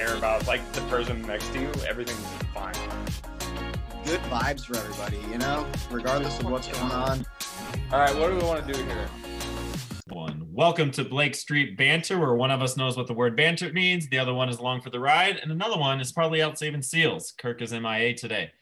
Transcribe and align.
care 0.00 0.16
about 0.16 0.46
like 0.46 0.72
the 0.72 0.80
person 0.82 1.20
next 1.22 1.52
to 1.52 1.60
you, 1.60 1.70
everything's 1.86 2.24
fine. 2.54 2.72
Good 4.02 4.20
vibes 4.30 4.64
for 4.64 4.74
everybody, 4.78 5.18
you 5.30 5.36
know, 5.36 5.66
regardless 5.90 6.38
of 6.40 6.46
what's 6.46 6.68
going 6.68 6.90
on. 6.90 7.26
All 7.92 8.00
right, 8.00 8.16
what 8.16 8.30
do 8.30 8.36
we 8.36 8.42
want 8.42 8.66
to 8.66 8.72
do 8.72 8.82
here? 8.84 9.06
One. 10.08 10.46
Welcome 10.52 10.90
to 10.92 11.04
Blake 11.04 11.34
Street 11.34 11.76
Banter, 11.76 12.18
where 12.18 12.32
one 12.32 12.50
of 12.50 12.62
us 12.62 12.78
knows 12.78 12.96
what 12.96 13.08
the 13.08 13.12
word 13.12 13.36
banter 13.36 13.70
means, 13.74 14.08
the 14.08 14.18
other 14.18 14.32
one 14.32 14.48
is 14.48 14.56
along 14.56 14.80
for 14.80 14.88
the 14.88 14.98
ride, 14.98 15.36
and 15.36 15.52
another 15.52 15.76
one 15.76 16.00
is 16.00 16.12
probably 16.12 16.40
out 16.40 16.58
saving 16.58 16.80
seals. 16.80 17.34
Kirk 17.36 17.60
is 17.60 17.70
MIA 17.70 18.14
today. 18.14 18.52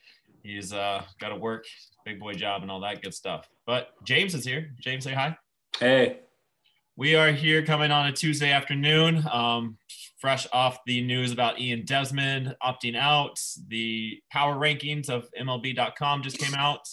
He's 0.42 0.72
uh, 0.72 1.04
got 1.20 1.28
to 1.28 1.36
work, 1.36 1.66
big 2.04 2.18
boy 2.18 2.32
job, 2.32 2.62
and 2.62 2.70
all 2.70 2.80
that 2.80 3.00
good 3.00 3.14
stuff. 3.14 3.48
But 3.64 3.90
James 4.02 4.34
is 4.34 4.44
here. 4.44 4.72
James, 4.80 5.04
say 5.04 5.14
hi. 5.14 5.38
Hey. 5.78 6.18
We 6.98 7.14
are 7.14 7.30
here 7.30 7.64
coming 7.64 7.92
on 7.92 8.08
a 8.08 8.12
Tuesday 8.12 8.50
afternoon, 8.50 9.24
um, 9.30 9.78
fresh 10.18 10.48
off 10.52 10.80
the 10.84 11.00
news 11.00 11.30
about 11.30 11.60
Ian 11.60 11.84
Desmond 11.84 12.56
opting 12.60 12.96
out. 12.96 13.38
The 13.68 14.20
power 14.32 14.56
rankings 14.56 15.08
of 15.08 15.28
MLB.com 15.40 16.24
just 16.24 16.38
came 16.38 16.56
out, 16.56 16.88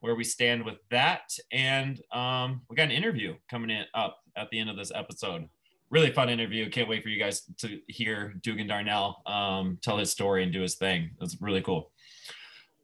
where 0.00 0.14
we 0.14 0.24
stand 0.24 0.62
with 0.62 0.74
that. 0.90 1.34
And 1.52 1.98
um, 2.12 2.60
we 2.68 2.76
got 2.76 2.82
an 2.82 2.90
interview 2.90 3.34
coming 3.50 3.70
in 3.70 3.86
up 3.94 4.18
at 4.36 4.50
the 4.50 4.60
end 4.60 4.68
of 4.68 4.76
this 4.76 4.92
episode. 4.94 5.48
Really 5.88 6.12
fun 6.12 6.28
interview. 6.28 6.68
Can't 6.68 6.86
wait 6.86 7.02
for 7.02 7.08
you 7.08 7.18
guys 7.18 7.40
to 7.60 7.80
hear 7.88 8.34
Dugan 8.42 8.66
Darnell 8.66 9.22
um, 9.24 9.78
tell 9.80 9.96
his 9.96 10.10
story 10.10 10.42
and 10.42 10.52
do 10.52 10.60
his 10.60 10.74
thing. 10.74 11.12
It's 11.22 11.40
really 11.40 11.62
cool. 11.62 11.92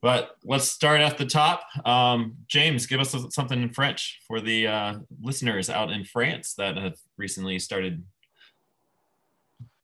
But 0.03 0.37
let's 0.45 0.69
start 0.69 1.01
at 1.01 1.17
the 1.17 1.25
top. 1.25 1.63
Um, 1.87 2.35
James, 2.49 2.87
give 2.87 2.99
us 2.99 3.15
something 3.31 3.63
in 3.63 3.73
French 3.73 4.21
for 4.27 4.41
the 4.41 4.67
uh, 4.67 4.95
listeners 5.23 5.71
out 5.71 5.93
in 5.93 6.05
France 6.05 6.55
that 6.55 6.77
have 6.77 6.97
recently 7.17 7.61
started 7.61 8.05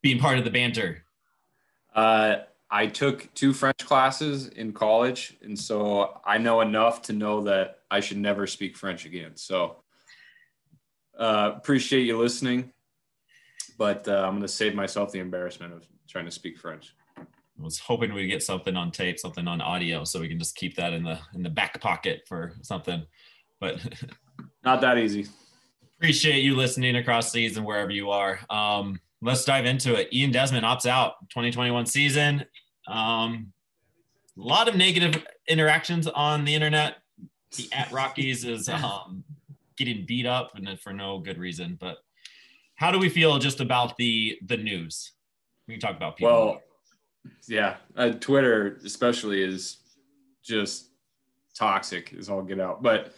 being 0.02 0.18
part 0.18 0.36
of 0.36 0.44
the 0.44 0.50
banter. 0.50 1.04
Uh, 1.94 2.38
I 2.68 2.86
took 2.86 3.32
two 3.34 3.52
French 3.52 3.78
classes 3.78 4.48
in 4.48 4.72
college, 4.72 5.36
and 5.40 5.58
so 5.58 6.20
I 6.24 6.36
know 6.36 6.62
enough 6.62 7.00
to 7.02 7.12
know 7.12 7.42
that 7.42 7.78
I 7.88 8.00
should 8.00 8.18
never 8.18 8.48
speak 8.48 8.76
French 8.76 9.06
again. 9.06 9.36
So 9.36 9.76
uh, 11.16 11.52
appreciate 11.56 12.02
you 12.02 12.18
listening, 12.18 12.72
but 13.78 14.06
uh, 14.08 14.24
I'm 14.24 14.32
going 14.32 14.42
to 14.42 14.48
save 14.48 14.74
myself 14.74 15.12
the 15.12 15.20
embarrassment 15.20 15.74
of 15.74 15.86
trying 16.08 16.24
to 16.24 16.30
speak 16.32 16.58
French 16.58 16.94
was 17.58 17.78
hoping 17.78 18.14
we'd 18.14 18.28
get 18.28 18.42
something 18.42 18.76
on 18.76 18.90
tape, 18.90 19.18
something 19.18 19.48
on 19.48 19.60
audio, 19.60 20.04
so 20.04 20.20
we 20.20 20.28
can 20.28 20.38
just 20.38 20.56
keep 20.56 20.76
that 20.76 20.92
in 20.92 21.02
the 21.02 21.18
in 21.34 21.42
the 21.42 21.50
back 21.50 21.80
pocket 21.80 22.22
for 22.26 22.52
something. 22.62 23.04
But 23.60 23.80
not 24.64 24.80
that 24.80 24.98
easy. 24.98 25.26
Appreciate 25.98 26.44
you 26.44 26.54
listening 26.54 26.96
across 26.96 27.32
season 27.32 27.64
wherever 27.64 27.90
you 27.90 28.10
are. 28.10 28.38
Um, 28.50 29.00
let's 29.20 29.44
dive 29.44 29.66
into 29.66 29.94
it. 29.94 30.12
Ian 30.12 30.30
Desmond 30.30 30.64
opts 30.64 30.86
out 30.86 31.14
2021 31.30 31.86
season. 31.86 32.44
Um, 32.86 33.52
a 34.38 34.40
lot 34.40 34.68
of 34.68 34.76
negative 34.76 35.26
interactions 35.48 36.06
on 36.06 36.44
the 36.44 36.54
internet. 36.54 36.98
The 37.56 37.68
at 37.72 37.90
Rockies 37.90 38.44
is 38.44 38.68
um, 38.68 39.24
getting 39.76 40.04
beat 40.06 40.26
up 40.26 40.52
and 40.54 40.78
for 40.80 40.92
no 40.92 41.18
good 41.18 41.38
reason. 41.38 41.76
But 41.80 41.98
how 42.76 42.92
do 42.92 42.98
we 42.98 43.08
feel 43.08 43.38
just 43.38 43.60
about 43.60 43.96
the 43.96 44.38
the 44.46 44.56
news? 44.56 45.12
We 45.66 45.74
can 45.74 45.80
talk 45.80 45.96
about 45.96 46.16
people. 46.16 46.32
Well, 46.32 46.62
yeah, 47.46 47.76
uh, 47.96 48.10
Twitter 48.10 48.78
especially 48.84 49.42
is 49.42 49.78
just 50.42 50.90
toxic 51.54 52.14
as 52.18 52.28
all 52.28 52.42
get 52.42 52.60
out. 52.60 52.82
But 52.82 53.14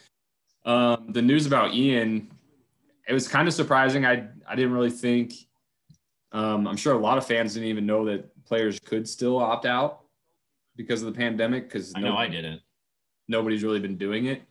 um, 0.65 1.07
the 1.11 1.23
news 1.23 1.47
about 1.47 1.75
Ian, 1.75 2.31
it 3.09 3.13
was 3.13 3.29
kind 3.29 3.49
of 3.49 3.55
surprising. 3.55 4.05
I 4.05 4.29
I 4.49 4.55
didn't 4.55 4.73
really 4.73 4.91
think. 4.91 5.35
Um, 6.33 6.69
I'm 6.69 6.77
sure 6.77 6.95
a 6.95 6.99
lot 6.99 7.19
of 7.19 7.27
fans 7.27 7.55
didn't 7.55 7.69
even 7.69 7.87
know 7.87 8.05
that 8.07 8.45
players 8.45 8.79
could 8.79 9.09
still 9.09 9.39
opt 9.39 9.67
out 9.67 10.03
because 10.77 11.03
of 11.03 11.13
the 11.13 11.19
pandemic. 11.19 11.65
Because 11.65 11.93
I 11.97 12.01
know 12.01 12.17
I 12.17 12.29
didn't. 12.29 12.61
Nobody's 13.29 13.63
really 13.63 13.81
been 13.81 13.97
doing 13.97 14.27
it. 14.27 14.43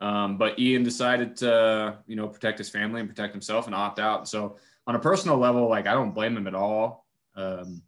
Um, 0.00 0.38
but 0.38 0.58
Ian 0.58 0.82
decided 0.82 1.36
to, 1.38 1.98
you 2.06 2.16
know, 2.16 2.26
protect 2.26 2.58
his 2.58 2.70
family 2.70 3.00
and 3.00 3.08
protect 3.08 3.34
himself 3.34 3.66
and 3.66 3.74
opt 3.74 3.98
out. 3.98 4.28
So 4.28 4.56
on 4.86 4.94
a 4.94 4.98
personal 4.98 5.36
level, 5.36 5.68
like 5.68 5.86
I 5.86 5.92
don't 5.92 6.12
blame 6.12 6.36
him 6.36 6.46
at 6.46 6.54
all. 6.54 7.06
Um, 7.36 7.82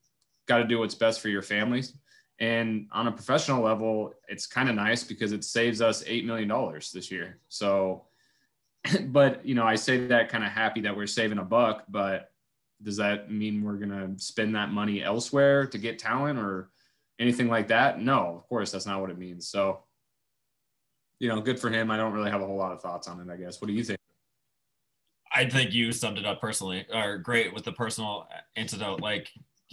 got 0.52 0.58
to 0.58 0.64
do 0.64 0.78
what's 0.78 0.94
best 0.94 1.20
for 1.20 1.28
your 1.28 1.42
families. 1.42 1.94
And 2.38 2.88
on 2.92 3.06
a 3.06 3.12
professional 3.12 3.62
level, 3.62 4.14
it's 4.28 4.46
kind 4.46 4.68
of 4.68 4.74
nice 4.74 5.04
because 5.04 5.32
it 5.32 5.44
saves 5.44 5.80
us 5.80 6.02
$8 6.04 6.24
million 6.24 6.48
this 6.92 7.10
year. 7.10 7.38
So, 7.48 8.04
but, 9.06 9.46
you 9.46 9.54
know, 9.54 9.64
I 9.64 9.76
say 9.76 10.06
that 10.08 10.28
kind 10.28 10.44
of 10.44 10.50
happy 10.50 10.80
that 10.82 10.96
we're 10.96 11.06
saving 11.06 11.38
a 11.38 11.44
buck, 11.44 11.84
but 11.88 12.32
does 12.82 12.96
that 12.96 13.30
mean 13.30 13.62
we're 13.62 13.76
going 13.76 13.90
to 13.90 14.22
spend 14.22 14.56
that 14.56 14.72
money 14.72 15.02
elsewhere 15.02 15.66
to 15.68 15.78
get 15.78 15.98
talent 15.98 16.38
or 16.38 16.70
anything 17.18 17.48
like 17.48 17.68
that? 17.68 18.00
No, 18.00 18.34
of 18.36 18.48
course, 18.48 18.72
that's 18.72 18.86
not 18.86 19.00
what 19.00 19.10
it 19.10 19.18
means. 19.18 19.46
So, 19.48 19.84
you 21.20 21.28
know, 21.28 21.40
good 21.40 21.60
for 21.60 21.70
him. 21.70 21.90
I 21.90 21.96
don't 21.96 22.12
really 22.12 22.30
have 22.30 22.42
a 22.42 22.46
whole 22.46 22.56
lot 22.56 22.72
of 22.72 22.82
thoughts 22.82 23.06
on 23.06 23.20
it, 23.20 23.32
I 23.32 23.36
guess. 23.36 23.60
What 23.60 23.68
do 23.68 23.72
you 23.72 23.84
think? 23.84 24.00
I 25.32 25.48
think 25.48 25.72
you 25.72 25.92
summed 25.92 26.18
it 26.18 26.26
up 26.26 26.40
personally 26.40 26.84
or 26.92 27.18
great 27.18 27.54
with 27.54 27.64
the 27.64 27.72
personal 27.72 28.26
antidote. 28.56 29.00
Like 29.00 29.30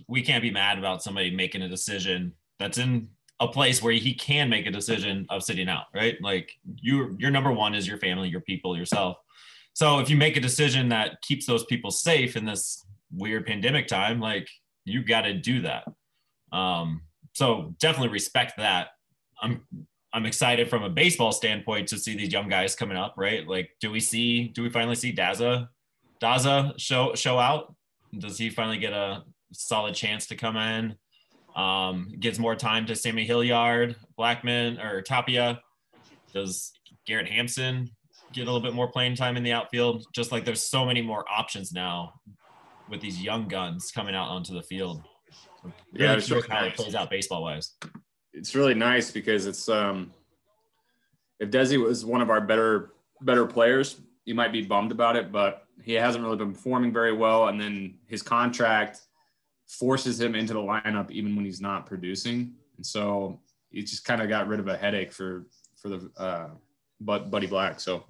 we 0.08 0.22
can't 0.22 0.42
be 0.42 0.52
mad 0.52 0.78
about 0.78 1.04
somebody 1.04 1.36
making 1.36 1.62
a 1.62 1.70
decision 1.70 2.34
that's 2.60 2.78
in 2.78 3.10
a 3.40 3.48
place 3.48 3.82
where 3.82 3.94
he 3.94 4.14
can 4.14 4.50
make 4.50 4.66
a 4.66 4.72
decision 4.72 5.26
of 5.30 5.44
sitting 5.44 5.70
out, 5.70 5.86
right? 5.96 6.18
Like 6.22 6.52
you, 6.82 7.16
your 7.20 7.32
number 7.32 7.52
one 7.52 7.74
is 7.74 7.88
your 7.88 7.98
family, 7.98 8.30
your 8.30 8.42
people, 8.42 8.78
yourself. 8.78 9.18
So 9.74 10.00
if 10.00 10.10
you 10.10 10.18
make 10.18 10.36
a 10.36 10.42
decision 10.42 10.90
that 10.90 11.22
keeps 11.22 11.46
those 11.46 11.64
people 11.66 11.90
safe 11.90 12.36
in 12.36 12.46
this 12.46 12.86
weird 13.12 13.46
pandemic 13.46 13.88
time, 13.88 14.20
like 14.20 14.50
you 14.84 15.04
got 15.04 15.22
to 15.22 15.34
do 15.34 15.62
that. 15.62 15.86
Um, 16.52 17.04
so 17.34 17.74
definitely 17.80 18.10
respect 18.10 18.58
that. 18.58 18.90
I'm 19.42 19.62
I'm 20.12 20.26
excited 20.26 20.70
from 20.70 20.84
a 20.84 20.90
baseball 20.90 21.32
standpoint 21.32 21.88
to 21.90 21.98
see 21.98 22.16
these 22.18 22.34
young 22.34 22.50
guys 22.50 22.76
coming 22.76 22.98
up, 22.98 23.14
right? 23.16 23.48
Like, 23.48 23.70
do 23.80 23.92
we 23.92 24.00
see 24.00 24.48
do 24.50 24.64
we 24.64 24.70
finally 24.70 24.96
see 24.96 25.14
Daza 25.14 25.70
Daza 26.22 26.78
show 26.78 27.14
show 27.16 27.40
out? 27.40 27.74
Does 28.18 28.38
he 28.38 28.50
finally 28.50 28.80
get 28.80 28.92
a 28.92 29.24
solid 29.52 29.96
chance 29.96 30.28
to 30.28 30.36
come 30.36 30.58
in. 30.58 30.96
Um, 31.56 32.14
gives 32.20 32.40
more 32.40 32.56
time 32.56 32.86
to 32.86 32.96
Sammy 32.96 33.26
Hilliard, 33.26 33.96
Blackmon, 34.18 34.84
or 34.84 35.02
Tapia. 35.02 35.62
Does 36.34 36.72
Garrett 37.06 37.28
Hampson 37.28 37.90
get 38.32 38.44
a 38.44 38.46
little 38.46 38.62
bit 38.62 38.74
more 38.74 38.88
playing 38.88 39.16
time 39.16 39.36
in 39.36 39.44
the 39.44 39.52
outfield? 39.52 40.06
Just 40.14 40.32
like 40.32 40.46
there's 40.46 40.64
so 40.64 40.86
many 40.86 41.02
more 41.02 41.26
options 41.30 41.74
now 41.74 42.14
with 42.90 43.02
these 43.02 43.22
young 43.22 43.48
guns 43.48 43.92
coming 43.92 44.16
out 44.16 44.30
onto 44.30 44.54
the 44.54 44.62
field. 44.62 45.02
Really 45.64 45.76
yeah, 45.94 46.14
it's 46.14 46.30
really 46.30 46.48
how 46.48 46.62
nice. 46.62 46.74
it 46.74 46.76
plays 46.78 46.96
out 46.96 47.10
baseball 47.10 47.44
wise. 47.44 47.74
It's 48.34 48.56
really 48.56 48.74
nice 48.74 49.12
because 49.12 49.46
it's 49.46 49.68
um, 49.68 50.14
if 51.40 51.50
Desi 51.50 51.82
was 51.84 52.06
one 52.06 52.22
of 52.22 52.30
our 52.30 52.42
better 52.42 52.92
better 53.22 53.46
players, 53.46 54.00
you 54.26 54.36
might 54.36 54.52
be 54.52 54.62
bummed 54.62 54.92
about 54.92 55.16
it, 55.16 55.32
but 55.32 55.64
he 55.84 55.94
hasn't 55.94 56.24
really 56.24 56.38
been 56.38 56.54
performing 56.54 56.94
very 56.94 57.14
well. 57.14 57.48
And 57.48 57.60
then 57.60 57.96
his 58.08 58.22
contract 58.22 59.02
forces 59.70 60.20
him 60.20 60.36
into 60.36 60.54
the 60.54 60.60
lineup 60.60 61.12
even 61.12 61.36
when 61.36 61.46
he's 61.46 61.62
not 61.62 61.86
producing. 61.86 62.54
And 62.78 62.86
so 62.86 63.40
he 63.70 63.84
just 63.84 64.04
kind 64.04 64.22
of 64.22 64.30
got 64.30 64.48
rid 64.48 64.60
of 64.60 64.68
a 64.68 64.76
headache 64.76 65.14
for 65.14 65.46
for 65.82 65.90
the 65.90 66.12
uh, 66.18 66.50
but 67.00 67.32
Buddy 67.32 67.48
Black. 67.48 67.80
So 67.80 68.04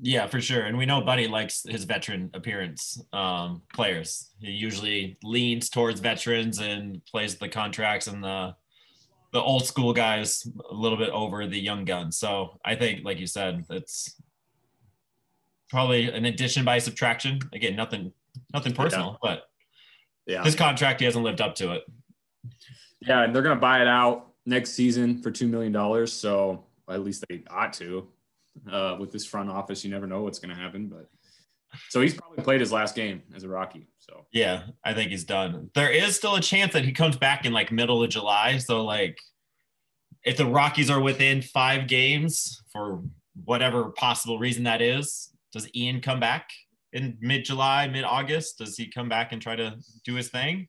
yeah, 0.00 0.26
for 0.28 0.40
sure. 0.40 0.62
And 0.62 0.78
we 0.78 0.86
know 0.86 1.00
Buddy 1.00 1.26
likes 1.26 1.64
his 1.68 1.84
veteran 1.84 2.30
appearance 2.34 3.02
um, 3.12 3.62
players. 3.74 4.30
He 4.40 4.52
usually 4.52 5.18
leans 5.24 5.68
towards 5.68 5.98
veterans 5.98 6.60
and 6.60 7.04
plays 7.06 7.34
the 7.36 7.48
contracts 7.48 8.06
and 8.06 8.22
the 8.22 8.54
the 9.32 9.40
old 9.40 9.66
school 9.66 9.92
guys 9.92 10.46
a 10.70 10.74
little 10.74 10.96
bit 10.96 11.10
over 11.10 11.46
the 11.46 11.58
young 11.58 11.84
guns. 11.84 12.16
So 12.16 12.58
I 12.64 12.74
think, 12.76 13.04
like 13.04 13.18
you 13.18 13.26
said, 13.26 13.64
it's 13.68 14.18
probably 15.68 16.10
an 16.10 16.24
addition 16.24 16.64
by 16.64 16.78
subtraction. 16.78 17.40
Again, 17.52 17.76
nothing 17.76 18.12
nothing 18.54 18.72
personal, 18.72 19.18
yeah. 19.22 19.30
but 19.30 19.42
yeah. 20.28 20.44
His 20.44 20.54
contract, 20.54 21.00
he 21.00 21.06
hasn't 21.06 21.24
lived 21.24 21.40
up 21.40 21.54
to 21.56 21.72
it. 21.72 21.84
Yeah, 23.00 23.24
and 23.24 23.34
they're 23.34 23.42
going 23.42 23.56
to 23.56 23.60
buy 23.60 23.80
it 23.80 23.88
out 23.88 24.28
next 24.44 24.72
season 24.72 25.22
for 25.22 25.30
$2 25.30 25.48
million. 25.48 26.06
So 26.06 26.64
at 26.88 27.02
least 27.02 27.24
they 27.28 27.42
ought 27.50 27.72
to. 27.74 28.06
Uh, 28.70 28.96
with 28.98 29.12
this 29.12 29.24
front 29.24 29.48
office, 29.48 29.84
you 29.84 29.90
never 29.90 30.06
know 30.06 30.22
what's 30.22 30.40
going 30.40 30.54
to 30.54 30.60
happen. 30.60 30.88
But 30.88 31.08
so 31.90 32.00
he's 32.00 32.14
probably 32.14 32.42
played 32.42 32.60
his 32.60 32.72
last 32.72 32.94
game 32.94 33.22
as 33.34 33.44
a 33.44 33.48
Rocky. 33.48 33.86
So 33.98 34.26
yeah, 34.32 34.64
I 34.84 34.94
think 34.94 35.10
he's 35.10 35.24
done. 35.24 35.70
There 35.74 35.90
is 35.90 36.16
still 36.16 36.34
a 36.34 36.40
chance 36.40 36.72
that 36.72 36.84
he 36.84 36.92
comes 36.92 37.16
back 37.16 37.44
in 37.44 37.52
like 37.52 37.70
middle 37.70 38.02
of 38.02 38.10
July. 38.10 38.58
So 38.58 38.84
like, 38.84 39.18
if 40.24 40.36
the 40.36 40.46
Rockies 40.46 40.90
are 40.90 41.00
within 41.00 41.40
five 41.40 41.86
games 41.86 42.62
for 42.72 43.00
whatever 43.44 43.90
possible 43.90 44.38
reason 44.38 44.64
that 44.64 44.82
is, 44.82 45.30
does 45.52 45.68
Ian 45.74 46.00
come 46.00 46.18
back? 46.18 46.50
In 46.92 47.18
mid 47.20 47.44
July, 47.44 47.88
mid 47.88 48.04
August? 48.04 48.58
Does 48.58 48.76
he 48.76 48.86
come 48.86 49.08
back 49.08 49.32
and 49.32 49.40
try 49.40 49.56
to 49.56 49.76
do 50.04 50.14
his 50.14 50.28
thing? 50.28 50.68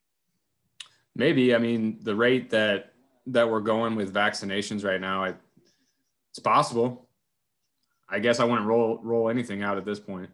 Maybe. 1.15 1.55
I 1.55 1.57
mean, 1.57 1.99
the 2.01 2.15
rate 2.15 2.49
that 2.51 2.93
that 3.27 3.49
we're 3.49 3.59
going 3.59 3.95
with 3.95 4.13
vaccinations 4.13 4.83
right 4.83 4.99
now, 4.99 5.23
I, 5.23 5.33
it's 6.31 6.39
possible. 6.39 7.09
I 8.09 8.19
guess 8.19 8.39
I 8.39 8.43
wouldn't 8.43 8.67
roll 8.67 8.99
roll 9.03 9.29
anything 9.29 9.63
out 9.63 9.77
at 9.77 9.85
this 9.85 9.99
point. 9.99 10.29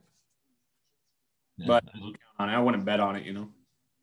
Yeah. 1.57 1.67
But 1.67 1.83
I 2.37 2.59
wouldn't 2.59 2.85
bet 2.85 2.99
on 2.99 3.15
it, 3.15 3.23
you 3.25 3.33
know. 3.33 3.49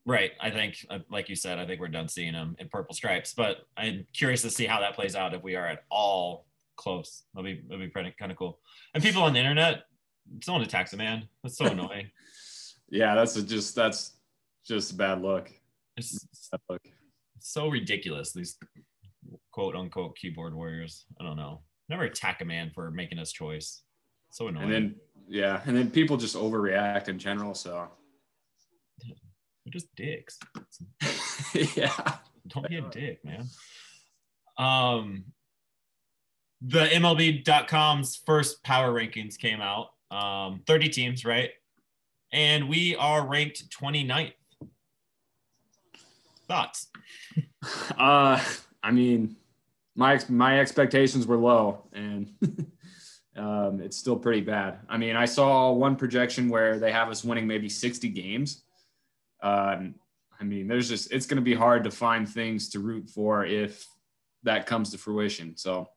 Right. 0.05 0.33
I 0.41 0.51
think, 0.51 0.85
uh, 0.91 0.99
like 1.11 1.29
you 1.29 1.37
said, 1.37 1.59
I 1.59 1.67
think 1.67 1.81
we're 1.81 1.89
done 1.89 2.09
seeing 2.09 2.35
him 2.35 2.57
in 2.59 2.69
purple 2.69 2.95
stripes. 2.95 3.35
But 3.35 3.59
I'm 3.77 4.07
curious 4.13 4.43
to 4.43 4.51
see 4.51 4.67
how 4.67 4.81
that 4.81 4.95
plays 4.95 5.15
out 5.15 5.35
if 5.35 5.43
we 5.43 5.55
are 5.55 5.67
at 5.67 5.85
all 5.91 6.47
close. 6.77 7.23
That'll 7.35 7.45
be 7.45 7.63
that'll 7.63 7.85
be 7.85 7.89
pretty 7.89 8.15
kind 8.19 8.33
of 8.33 8.39
cool. 8.39 8.59
And 8.95 9.03
people 9.03 9.23
on 9.23 9.33
the 9.33 9.39
internet, 9.39 9.85
someone 10.43 10.63
attacks 10.63 10.93
a 10.93 10.97
man. 10.97 11.29
That's 11.43 11.57
so 11.57 11.67
annoying. 11.71 12.11
Yeah, 12.89 13.15
that's 13.15 13.37
a 13.37 13.43
just 13.43 13.75
that's 13.75 14.13
just 14.67 14.93
a 14.93 14.95
bad 14.95 15.23
look. 15.23 15.51
It's 15.97 16.27
Bad 16.51 16.61
look. 16.69 16.83
so 17.39 17.69
ridiculous. 17.69 18.33
These 18.33 18.57
quote 19.53 19.75
unquote 19.77 20.17
keyboard 20.17 20.55
warriors. 20.55 21.05
I 21.21 21.25
don't 21.25 21.37
know. 21.37 21.63
Never 21.89 22.05
attack 22.05 22.41
a 22.41 22.45
man 22.45 22.71
for 22.75 22.91
making 22.91 23.19
his 23.19 23.33
choice. 23.33 23.83
So 24.31 24.49
annoying. 24.49 24.65
And 24.65 24.73
then 24.73 24.95
yeah, 25.29 25.61
and 25.67 25.77
then 25.77 25.91
people 25.91 26.17
just 26.17 26.37
overreact 26.37 27.09
in 27.09 27.19
general. 27.19 27.55
So 27.55 27.89
They're 29.65 29.73
just 29.73 29.95
dicks. 29.97 30.39
yeah, 31.77 31.93
Don't 32.49 32.69
be 32.69 32.77
a 32.77 32.83
dick, 32.91 33.25
man. 33.25 33.47
Um, 34.59 35.25
the 36.61 36.85
MLB.com's 36.87 38.17
first 38.25 38.63
power 38.63 38.93
rankings 38.93 39.39
came 39.39 39.61
out. 39.61 39.89
Um, 40.13 40.61
30 40.67 40.91
teams, 40.91 41.25
right? 41.25 41.51
And 42.33 42.69
we 42.69 42.95
are 42.97 43.27
ranked 43.27 43.71
29th. 43.71 44.35
Thoughts? 46.47 46.89
uh, 47.99 48.43
I 48.83 48.91
mean, 48.91 49.37
my 49.97 50.21
my 50.29 50.61
expectations 50.61 51.27
were 51.27 51.37
low, 51.37 51.85
and 51.95 52.31
um, 53.37 53.81
it's 53.81 53.97
still 53.97 54.17
pretty 54.17 54.43
bad. 54.43 54.81
I 54.89 54.99
mean, 54.99 55.17
I 55.17 55.25
saw 55.25 55.73
one 55.73 55.97
projection 55.97 56.51
where 56.51 56.79
they 56.79 56.93
have 56.93 57.09
us 57.09 57.25
winning 57.25 57.47
maybe 57.47 57.69
60 57.69 58.09
games. 58.09 58.65
Um, 59.43 59.95
I 60.39 60.45
mean, 60.45 60.69
there's 60.69 60.89
just 60.89 61.11
it's 61.11 61.27
going 61.27 61.37
to 61.37 61.43
be 61.43 61.55
hard 61.55 61.85
to 61.85 61.91
find 61.91 62.29
things 62.29 62.69
to 62.71 62.81
root 62.81 63.09
for 63.09 63.47
if 63.47 63.87
that 64.43 64.67
comes 64.67 64.91
to 64.91 64.99
fruition. 64.99 65.57
So, 65.57 65.89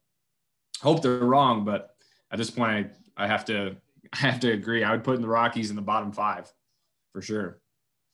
hope 0.81 1.01
they're 1.01 1.17
wrong, 1.17 1.65
but 1.65 1.95
at 2.31 2.37
this 2.37 2.49
point, 2.49 2.91
I, 3.17 3.25
I 3.25 3.27
have 3.27 3.43
to 3.45 3.75
I 4.13 4.17
have 4.17 4.39
to 4.41 4.51
agree. 4.51 4.83
I 4.83 4.91
would 4.91 5.03
put 5.03 5.15
in 5.15 5.21
the 5.21 5.27
Rockies 5.27 5.69
in 5.69 5.75
the 5.75 5.81
bottom 5.81 6.11
five 6.11 6.51
for 7.13 7.21
sure. 7.21 7.59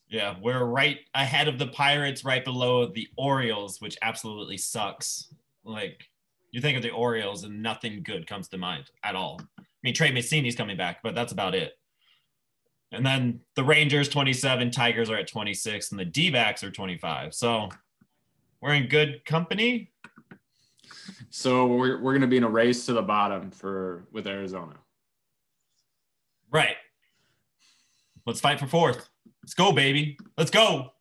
Yeah, 0.10 0.36
we're 0.42 0.66
right 0.66 1.00
ahead 1.16 1.48
of 1.48 1.58
the 1.58 1.68
Pirates, 1.68 2.26
right 2.26 2.44
below 2.44 2.88
the 2.88 3.08
Orioles, 3.18 3.80
which 3.80 3.98
absolutely 4.02 4.58
sucks. 4.58 5.34
Like, 5.64 6.04
you 6.52 6.60
think 6.60 6.76
of 6.76 6.84
the 6.84 6.92
Orioles 6.92 7.46
and 7.46 7.64
nothing 7.64 8.04
good 8.04 8.28
comes 8.28 8.50
to 8.50 8.58
mind 8.58 8.92
at 9.04 9.16
all. 9.16 9.40
I 9.58 9.64
mean, 9.84 9.94
Trey 9.94 10.12
Mancini's 10.12 10.56
coming 10.56 10.76
back, 10.76 10.98
but 11.02 11.16
that's 11.16 11.32
about 11.32 11.56
it. 11.56 11.74
And 12.92 13.06
then 13.06 13.40
the 13.56 13.64
Rangers 13.64 14.10
27, 14.10 14.70
Tigers 14.72 15.10
are 15.10 15.16
at 15.16 15.28
26, 15.28 15.92
and 15.92 16.00
the 16.00 16.06
D 16.06 16.30
backs 16.30 16.62
are 16.62 16.72
25. 16.72 17.34
So 17.34 17.70
we're 18.62 18.74
in 18.74 18.88
good 18.88 19.24
company. 19.26 19.92
So 21.30 21.68
we're 21.68 22.02
we're 22.02 22.12
going 22.12 22.22
to 22.22 22.28
be 22.28 22.38
in 22.38 22.44
a 22.44 22.50
race 22.50 22.86
to 22.88 22.94
the 22.94 23.02
bottom 23.02 23.50
for 23.50 24.08
with 24.12 24.28
Arizona. 24.28 24.76
Right. 26.52 26.76
Let's 28.26 28.42
fight 28.42 28.60
for 28.60 28.68
fourth. 28.68 29.10
Let's 29.44 29.54
go, 29.54 29.72
baby. 29.72 30.18
Let's 30.38 30.52
go. 30.52 30.92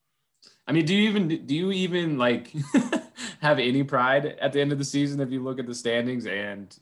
I 0.66 0.72
mean, 0.72 0.84
do 0.84 0.94
you 0.94 1.08
even 1.08 1.46
do 1.46 1.54
you 1.54 1.72
even 1.72 2.16
like 2.16 2.52
have 3.40 3.58
any 3.58 3.82
pride 3.82 4.26
at 4.40 4.52
the 4.52 4.60
end 4.60 4.72
of 4.72 4.78
the 4.78 4.84
season 4.84 5.20
if 5.20 5.30
you 5.30 5.42
look 5.42 5.58
at 5.58 5.66
the 5.66 5.74
standings 5.74 6.26
and 6.26 6.76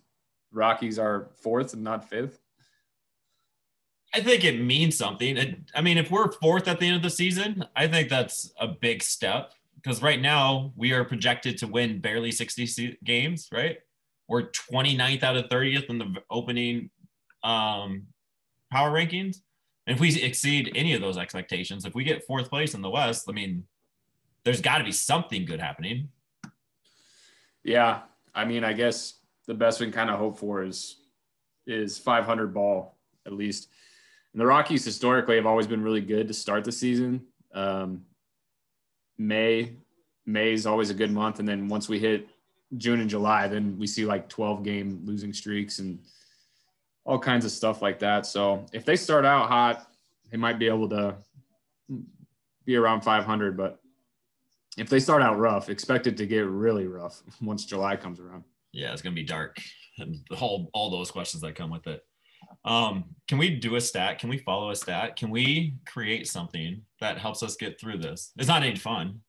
Rockies 0.52 0.98
are 0.98 1.30
fourth 1.42 1.72
and 1.72 1.82
not 1.82 2.08
fifth? 2.08 2.38
I 4.14 4.20
think 4.20 4.44
it 4.44 4.60
means 4.60 4.96
something. 4.96 5.64
I 5.74 5.80
mean, 5.82 5.98
if 5.98 6.10
we're 6.10 6.32
fourth 6.32 6.66
at 6.66 6.80
the 6.80 6.86
end 6.86 6.96
of 6.96 7.02
the 7.02 7.10
season, 7.10 7.64
I 7.76 7.88
think 7.88 8.08
that's 8.08 8.52
a 8.58 8.66
big 8.68 9.02
step 9.02 9.52
because 9.76 10.02
right 10.02 10.20
now 10.20 10.72
we 10.76 10.92
are 10.92 11.04
projected 11.04 11.58
to 11.58 11.66
win 11.66 12.00
barely 12.00 12.32
60 12.32 12.98
games, 13.04 13.48
right? 13.52 13.78
We're 14.28 14.50
29th 14.50 15.22
out 15.22 15.36
of 15.36 15.48
30th 15.48 15.90
in 15.90 15.98
the 15.98 16.14
opening 16.30 16.90
um, 17.42 18.06
power 18.70 18.90
rankings. 18.90 19.38
And 19.86 19.94
if 19.94 20.00
we 20.00 20.22
exceed 20.22 20.72
any 20.74 20.94
of 20.94 21.00
those 21.00 21.16
expectations, 21.16 21.84
if 21.84 21.94
we 21.94 22.04
get 22.04 22.26
fourth 22.26 22.50
place 22.50 22.74
in 22.74 22.82
the 22.82 22.90
West, 22.90 23.26
I 23.28 23.32
mean, 23.32 23.64
there's 24.44 24.60
got 24.60 24.78
to 24.78 24.84
be 24.84 24.92
something 24.92 25.44
good 25.44 25.60
happening. 25.60 26.10
Yeah, 27.64 28.00
I 28.34 28.44
mean, 28.44 28.64
I 28.64 28.72
guess 28.72 29.14
the 29.46 29.54
best 29.54 29.80
we 29.80 29.86
can 29.86 29.92
kind 29.92 30.10
of 30.10 30.18
hope 30.18 30.38
for 30.38 30.62
is 30.62 30.96
is 31.66 31.98
500 31.98 32.54
ball 32.54 32.96
at 33.26 33.32
least. 33.32 33.68
And 34.32 34.40
the 34.40 34.46
Rockies 34.46 34.84
historically 34.84 35.36
have 35.36 35.46
always 35.46 35.66
been 35.66 35.82
really 35.82 36.00
good 36.00 36.28
to 36.28 36.34
start 36.34 36.64
the 36.64 36.72
season. 36.72 37.22
Um, 37.52 38.04
May 39.18 39.72
May 40.26 40.52
is 40.52 40.66
always 40.66 40.90
a 40.90 40.94
good 40.94 41.10
month, 41.10 41.40
and 41.40 41.48
then 41.48 41.68
once 41.68 41.88
we 41.88 41.98
hit 41.98 42.28
June 42.76 43.00
and 43.00 43.08
July, 43.08 43.48
then 43.48 43.78
we 43.78 43.86
see 43.86 44.04
like 44.04 44.28
12 44.28 44.62
game 44.62 45.00
losing 45.04 45.32
streaks 45.32 45.78
and 45.78 45.98
all 47.08 47.18
kinds 47.18 47.46
of 47.46 47.50
stuff 47.50 47.80
like 47.80 47.98
that. 48.00 48.26
So 48.26 48.66
if 48.74 48.84
they 48.84 48.94
start 48.94 49.24
out 49.24 49.48
hot, 49.48 49.90
they 50.30 50.36
might 50.36 50.58
be 50.58 50.66
able 50.68 50.90
to 50.90 51.14
be 52.66 52.76
around 52.76 53.00
500. 53.00 53.56
But 53.56 53.80
if 54.76 54.90
they 54.90 55.00
start 55.00 55.22
out 55.22 55.38
rough, 55.38 55.70
expect 55.70 56.06
it 56.06 56.18
to 56.18 56.26
get 56.26 56.40
really 56.46 56.86
rough 56.86 57.22
once 57.40 57.64
July 57.64 57.96
comes 57.96 58.20
around. 58.20 58.44
Yeah, 58.72 58.92
it's 58.92 59.00
gonna 59.00 59.14
be 59.14 59.22
dark, 59.24 59.58
and 59.98 60.18
all 60.38 60.68
all 60.74 60.90
those 60.90 61.10
questions 61.10 61.40
that 61.40 61.54
come 61.54 61.70
with 61.70 61.86
it. 61.86 62.04
Um, 62.66 63.04
can 63.26 63.38
we 63.38 63.56
do 63.56 63.76
a 63.76 63.80
stat? 63.80 64.18
Can 64.18 64.28
we 64.28 64.36
follow 64.36 64.68
a 64.70 64.76
stat? 64.76 65.16
Can 65.16 65.30
we 65.30 65.74
create 65.86 66.28
something 66.28 66.82
that 67.00 67.16
helps 67.16 67.42
us 67.42 67.56
get 67.56 67.80
through 67.80 67.98
this? 67.98 68.32
It's 68.36 68.46
not 68.48 68.62
any 68.62 68.76
fun. 68.76 69.20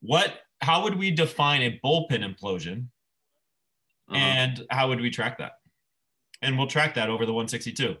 What? 0.00 0.40
How 0.60 0.82
would 0.82 0.96
we 0.96 1.12
define 1.12 1.62
a 1.62 1.78
bullpen 1.84 2.24
implosion, 2.24 2.86
Uh-huh. 4.08 4.16
and 4.16 4.66
how 4.70 4.88
would 4.88 5.00
we 5.00 5.10
track 5.10 5.38
that? 5.38 5.52
And 6.42 6.58
we'll 6.58 6.66
track 6.66 6.94
that 6.94 7.08
over 7.08 7.26
the 7.26 7.32
162. 7.32 7.96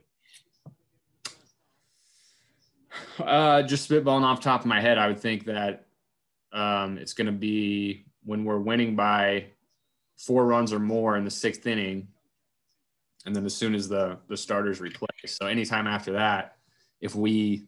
Uh, 3.18 3.62
just 3.62 3.88
spitballing 3.88 4.22
off 4.22 4.40
the 4.40 4.44
top 4.44 4.60
of 4.60 4.66
my 4.66 4.80
head, 4.80 4.98
I 4.98 5.08
would 5.08 5.18
think 5.18 5.46
that 5.46 5.86
um, 6.52 6.98
it's 6.98 7.12
going 7.12 7.26
to 7.26 7.32
be 7.32 8.04
when 8.24 8.44
we're 8.44 8.58
winning 8.58 8.96
by 8.96 9.46
four 10.16 10.46
runs 10.46 10.72
or 10.72 10.78
more 10.78 11.16
in 11.16 11.24
the 11.24 11.30
sixth 11.30 11.66
inning, 11.66 12.08
and 13.24 13.34
then 13.34 13.44
as 13.44 13.54
soon 13.54 13.74
as 13.74 13.88
the 13.88 14.18
the 14.28 14.36
starters 14.36 14.80
replace. 14.80 15.08
So 15.26 15.46
anytime 15.46 15.86
after 15.86 16.12
that, 16.12 16.56
if 17.00 17.14
we 17.14 17.66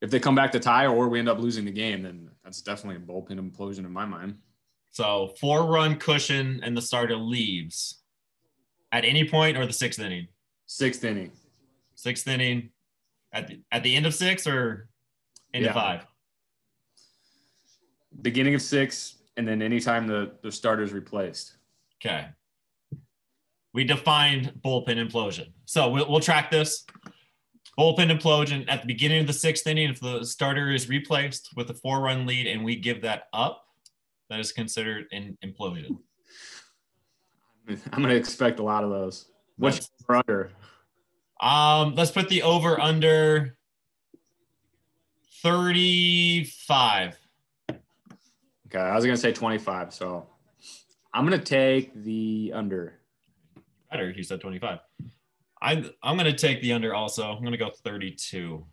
if 0.00 0.10
they 0.10 0.20
come 0.20 0.34
back 0.34 0.52
to 0.52 0.60
tie 0.60 0.86
or 0.86 1.08
we 1.08 1.18
end 1.18 1.28
up 1.28 1.38
losing 1.38 1.64
the 1.64 1.70
game, 1.70 2.02
then 2.02 2.30
that's 2.44 2.60
definitely 2.62 3.02
a 3.02 3.06
bullpen 3.06 3.38
implosion 3.38 3.78
in 3.78 3.92
my 3.92 4.04
mind. 4.04 4.38
So 4.90 5.32
four 5.40 5.66
run 5.66 5.96
cushion, 5.96 6.60
and 6.62 6.76
the 6.76 6.82
starter 6.82 7.16
leaves 7.16 8.01
at 8.92 9.04
any 9.04 9.28
point 9.28 9.56
or 9.56 9.66
the 9.66 9.72
sixth 9.72 9.98
inning. 9.98 10.28
Sixth 10.66 11.02
inning. 11.04 11.32
Sixth 11.94 12.26
inning 12.28 12.70
at 13.32 13.48
the, 13.48 13.60
at 13.72 13.82
the 13.82 13.94
end 13.96 14.06
of 14.06 14.14
six 14.14 14.46
or 14.46 14.88
end 15.54 15.64
Yeah. 15.64 15.70
of 15.70 15.74
five. 15.74 16.06
beginning 18.20 18.54
of 18.54 18.60
six, 18.62 19.16
and 19.38 19.48
then 19.48 19.62
anytime 19.62 20.06
the 20.06 20.32
the 20.42 20.52
starter's 20.52 20.92
replaced. 20.92 21.56
Okay. 22.04 22.26
We 23.72 23.84
defined 23.84 24.52
bullpen 24.62 24.98
implosion. 24.98 25.50
So 25.64 25.88
we'll, 25.88 26.10
we'll 26.10 26.20
track 26.20 26.50
this. 26.50 26.84
Bullpen 27.78 28.10
implosion 28.14 28.66
at 28.68 28.82
the 28.82 28.86
beginning 28.86 29.22
of 29.22 29.26
the 29.26 29.32
sixth 29.32 29.66
inning, 29.66 29.88
if 29.88 29.98
the 29.98 30.24
starter 30.24 30.70
is 30.70 30.90
replaced 30.90 31.48
with 31.56 31.70
a 31.70 31.74
four 31.74 32.00
run 32.02 32.26
lead 32.26 32.46
and 32.46 32.62
we 32.62 32.76
give 32.76 33.00
that 33.00 33.28
up, 33.32 33.64
that 34.28 34.38
is 34.38 34.52
considered 34.52 35.06
an 35.12 35.38
implosion. 35.42 35.96
I'm 37.68 38.02
going 38.02 38.08
to 38.10 38.16
expect 38.16 38.58
a 38.58 38.62
lot 38.62 38.84
of 38.84 38.90
those. 38.90 39.26
What's 39.56 39.90
your 40.08 40.16
under? 40.18 40.50
Um, 41.40 41.94
let's 41.94 42.10
put 42.10 42.28
the 42.28 42.42
over 42.42 42.80
under 42.80 43.56
35. 45.42 47.18
Okay, 48.66 48.78
I 48.78 48.94
was 48.94 49.04
going 49.04 49.14
to 49.14 49.20
say 49.20 49.32
25, 49.32 49.92
so 49.92 50.26
I'm 51.12 51.26
going 51.26 51.38
to 51.38 51.44
take 51.44 51.92
the 52.04 52.52
under. 52.54 53.00
Better, 53.90 54.12
he 54.12 54.22
said 54.22 54.40
25. 54.40 54.78
I, 55.60 55.84
I'm 56.02 56.16
going 56.16 56.30
to 56.30 56.36
take 56.36 56.62
the 56.62 56.72
under 56.72 56.94
also. 56.94 57.30
I'm 57.30 57.40
going 57.40 57.52
to 57.52 57.58
go 57.58 57.70
32. 57.70 58.64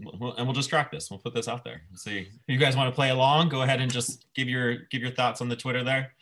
We'll- 0.00 0.34
And 0.36 0.46
we'll 0.46 0.54
just 0.54 0.68
track 0.70 0.92
this. 0.92 1.10
We'll 1.10 1.18
put 1.18 1.34
this 1.34 1.48
out 1.48 1.64
there. 1.64 1.82
See, 1.94 2.18
if 2.20 2.28
you 2.46 2.56
guys 2.58 2.76
want 2.76 2.88
to 2.88 2.94
play 2.94 3.10
along, 3.10 3.48
go 3.48 3.62
ahead 3.62 3.80
and 3.80 3.92
just 3.92 4.26
give 4.34 4.48
your 4.48 4.76
give 4.90 5.02
your 5.02 5.10
thoughts 5.10 5.40
on 5.40 5.48
the 5.48 5.56
Twitter 5.56 5.82
there, 5.82 6.12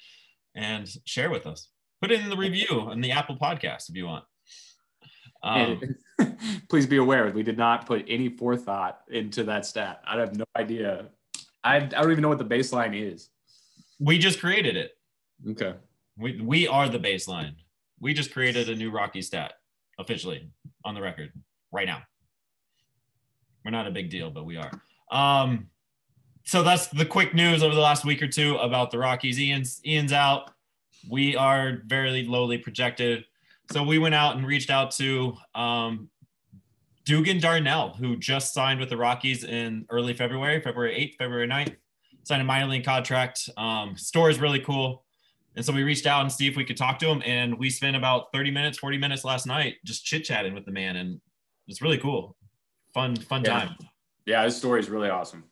and 0.57 0.89
share 1.05 1.31
with 1.31 1.47
us. 1.47 1.69
Put 2.01 2.11
it 2.11 2.21
in 2.21 2.31
the 2.31 2.37
review 2.37 2.67
on 2.71 3.01
the 3.01 3.13
Apple 3.13 3.37
Podcast 3.37 3.89
if 3.89 3.95
you 3.97 4.07
want. 4.07 4.25
Um, 5.43 5.81
please 6.69 6.87
be 6.87 6.97
aware, 6.97 7.31
we 7.31 7.43
did 7.43 7.59
not 7.59 7.87
put 7.87 8.05
any 8.09 8.29
forethought 8.29 9.01
into 9.09 9.45
that 9.45 9.65
stat. 9.65 10.01
I 10.07 10.19
have 10.19 10.37
no 10.37 10.45
idea. 10.57 11.07
I, 11.63 11.77
I 11.77 11.81
don't 11.81 12.11
even 12.11 12.23
know 12.23 12.29
what 12.29 12.39
the 12.39 12.45
baseline 12.45 12.99
is. 13.01 13.29
we 14.01 14.19
just 14.19 14.41
created 14.41 14.77
it. 14.77 14.93
Okay. 15.51 15.75
We 16.19 16.41
we 16.41 16.67
are 16.67 16.89
the 16.89 16.99
baseline. 16.99 17.55
We 18.01 18.15
just 18.15 18.33
created 18.33 18.69
a 18.69 18.75
new 18.75 18.91
Rocky 18.91 19.23
stat 19.23 19.53
officially 19.99 20.51
on 20.85 20.95
the 20.95 21.03
record 21.03 21.33
right 21.73 21.87
now. 21.87 22.03
we're 23.65 23.71
not 23.71 23.87
a 23.87 23.91
big 23.91 24.11
deal, 24.11 24.31
but 24.31 24.45
we 24.47 24.57
are. 24.57 24.71
Um, 25.11 25.69
so 26.47 26.63
that's 26.63 26.87
the 26.87 27.05
quick 27.05 27.35
news 27.35 27.63
over 27.63 27.75
the 27.75 27.81
last 27.81 28.05
week 28.05 28.23
or 28.23 28.29
two 28.29 28.57
about 28.57 28.91
the 28.91 28.99
Rockies. 28.99 29.39
Ian's 29.39 29.81
Ian's 29.85 30.13
out. 30.13 30.53
We 31.09 31.37
are 31.37 31.83
very 31.87 32.25
lowly 32.25 32.59
projected. 32.59 33.25
So 33.73 33.83
we 33.83 33.99
went 33.99 34.15
out 34.15 34.37
and 34.37 34.47
reached 34.47 34.71
out 34.71 34.93
to 34.93 35.37
um, 35.55 36.09
Dugan 37.05 37.41
Darnell, 37.41 37.95
who 37.95 38.17
just 38.17 38.55
signed 38.55 38.79
with 38.81 38.91
the 38.91 38.97
Rockies 38.97 39.45
in 39.45 39.87
early 39.91 40.15
February, 40.15 40.61
February 40.61 40.95
8th, 40.95 41.17
February 41.19 41.49
9th, 41.49 41.77
signed 42.23 42.43
a 42.43 42.45
minor 42.45 42.67
league 42.67 42.85
contract. 42.85 43.49
Um, 43.57 43.97
store 43.97 44.31
is 44.31 44.41
really 44.41 44.61
cool. 44.61 45.05
And 45.57 45.65
so 45.65 45.73
we 45.73 45.83
reached 45.83 46.07
out 46.07 46.21
and 46.21 46.31
see 46.31 46.47
if 46.47 46.57
we 46.57 46.65
could 46.65 46.77
talk 46.77 46.99
to 47.01 47.07
him. 47.09 47.23
And 47.25 47.59
we 47.59 47.71
spent 47.71 47.97
about 47.97 48.27
30 48.33 48.51
minutes, 48.53 48.79
40 48.79 48.99
minutes 48.99 49.25
last 49.25 49.47
night 49.47 49.77
just 49.85 50.05
chit 50.05 50.25
chatting 50.25 50.55
with 50.55 50.65
the 50.65 50.73
man. 50.73 50.97
And 50.97 51.21
it's 51.67 51.81
really 51.83 51.99
cool. 51.99 52.37
Fun, 52.95 53.17
fun 53.17 53.43
Yeah. 53.45 53.51
time. 53.61 53.77
Yeah, 54.27 54.45
his 54.45 54.57
story 54.57 54.81
is 54.81 54.89
really 54.91 55.09
awesome. 55.09 55.45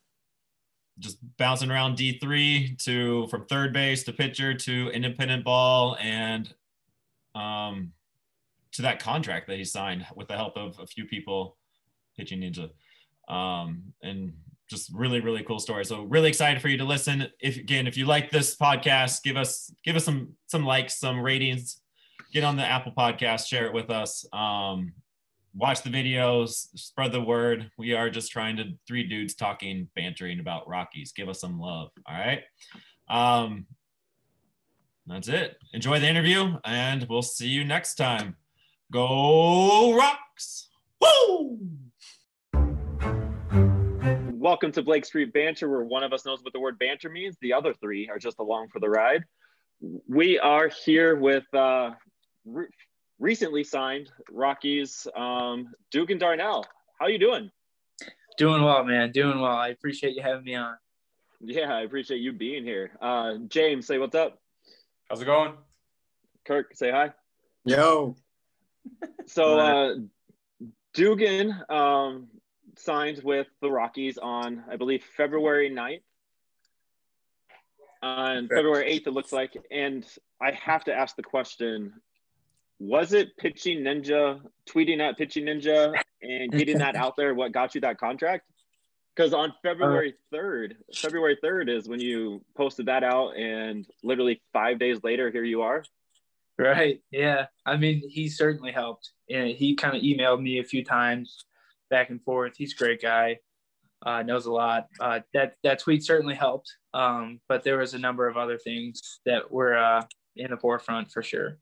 Just 0.99 1.19
bouncing 1.39 1.71
around 1.71 1.99
D3 1.99 2.83
to 2.85 3.27
from 3.29 3.47
third 3.47 3.73
base 3.73 4.05
to 4.05 4.13
pitcher 4.13 4.55
to 4.55 4.91
independent 4.91 5.45
ball 5.45 5.97
and 6.01 6.53
um, 7.35 7.93
to 8.73 8.83
that 8.83 9.01
contract 9.01 9.49
that 9.49 9.59
he 9.59 9.65
signed 9.65 10.07
with 10.15 10.29
the 10.29 10.37
help 10.37 10.57
of 10.57 10.79
a 10.79 10.87
few 10.87 11.05
people, 11.07 11.57
Pitching 12.17 12.41
Ninja. 12.41 12.71
Um, 13.33 13.93
and 14.03 14.35
just 14.69 14.91
really, 14.95 15.21
really 15.21 15.43
cool 15.43 15.59
story. 15.59 15.85
So 15.85 16.03
really 16.03 16.29
excited 16.29 16.61
for 16.63 16.69
you 16.69 16.79
to 16.79 16.85
listen. 16.85 17.27
If 17.41 17.57
again, 17.57 17.87
if 17.87 17.97
you 17.97 18.07
like 18.07 18.31
this 18.31 18.57
podcast, 18.57 19.23
give 19.23 19.37
us 19.37 19.73
give 19.85 19.97
us 19.97 20.05
some 20.05 20.35
some 20.47 20.65
likes, 20.65 20.99
some 20.99 21.21
ratings. 21.21 21.81
Get 22.33 22.45
on 22.45 22.57
the 22.57 22.65
Apple 22.65 22.93
Podcast, 22.97 23.47
share 23.47 23.67
it 23.67 23.73
with 23.73 23.91
us. 23.91 24.27
Um, 24.33 24.93
watch 25.57 25.83
the 25.83 25.91
videos, 25.91 26.67
spread 26.77 27.13
the 27.13 27.21
word. 27.21 27.71
We 27.79 27.93
are 27.93 28.11
just 28.11 28.33
trying 28.33 28.57
to 28.57 28.65
three 28.87 29.05
dudes 29.05 29.35
talking, 29.35 29.89
bantering 29.95 30.41
about 30.41 30.69
Rockies. 30.69 31.13
Give 31.13 31.29
us 31.29 31.41
some 31.41 31.61
love. 31.61 31.91
All 32.07 32.17
right. 32.17 32.43
Um, 33.09 33.67
that's 35.07 35.29
it. 35.29 35.57
Enjoy 35.73 36.01
the 36.01 36.09
interview, 36.09 36.57
and 36.65 37.07
we'll 37.09 37.23
see 37.23 37.49
you 37.49 37.65
next 37.65 37.95
time. 37.95 38.37
Go 38.91 39.97
Rocks! 39.97 40.69
Woo! 41.01 41.61
Welcome 44.33 44.73
to 44.73 44.83
Blake 44.83 45.05
Street 45.05 45.33
Banter, 45.33 45.71
where 45.71 45.85
one 45.85 46.03
of 46.03 46.13
us 46.13 46.27
knows 46.27 46.43
what 46.43 46.53
the 46.53 46.61
word 46.61 46.79
banter 46.79 47.09
means. 47.09 47.37
The 47.41 47.53
other 47.53 47.75
three 47.75 48.09
are 48.09 48.19
just 48.19 48.39
along 48.41 48.69
for 48.69 48.81
the 48.81 48.89
ride. 48.89 49.25
We 50.09 50.39
are 50.39 50.69
here 50.69 51.17
with 51.17 51.45
uh, 51.55 51.93
recently 53.19 53.65
signed 53.65 54.11
Rockies 54.31 55.07
um, 55.17 55.75
Dugan 55.91 56.19
Darnell. 56.19 56.65
How 57.01 57.07
you 57.07 57.19
doing? 57.19 57.51
Doing 58.37 58.63
well, 58.63 58.85
man. 58.85 59.13
Doing 59.13 59.41
well. 59.41 59.57
I 59.57 59.69
appreciate 59.69 60.15
you 60.15 60.23
having 60.23 60.45
me 60.45 60.55
on. 60.55 60.77
Yeah, 61.41 61.73
I 61.73 61.83
appreciate 61.83 62.19
you 62.19 62.33
being 62.33 62.65
here. 62.65 62.93
Uh, 63.01 63.35
James, 63.49 63.87
say 63.87 63.99
what's 63.99 64.15
up. 64.15 64.41
How's 65.09 65.21
it 65.21 65.27
going? 65.27 65.55
Kirk, 66.45 66.75
say 66.75 66.91
hi. 66.91 67.13
Yo, 67.65 68.17
So 69.27 69.59
uh, 69.59 69.95
Dugan 70.93 71.55
um, 71.69 72.29
signed 72.77 73.23
with 73.23 73.47
the 73.61 73.71
Rockies 73.71 74.19
on, 74.19 74.65
I 74.71 74.77
believe, 74.77 75.05
February 75.17 75.71
9th. 75.71 76.03
On 78.03 78.49
February 78.49 78.99
8th, 78.99 79.07
it 79.07 79.13
looks 79.13 79.33
like. 79.33 79.57
And 79.71 80.07
I 80.41 80.53
have 80.53 80.85
to 80.85 80.95
ask 80.95 81.17
the 81.17 81.23
question 81.23 81.95
was 82.79 83.13
it 83.13 83.37
Pitching 83.37 83.81
Ninja, 83.81 84.41
tweeting 84.69 85.01
at 85.01 85.17
Pitching 85.17 85.45
Ninja 85.45 85.95
and 86.23 86.53
getting 86.53 86.79
that 86.79 86.97
out 86.97 87.17
there 87.17 87.35
what 87.35 87.53
got 87.53 87.75
you 87.75 87.81
that 87.83 87.99
contract? 87.99 88.45
Because 89.15 89.33
on 89.33 89.53
February 89.63 90.15
3rd, 90.33 90.75
February 90.95 91.39
3rd 91.43 91.69
is 91.69 91.89
when 91.89 92.01
you 92.01 92.45
posted 92.57 92.87
that 92.87 93.05
out, 93.05 93.37
and 93.37 93.87
literally 94.03 94.43
five 94.53 94.81
days 94.81 94.99
later, 95.05 95.31
here 95.31 95.45
you 95.45 95.63
are. 95.63 95.85
Right. 96.59 97.01
Yeah. 97.11 97.47
I 97.67 97.77
mean, 97.77 98.03
he 98.09 98.29
certainly 98.29 98.73
helped. 98.73 99.11
And 99.29 99.49
he 99.49 99.75
kind 99.75 99.97
of 99.97 100.03
emailed 100.03 100.43
me 100.43 100.59
a 100.59 100.65
few 100.65 100.85
times 100.85 101.45
back 101.91 102.11
and 102.11 102.23
forth. 102.23 102.55
He's 102.57 102.73
a 102.75 102.77
great 102.77 103.03
guy. 103.03 103.39
Uh, 104.05 104.23
knows 104.23 104.47
a 104.47 104.53
lot. 104.53 104.87
Uh, 105.01 105.21
that 105.33 105.55
that 105.63 105.79
tweet 105.79 106.05
certainly 106.05 106.35
helped. 106.35 106.71
Um, 106.93 107.41
but 107.49 107.65
there 107.65 107.79
was 107.79 107.95
a 107.95 107.99
number 107.99 108.29
of 108.29 108.37
other 108.37 108.59
things 108.59 109.21
that 109.25 109.51
were 109.51 109.77
uh, 109.77 110.03
in 110.37 110.51
the 110.51 110.57
forefront 110.57 111.11
for 111.11 111.23
sure. 111.23 111.59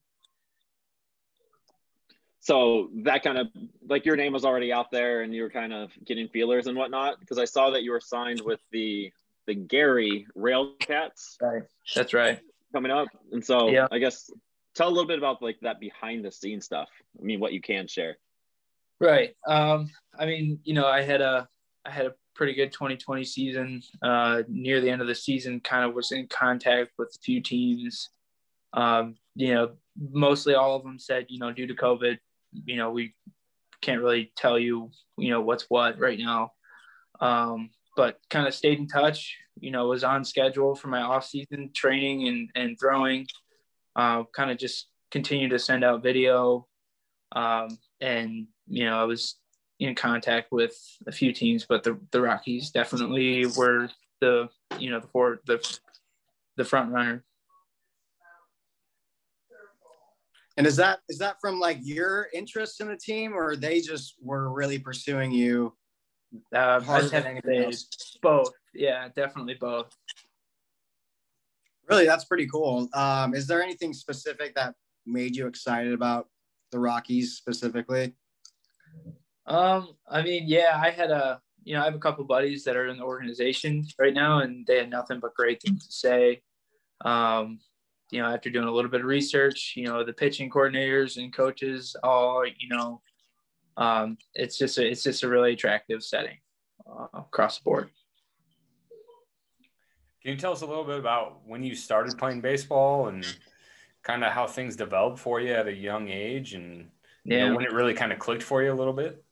So 2.44 2.90
that 3.04 3.22
kind 3.22 3.38
of 3.38 3.46
like 3.88 4.04
your 4.04 4.16
name 4.16 4.32
was 4.32 4.44
already 4.44 4.72
out 4.72 4.90
there 4.90 5.22
and 5.22 5.32
you 5.32 5.42
were 5.42 5.50
kind 5.50 5.72
of 5.72 5.92
getting 6.04 6.26
feelers 6.28 6.66
and 6.66 6.76
whatnot 6.76 7.20
because 7.20 7.38
i 7.38 7.44
saw 7.44 7.70
that 7.70 7.82
you 7.84 7.92
were 7.92 8.00
signed 8.00 8.40
with 8.44 8.61
the 8.72 9.11
the 9.46 9.54
gary 9.54 10.26
railcats 10.37 11.37
Right. 11.40 11.62
That's 11.94 12.12
right. 12.12 12.40
coming 12.72 12.90
up 12.90 13.08
and 13.30 13.44
so 13.44 13.68
Yeah. 13.70 13.87
i 13.92 13.99
guess 13.99 14.28
tell 14.75 14.88
a 14.88 14.94
little 14.94 15.06
bit 15.06 15.18
about 15.18 15.40
like 15.40 15.58
that 15.62 15.78
behind 15.80 16.25
the 16.25 16.32
scenes 16.32 16.64
stuff 16.64 16.88
i 17.20 17.22
mean 17.22 17.38
what 17.40 17.52
you 17.52 17.61
can 17.61 17.87
share 17.87 18.16
Right. 19.00 19.34
Um, 19.49 19.90
I 20.16 20.26
mean, 20.26 20.61
you 20.62 20.75
know, 20.75 20.87
I 20.87 21.02
had 21.02 21.20
a 21.20 21.49
I 21.84 21.90
had 21.90 22.06
a 22.06 22.14
pretty 22.37 22.54
good 22.54 22.70
2020 22.70 23.25
season. 23.25 23.82
Uh, 24.00 24.42
near 24.46 24.80
the 24.80 24.88
end 24.88 25.00
of 25.02 25.08
the 25.08 25.14
season, 25.16 25.58
kind 25.58 25.84
of 25.84 25.92
was 25.92 26.12
in 26.12 26.28
contact 26.28 26.92
with 26.99 27.08
a 27.08 27.18
few 27.18 27.40
teams. 27.42 28.11
Um, 28.75 29.16
you 29.34 29.54
know, 29.54 29.72
mostly 29.99 30.54
all 30.54 30.76
of 30.76 30.84
them 30.84 31.00
said, 31.00 31.26
you 31.30 31.40
know, 31.40 31.52
due 31.52 31.66
to 31.66 31.75
COVID, 31.75 32.16
you 32.52 32.76
know, 32.76 32.90
we 32.90 33.14
can't 33.80 34.00
really 34.00 34.32
tell 34.37 34.59
you, 34.59 34.90
you 35.18 35.30
know, 35.30 35.40
what's 35.40 35.64
what 35.68 35.99
right 35.99 36.18
now. 36.18 36.52
Um, 37.21 37.71
but 37.97 38.18
kind 38.30 38.47
of 38.47 38.54
stayed 38.54 38.78
in 38.78 38.88
touch. 38.88 39.37
You 39.61 39.71
know, 39.71 39.88
was 39.88 40.04
on 40.04 40.25
schedule 40.25 40.75
for 40.75 40.88
my 40.88 41.02
off 41.02 41.26
season 41.26 41.71
training 41.75 42.28
and 42.28 42.49
and 42.54 42.78
throwing. 42.78 43.26
Uh, 43.94 44.25
kind 44.35 44.50
of 44.50 44.59
just 44.59 44.88
continued 45.11 45.50
to 45.50 45.59
send 45.59 45.85
out 45.85 46.02
video. 46.02 46.66
Um, 47.32 47.78
and 48.00 48.47
you 48.66 48.85
know, 48.85 48.99
I 48.99 49.04
was 49.04 49.37
in 49.78 49.94
contact 49.94 50.52
with 50.52 50.75
a 51.06 51.12
few 51.12 51.32
teams, 51.32 51.66
but 51.68 51.82
the, 51.82 51.99
the 52.12 52.21
Rockies 52.21 52.71
definitely 52.71 53.47
were 53.56 53.88
the 54.21 54.49
you 54.78 54.90
know 54.90 55.00
the 55.00 55.09
for 55.09 55.40
the 55.47 55.78
the 56.56 56.64
front 56.64 56.92
runner. 56.92 57.25
And 60.62 60.66
is 60.69 60.76
that 60.76 61.00
is 61.09 61.19
that 61.19 61.37
from 61.40 61.59
like 61.59 61.78
your 61.83 62.28
interest 62.33 62.81
in 62.81 62.88
the 62.88 62.97
team, 62.97 63.33
or 63.33 63.57
they 63.57 63.81
just 63.81 64.14
were 64.21 64.52
really 64.52 64.78
pursuing 64.78 65.33
you? 65.33 65.75
Uh, 66.54 66.81
harder 66.81 67.09
than 67.09 67.26
anything 67.26 67.64
else? 67.64 68.16
both. 68.23 68.52
Yeah, 68.75 69.09
definitely 69.16 69.57
both. 69.61 69.90
Really, 71.90 72.07
that's 72.07 72.25
pretty 72.25 72.47
cool. 72.47 72.88
Um, 72.95 73.35
is 73.35 73.47
there 73.47 73.62
anything 73.62 73.92
specific 73.92 74.54
that 74.54 74.75
made 75.04 75.35
you 75.35 75.49
excited 75.49 75.92
about 75.92 76.28
the 76.71 76.78
Rockies 76.78 77.35
specifically? 77.35 78.14
Um, 79.47 79.97
I 80.09 80.23
mean, 80.23 80.45
yeah, 80.47 80.81
I 80.81 80.90
had 80.90 81.11
a 81.11 81.40
you 81.64 81.75
know 81.75 81.83
I 81.83 81.87
have 81.87 81.97
a 81.97 81.99
couple 81.99 82.25
buddies 82.25 82.62
that 82.64 82.76
are 82.76 82.87
in 82.87 82.99
the 82.99 83.04
organization 83.04 83.85
right 83.99 84.14
now, 84.14 84.38
and 84.38 84.64
they 84.64 84.78
had 84.78 84.90
nothing 84.90 85.19
but 85.19 85.35
great 85.35 85.61
things 85.61 85.87
to 85.88 85.92
say. 85.92 86.42
Um, 87.04 87.59
you 88.12 88.21
know, 88.21 88.28
after 88.28 88.50
doing 88.50 88.69
a 88.69 88.71
little 88.71 88.90
bit 88.90 89.00
of 89.00 89.07
research, 89.07 89.73
you 89.75 89.87
know, 89.87 90.04
the 90.04 90.12
pitching 90.12 90.50
coordinators 90.50 91.16
and 91.16 91.33
coaches 91.33 91.97
all, 92.02 92.45
you 92.47 92.69
know, 92.69 93.00
um, 93.78 94.19
it's 94.35 94.59
just 94.59 94.76
a, 94.76 94.87
it's 94.87 95.02
just 95.02 95.23
a 95.23 95.28
really 95.28 95.54
attractive 95.54 96.04
setting 96.04 96.37
uh, 96.87 97.07
across 97.14 97.59
the 97.59 97.64
board. 97.64 97.88
Can 100.23 100.33
you 100.33 100.37
tell 100.37 100.52
us 100.52 100.61
a 100.61 100.66
little 100.66 100.85
bit 100.85 100.99
about 100.99 101.40
when 101.47 101.64
you 101.64 101.75
started 101.75 102.19
playing 102.19 102.42
baseball 102.42 103.09
and 103.09 103.26
kind 104.02 104.23
of 104.23 104.31
how 104.31 104.47
things 104.47 104.76
developed 104.76 105.19
for 105.19 105.40
you 105.40 105.52
at 105.54 105.66
a 105.66 105.75
young 105.75 106.11
age 106.11 106.52
and 106.52 106.90
you 107.25 107.38
know, 107.38 107.57
when 107.57 107.64
it 107.64 107.73
really 107.73 107.95
kind 107.95 108.12
of 108.12 108.19
clicked 108.19 108.42
for 108.42 108.62
you 108.62 108.73
a 108.73 108.75
little 108.75 108.92
bit? 108.92 109.25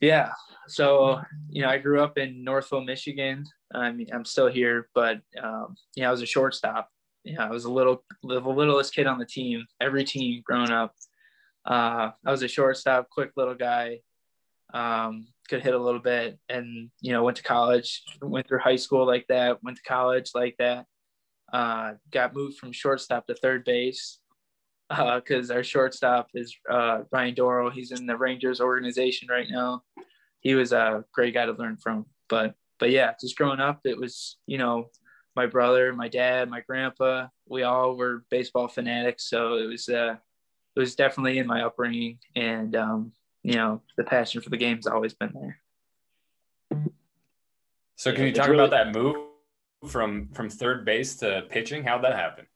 Yeah. 0.00 0.30
So, 0.66 1.20
you 1.50 1.60
know, 1.60 1.68
I 1.68 1.76
grew 1.76 2.02
up 2.02 2.16
in 2.16 2.42
Northville, 2.42 2.84
Michigan. 2.84 3.44
I 3.74 3.92
mean, 3.92 4.08
I'm 4.12 4.24
still 4.24 4.48
here, 4.48 4.88
but 4.94 5.20
um, 5.40 5.76
know, 5.98 6.08
I 6.08 6.10
was 6.10 6.22
a 6.22 6.26
shortstop. 6.26 6.90
Yeah, 7.24 7.46
I 7.46 7.50
was 7.50 7.64
a 7.64 7.72
little, 7.72 8.04
the 8.22 8.40
littlest 8.40 8.94
kid 8.94 9.06
on 9.06 9.18
the 9.18 9.26
team. 9.26 9.64
Every 9.80 10.04
team 10.04 10.42
growing 10.44 10.70
up, 10.70 10.94
uh, 11.66 12.10
I 12.24 12.30
was 12.30 12.42
a 12.42 12.48
shortstop, 12.48 13.08
quick 13.10 13.32
little 13.36 13.54
guy. 13.54 14.00
Um, 14.72 15.28
could 15.48 15.62
hit 15.62 15.74
a 15.74 15.78
little 15.78 16.00
bit, 16.00 16.38
and 16.48 16.90
you 17.00 17.12
know, 17.12 17.22
went 17.22 17.36
to 17.36 17.42
college, 17.42 18.02
went 18.20 18.48
through 18.48 18.58
high 18.60 18.76
school 18.76 19.06
like 19.06 19.26
that, 19.28 19.62
went 19.62 19.76
to 19.76 19.82
college 19.82 20.30
like 20.34 20.56
that. 20.58 20.86
Uh, 21.52 21.92
got 22.10 22.34
moved 22.34 22.58
from 22.58 22.72
shortstop 22.72 23.26
to 23.26 23.34
third 23.34 23.64
base 23.64 24.18
because 24.88 25.50
our 25.50 25.62
shortstop 25.62 26.28
is 26.34 26.54
uh, 26.70 27.00
Ryan 27.12 27.34
Dorow. 27.34 27.70
He's 27.70 27.92
in 27.92 28.06
the 28.06 28.16
Rangers 28.16 28.60
organization 28.60 29.28
right 29.30 29.46
now. 29.48 29.82
He 30.40 30.54
was 30.54 30.72
a 30.72 31.04
great 31.12 31.34
guy 31.34 31.46
to 31.46 31.52
learn 31.52 31.76
from. 31.76 32.06
But 32.28 32.54
but 32.78 32.90
yeah, 32.90 33.12
just 33.20 33.36
growing 33.36 33.60
up, 33.60 33.80
it 33.84 33.98
was 33.98 34.38
you 34.46 34.58
know 34.58 34.90
my 35.36 35.46
brother, 35.46 35.92
my 35.92 36.08
dad, 36.08 36.48
my 36.48 36.60
grandpa. 36.60 37.26
We 37.46 37.62
all 37.62 37.96
were 37.96 38.24
baseball 38.30 38.68
fanatics, 38.68 39.24
so 39.28 39.56
it 39.56 39.66
was 39.66 39.88
uh, 39.88 40.16
it 40.76 40.80
was 40.80 40.94
definitely 40.94 41.38
in 41.38 41.46
my 41.46 41.62
upbringing, 41.62 42.18
and 42.36 42.74
um, 42.76 43.12
you 43.42 43.54
know 43.54 43.82
the 43.96 44.04
passion 44.04 44.40
for 44.42 44.50
the 44.50 44.56
game's 44.56 44.86
always 44.86 45.14
been 45.14 45.32
there. 45.34 45.60
So 47.96 48.12
can 48.12 48.22
Yeah, 48.22 48.26
you 48.28 48.32
talk 48.32 48.48
really- 48.48 48.64
about 48.64 48.70
that 48.70 48.92
move 48.98 49.16
from 49.88 50.28
from 50.34 50.48
third 50.48 50.84
base 50.84 51.16
to 51.16 51.42
pitching? 51.50 51.84
How'd 51.84 52.04
that 52.04 52.14
happen? 52.16 52.46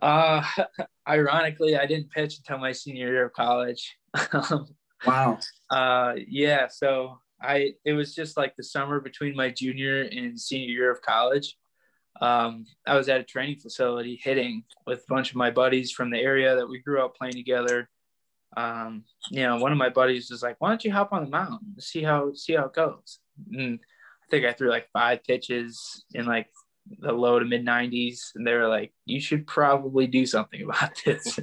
Uh, 0.00 0.42
ironically, 1.08 1.76
I 1.76 1.86
didn't 1.86 2.10
pitch 2.10 2.38
until 2.38 2.58
my 2.58 2.72
senior 2.72 3.08
year 3.08 3.26
of 3.26 3.32
college. 3.32 3.96
Wow. 5.06 5.38
uh, 5.68 6.14
yeah, 6.26 6.68
so 6.68 7.20
I 7.40 7.74
it 7.84 7.92
was 7.92 8.14
just 8.14 8.36
like 8.36 8.56
the 8.56 8.62
summer 8.62 9.00
between 9.00 9.36
my 9.36 9.50
junior 9.50 10.02
and 10.02 10.40
senior 10.40 10.68
year 10.68 10.90
of 10.90 11.02
college. 11.02 11.56
Um, 12.20 12.64
I 12.86 12.96
was 12.96 13.08
at 13.08 13.20
a 13.20 13.24
training 13.24 13.58
facility 13.58 14.18
hitting 14.22 14.64
with 14.86 15.00
a 15.00 15.12
bunch 15.12 15.30
of 15.30 15.36
my 15.36 15.50
buddies 15.50 15.92
from 15.92 16.10
the 16.10 16.18
area 16.18 16.56
that 16.56 16.68
we 16.68 16.78
grew 16.78 17.04
up 17.04 17.14
playing 17.14 17.34
together. 17.34 17.90
Um, 18.56 19.04
you 19.30 19.42
know, 19.42 19.56
one 19.56 19.72
of 19.72 19.78
my 19.78 19.90
buddies 19.90 20.30
was 20.30 20.42
like, 20.42 20.56
"Why 20.58 20.70
don't 20.70 20.84
you 20.84 20.92
hop 20.92 21.12
on 21.12 21.24
the 21.24 21.30
mound 21.30 21.60
see 21.78 22.02
how 22.02 22.32
see 22.32 22.54
how 22.54 22.66
it 22.66 22.72
goes?" 22.72 23.18
And 23.52 23.80
I 23.82 24.26
think 24.30 24.46
I 24.46 24.52
threw 24.52 24.70
like 24.70 24.88
five 24.92 25.22
pitches 25.24 26.04
in 26.14 26.24
like 26.26 26.48
the 27.00 27.12
low 27.12 27.38
to 27.38 27.44
mid 27.44 27.64
90s, 27.64 28.32
and 28.34 28.46
they 28.46 28.54
were 28.54 28.68
like, 28.68 28.92
"You 29.04 29.20
should 29.20 29.46
probably 29.46 30.06
do 30.06 30.26
something 30.26 30.62
about 30.62 31.00
this." 31.04 31.38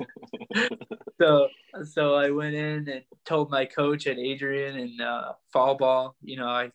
so 1.21 1.47
so 1.83 2.15
I 2.15 2.29
went 2.29 2.55
in 2.55 2.87
and 2.87 3.03
told 3.25 3.49
my 3.49 3.65
coach 3.65 4.07
at 4.07 4.17
Adrian 4.17 4.77
and 4.77 5.01
uh, 5.01 5.33
fall 5.51 5.75
ball, 5.75 6.15
you 6.21 6.37
know, 6.37 6.47
I 6.47 6.71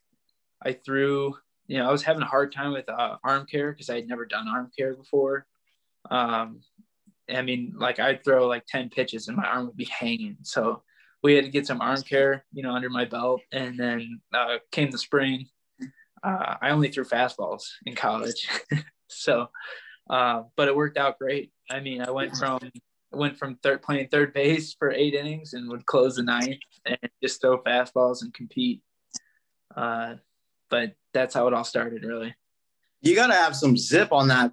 I 0.65 0.73
threw, 0.73 1.37
you 1.67 1.79
know, 1.79 1.89
I 1.89 1.93
was 1.93 2.03
having 2.03 2.23
a 2.23 2.27
hard 2.27 2.53
time 2.53 2.73
with 2.73 2.89
uh, 2.89 3.17
arm 3.23 3.47
care 3.47 3.73
because 3.73 3.91
I 3.91 3.97
had 3.97 4.09
never 4.09 4.27
done 4.27 4.49
arm 4.49 4.71
care 4.77 4.95
before. 4.95 5.47
Um, 6.11 6.61
I 7.33 7.43
mean, 7.43 7.75
like 7.77 8.01
I'd 8.01 8.25
throw 8.25 8.47
like 8.47 8.67
ten 8.67 8.89
pitches 8.91 9.29
and 9.29 9.37
my 9.37 9.47
arm 9.47 9.67
would 9.67 9.77
be 9.77 9.89
hanging. 9.99 10.39
So 10.43 10.83
we 11.23 11.35
had 11.35 11.45
to 11.45 11.51
get 11.51 11.67
some 11.67 11.81
arm 11.81 12.03
care, 12.03 12.45
you 12.53 12.63
know, 12.63 12.73
under 12.73 12.91
my 12.91 13.05
belt. 13.05 13.41
And 13.53 13.79
then 13.79 14.21
uh, 14.33 14.59
came 14.73 14.91
the 14.91 14.99
spring. 14.99 15.47
Uh, 16.23 16.57
I 16.61 16.71
only 16.71 16.89
threw 16.89 17.05
fastballs 17.05 17.65
in 17.87 17.95
college, 17.95 18.49
so 19.09 19.49
uh, 20.11 20.43
but 20.57 20.69
it 20.69 20.77
worked 20.77 20.99
out 20.99 21.19
great. 21.19 21.53
I 21.71 21.81
mean, 21.81 22.03
I 22.03 22.11
went 22.11 22.37
from 22.37 22.61
went 23.11 23.39
from 23.39 23.57
third 23.57 23.83
playing 23.83 24.09
third 24.09 24.35
base 24.35 24.75
for 24.75 24.91
eight 24.91 25.15
innings 25.15 25.55
and 25.55 25.69
would 25.71 25.87
close 25.87 26.17
the 26.17 26.23
ninth 26.23 26.59
and 26.85 26.99
just 27.23 27.41
throw 27.41 27.63
fastballs 27.63 28.23
and 28.23 28.33
compete. 28.35 28.83
Uh, 29.75 30.15
but 30.71 30.95
that's 31.13 31.35
how 31.35 31.47
it 31.47 31.55
all 31.55 31.65
started, 31.65 32.05
really. 32.05 32.35
You 33.01 33.15
got 33.15 33.29
to 33.29 33.35
have 33.35 33.57
some 33.57 33.77
zip 33.77 34.13
on 34.13 34.29
that. 34.29 34.53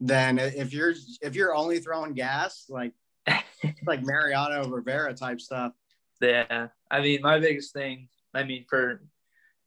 Then 0.00 0.38
if 0.38 0.72
you're 0.72 0.94
if 1.20 1.34
you're 1.34 1.54
only 1.54 1.78
throwing 1.78 2.14
gas, 2.14 2.66
like 2.68 2.92
like 3.86 4.02
Mariano 4.02 4.68
Rivera 4.68 5.14
type 5.14 5.40
stuff. 5.40 5.72
Yeah, 6.20 6.68
I 6.90 7.00
mean, 7.00 7.20
my 7.22 7.38
biggest 7.38 7.72
thing. 7.72 8.08
I 8.34 8.44
mean, 8.44 8.64
for 8.68 9.02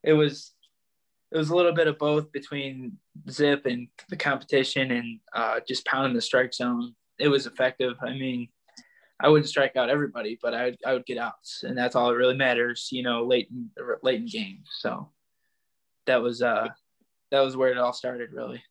it 0.02 0.12
was 0.12 0.52
it 1.34 1.38
was 1.38 1.50
a 1.50 1.56
little 1.56 1.72
bit 1.74 1.88
of 1.88 1.98
both 1.98 2.30
between 2.30 2.96
zip 3.28 3.66
and 3.66 3.88
the 4.08 4.16
competition 4.16 4.92
and 4.92 5.18
uh, 5.34 5.58
just 5.66 5.84
pounding 5.84 6.14
the 6.14 6.22
strike 6.22 6.54
zone. 6.54 6.94
It 7.18 7.26
was 7.26 7.46
effective. 7.46 7.94
I 8.00 8.10
mean, 8.10 8.48
I 9.18 9.28
wouldn't 9.28 9.48
strike 9.48 9.74
out 9.74 9.90
everybody, 9.90 10.38
but 10.40 10.54
I 10.54 10.64
would, 10.66 10.78
I 10.86 10.92
would 10.92 11.06
get 11.06 11.18
outs, 11.18 11.64
and 11.64 11.76
that's 11.76 11.96
all 11.96 12.08
that 12.08 12.16
really 12.16 12.36
matters. 12.36 12.88
You 12.92 13.02
know, 13.02 13.24
late 13.24 13.48
in 13.50 13.68
late 14.02 14.20
in 14.20 14.26
games. 14.26 14.68
So 14.78 15.10
that 16.06 16.22
was 16.22 16.40
uh 16.40 16.68
that 17.32 17.40
was 17.40 17.56
where 17.56 17.70
it 17.70 17.78
all 17.78 17.92
started, 17.92 18.32
really. 18.32 18.62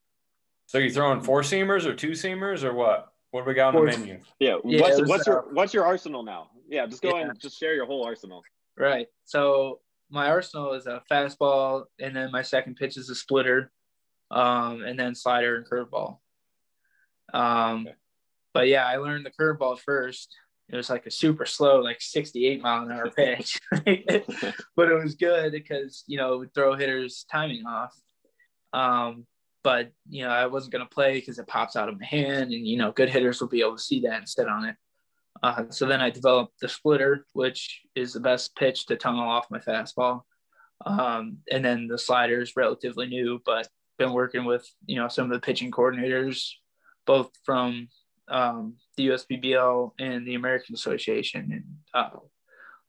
So 0.67 0.77
you 0.77 0.89
throwing 0.89 1.20
four 1.20 1.41
seamers 1.41 1.86
or 1.86 1.93
two 1.93 2.12
seamers 2.12 2.63
or 2.63 2.74
what? 2.74 3.10
What 3.32 3.43
do 3.43 3.50
we 3.50 3.55
got 3.55 3.67
on 3.67 3.74
Four- 3.74 3.91
the 3.91 3.98
menu? 3.98 4.20
Yeah. 4.39 4.58
Yeah, 4.63 4.82
what's 4.82 4.98
it 4.98 5.01
was, 5.01 5.10
what's 5.10 5.27
uh, 5.27 5.32
your 5.32 5.46
what's 5.53 5.74
your 5.74 5.86
arsenal 5.86 6.24
now? 6.24 6.50
Yeah, 6.70 6.86
just 6.86 7.01
go 7.01 7.17
Yeah. 7.17 7.29
and 7.29 7.39
just 7.39 7.60
share 7.60 7.74
your 7.74 7.86
whole 7.86 8.05
arsenal. 8.05 8.41
Right. 8.77 9.08
So 9.25 9.79
my 10.13 10.27
arsenal 10.29 10.74
is 10.74 10.86
a 10.86 11.01
fastball, 11.12 11.86
and 12.00 12.15
then 12.15 12.32
my 12.32 12.43
second 12.43 12.75
pitch 12.75 12.98
is 12.98 13.10
a 13.10 13.15
splitter, 13.15 13.72
um, 14.29 14.84
and 14.84 14.97
then 14.97 15.15
slider 15.15 15.56
and 15.58 15.65
curveball. 15.65 16.19
Um, 17.34 17.88
Okay. 17.88 17.95
but 18.54 18.67
yeah, 18.67 18.86
I 18.86 18.97
learned 18.97 19.26
the 19.26 19.32
curveball 19.32 19.80
first. 19.80 20.36
It 20.69 20.76
was 20.76 20.89
like 20.89 21.06
a 21.08 21.12
super 21.12 21.45
slow, 21.45 21.82
like 21.82 21.99
68 21.99 22.62
mile 22.62 22.84
an 22.84 22.91
hour 22.91 23.10
pitch, 23.10 23.60
but 23.71 24.91
it 24.91 25.04
was 25.04 25.15
good 25.15 25.52
because 25.52 26.04
you 26.08 26.17
know 26.17 26.34
it 26.36 26.38
would 26.38 26.54
throw 26.54 26.76
hitters' 26.76 27.26
timing 27.32 27.65
off. 27.65 27.93
Um, 28.71 29.26
but 29.63 29.91
you 30.10 30.23
know 30.23 30.30
I 30.30 30.45
wasn't 30.45 30.73
gonna 30.73 30.86
play 30.86 31.15
because 31.15 31.39
it 31.39 31.47
pops 31.47 31.76
out 31.76 31.89
of 31.89 31.99
my 31.99 32.06
hand, 32.06 32.54
and 32.54 32.67
you 32.67 32.78
know 32.78 32.91
good 32.91 33.10
hitters 33.10 33.41
will 33.41 33.49
be 33.49 33.62
able 33.62 33.76
to 33.78 33.82
see 33.84 34.02
that 34.02 34.17
and 34.19 34.30
sit 34.30 34.47
on 34.47 34.65
it. 34.65 34.76
Uh, 35.41 35.65
so 35.69 35.86
then 35.86 36.00
I 36.02 36.10
developed 36.10 36.60
the 36.62 36.69
splitter, 36.69 37.26
which 37.34 37.82
is 37.96 38.13
the 38.13 38.19
best 38.19 38.56
pitch 38.56 38.86
to 38.88 38.96
tunnel 38.96 39.28
off 39.28 39.50
my 39.50 39.60
fastball. 39.60 40.22
Um, 40.86 41.38
and 41.52 41.63
then 41.63 41.88
the 41.88 41.98
slider 41.98 42.41
is 42.41 42.56
relatively 42.56 43.08
new, 43.08 43.41
but 43.46 43.67
been 43.98 44.13
working 44.13 44.43
with 44.46 44.67
you 44.86 44.96
know 44.98 45.08
some 45.08 45.26
of 45.26 45.32
the 45.32 45.39
pitching 45.46 45.72
coordinators, 45.72 46.50
both 47.06 47.32
from 47.46 47.88
um, 48.28 48.76
the 48.98 49.08
USPBL 49.08 49.91
and 50.00 50.28
the 50.28 50.36
American 50.36 50.76
Association, 50.76 51.50
and 51.52 51.63
uh, 51.93 52.17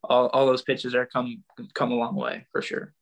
all, 0.02 0.28
all 0.28 0.46
those 0.46 0.62
pitches 0.62 0.94
are 0.94 1.07
come 1.07 1.42
come 1.74 1.92
a 1.92 1.94
long 1.94 2.14
way 2.14 2.46
for 2.52 2.62
sure. 2.62 2.92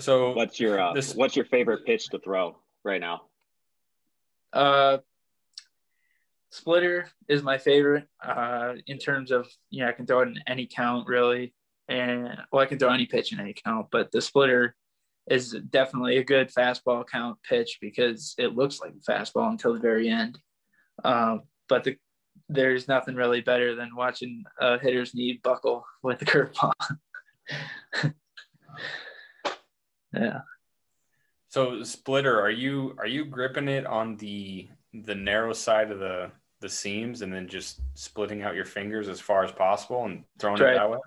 So 0.00 0.32
What's 0.32 0.58
your 0.58 0.80
uh, 0.80 0.92
This- 0.94 1.14
what's 1.14 1.36
your 1.36 1.44
favorite 1.46 1.84
pitch 1.86 2.08
to 2.08 2.18
throw 2.18 2.56
right 2.84 3.00
now? 3.00 3.22
Uh, 4.52 4.98
splitter 6.52 7.08
is 7.28 7.42
my 7.42 7.58
favorite 7.58 8.06
uh, 8.24 8.74
in 8.86 8.98
terms 8.98 9.30
of 9.30 9.48
you 9.70 9.82
know 9.82 9.88
I 9.88 9.92
can 9.92 10.06
throw 10.06 10.20
it 10.20 10.28
in 10.28 10.38
any 10.46 10.66
count 10.66 11.08
really, 11.08 11.54
and 11.88 12.28
well 12.52 12.62
I 12.62 12.66
can 12.66 12.78
throw 12.78 12.92
any 12.92 13.06
pitch 13.06 13.32
in 13.32 13.40
any 13.40 13.54
count, 13.54 13.88
but 13.90 14.12
the 14.12 14.20
splitter 14.20 14.76
is 15.30 15.56
definitely 15.70 16.18
a 16.18 16.24
good 16.24 16.50
fastball 16.52 17.04
count 17.06 17.38
pitch 17.48 17.78
because 17.80 18.34
it 18.38 18.54
looks 18.54 18.80
like 18.80 18.92
a 18.92 19.10
fastball 19.10 19.50
until 19.50 19.72
the 19.72 19.80
very 19.80 20.08
end. 20.08 20.38
Um, 21.04 21.42
but 21.68 21.84
the 21.84 21.96
there's 22.48 22.88
nothing 22.88 23.14
really 23.14 23.40
better 23.40 23.74
than 23.74 23.96
watching 23.96 24.44
a 24.60 24.78
hitter's 24.78 25.14
knee 25.14 25.40
buckle 25.42 25.84
with 26.02 26.18
the 26.18 26.26
curveball. 26.26 26.72
yeah. 30.14 30.40
so 31.48 31.82
splitter, 31.82 32.40
are 32.40 32.50
you 32.50 32.94
are 32.98 33.06
you 33.06 33.24
gripping 33.24 33.68
it 33.68 33.86
on 33.86 34.16
the 34.18 34.68
the 34.92 35.14
narrow 35.14 35.54
side 35.54 35.90
of 35.90 35.98
the 35.98 36.30
the 36.62 36.68
seams 36.68 37.20
and 37.20 37.32
then 37.32 37.46
just 37.46 37.80
splitting 37.94 38.42
out 38.42 38.54
your 38.54 38.64
fingers 38.64 39.08
as 39.08 39.20
far 39.20 39.44
as 39.44 39.52
possible 39.52 40.06
and 40.06 40.24
throwing 40.38 40.56
That's 40.56 40.62
it 40.62 40.78
right. 40.78 40.78
that 40.78 40.90
way? 40.90 40.98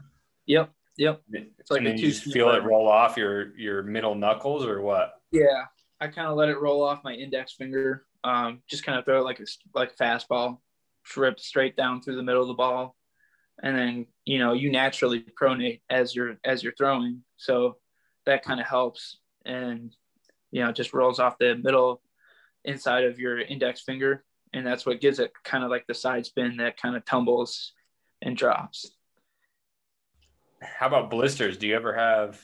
Yep. 0.45 0.69
Yep. 0.97 1.21
like 1.69 1.79
and 1.79 1.87
then 1.87 1.97
you 1.97 2.09
just 2.09 2.31
feel 2.31 2.51
it 2.51 2.63
roll 2.63 2.87
off 2.87 3.17
your 3.17 3.57
your 3.57 3.83
middle 3.83 4.15
knuckles 4.15 4.65
or 4.65 4.81
what? 4.81 5.15
Yeah, 5.31 5.65
I 5.99 6.07
kind 6.07 6.27
of 6.27 6.37
let 6.37 6.49
it 6.49 6.59
roll 6.59 6.83
off 6.83 7.03
my 7.03 7.13
index 7.13 7.53
finger. 7.53 8.05
Um, 8.23 8.61
just 8.69 8.85
kind 8.85 8.97
of 8.97 9.05
throw 9.05 9.19
it 9.19 9.25
like 9.25 9.39
a 9.39 9.45
like 9.73 9.97
fastball, 9.97 10.59
rip 11.17 11.39
straight 11.39 11.75
down 11.75 12.01
through 12.01 12.15
the 12.15 12.23
middle 12.23 12.41
of 12.41 12.47
the 12.47 12.53
ball, 12.53 12.95
and 13.61 13.77
then 13.77 14.05
you 14.23 14.39
know 14.39 14.53
you 14.53 14.71
naturally 14.71 15.25
pronate 15.39 15.81
as 15.89 16.15
you're 16.15 16.37
as 16.45 16.63
you're 16.63 16.75
throwing, 16.77 17.23
so 17.35 17.75
that 18.25 18.43
kind 18.43 18.61
of 18.61 18.65
helps, 18.65 19.17
and 19.45 19.93
you 20.51 20.63
know 20.63 20.71
just 20.71 20.93
rolls 20.93 21.19
off 21.19 21.37
the 21.37 21.55
middle 21.55 22.01
inside 22.63 23.03
of 23.03 23.19
your 23.19 23.39
index 23.39 23.81
finger, 23.81 24.23
and 24.55 24.65
that's 24.65 24.85
what 24.85 25.01
gives 25.01 25.19
it 25.19 25.31
kind 25.43 25.63
of 25.63 25.69
like 25.69 25.85
the 25.85 25.93
side 25.93 26.25
spin 26.25 26.57
that 26.57 26.81
kind 26.81 26.95
of 26.95 27.05
tumbles 27.05 27.73
and 28.21 28.37
drops. 28.37 28.91
How 30.61 30.87
about 30.87 31.11
blisters? 31.11 31.57
Do 31.57 31.67
you 31.67 31.75
ever 31.75 31.93
have 31.93 32.41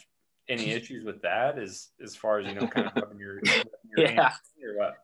any 0.49 0.71
issues 0.71 1.05
with 1.05 1.21
that 1.21 1.57
as 1.57 1.89
as 2.03 2.15
far 2.15 2.39
as 2.39 2.47
you 2.47 2.53
know 2.53 2.67
kind 2.67 2.87
of 2.87 2.93
rubbing 2.95 3.19
your, 3.19 3.35
rubbing 3.41 3.69
your 3.95 4.05
Yeah. 4.05 4.23
hands 4.23 4.35
or 4.63 4.77
what? 4.77 4.95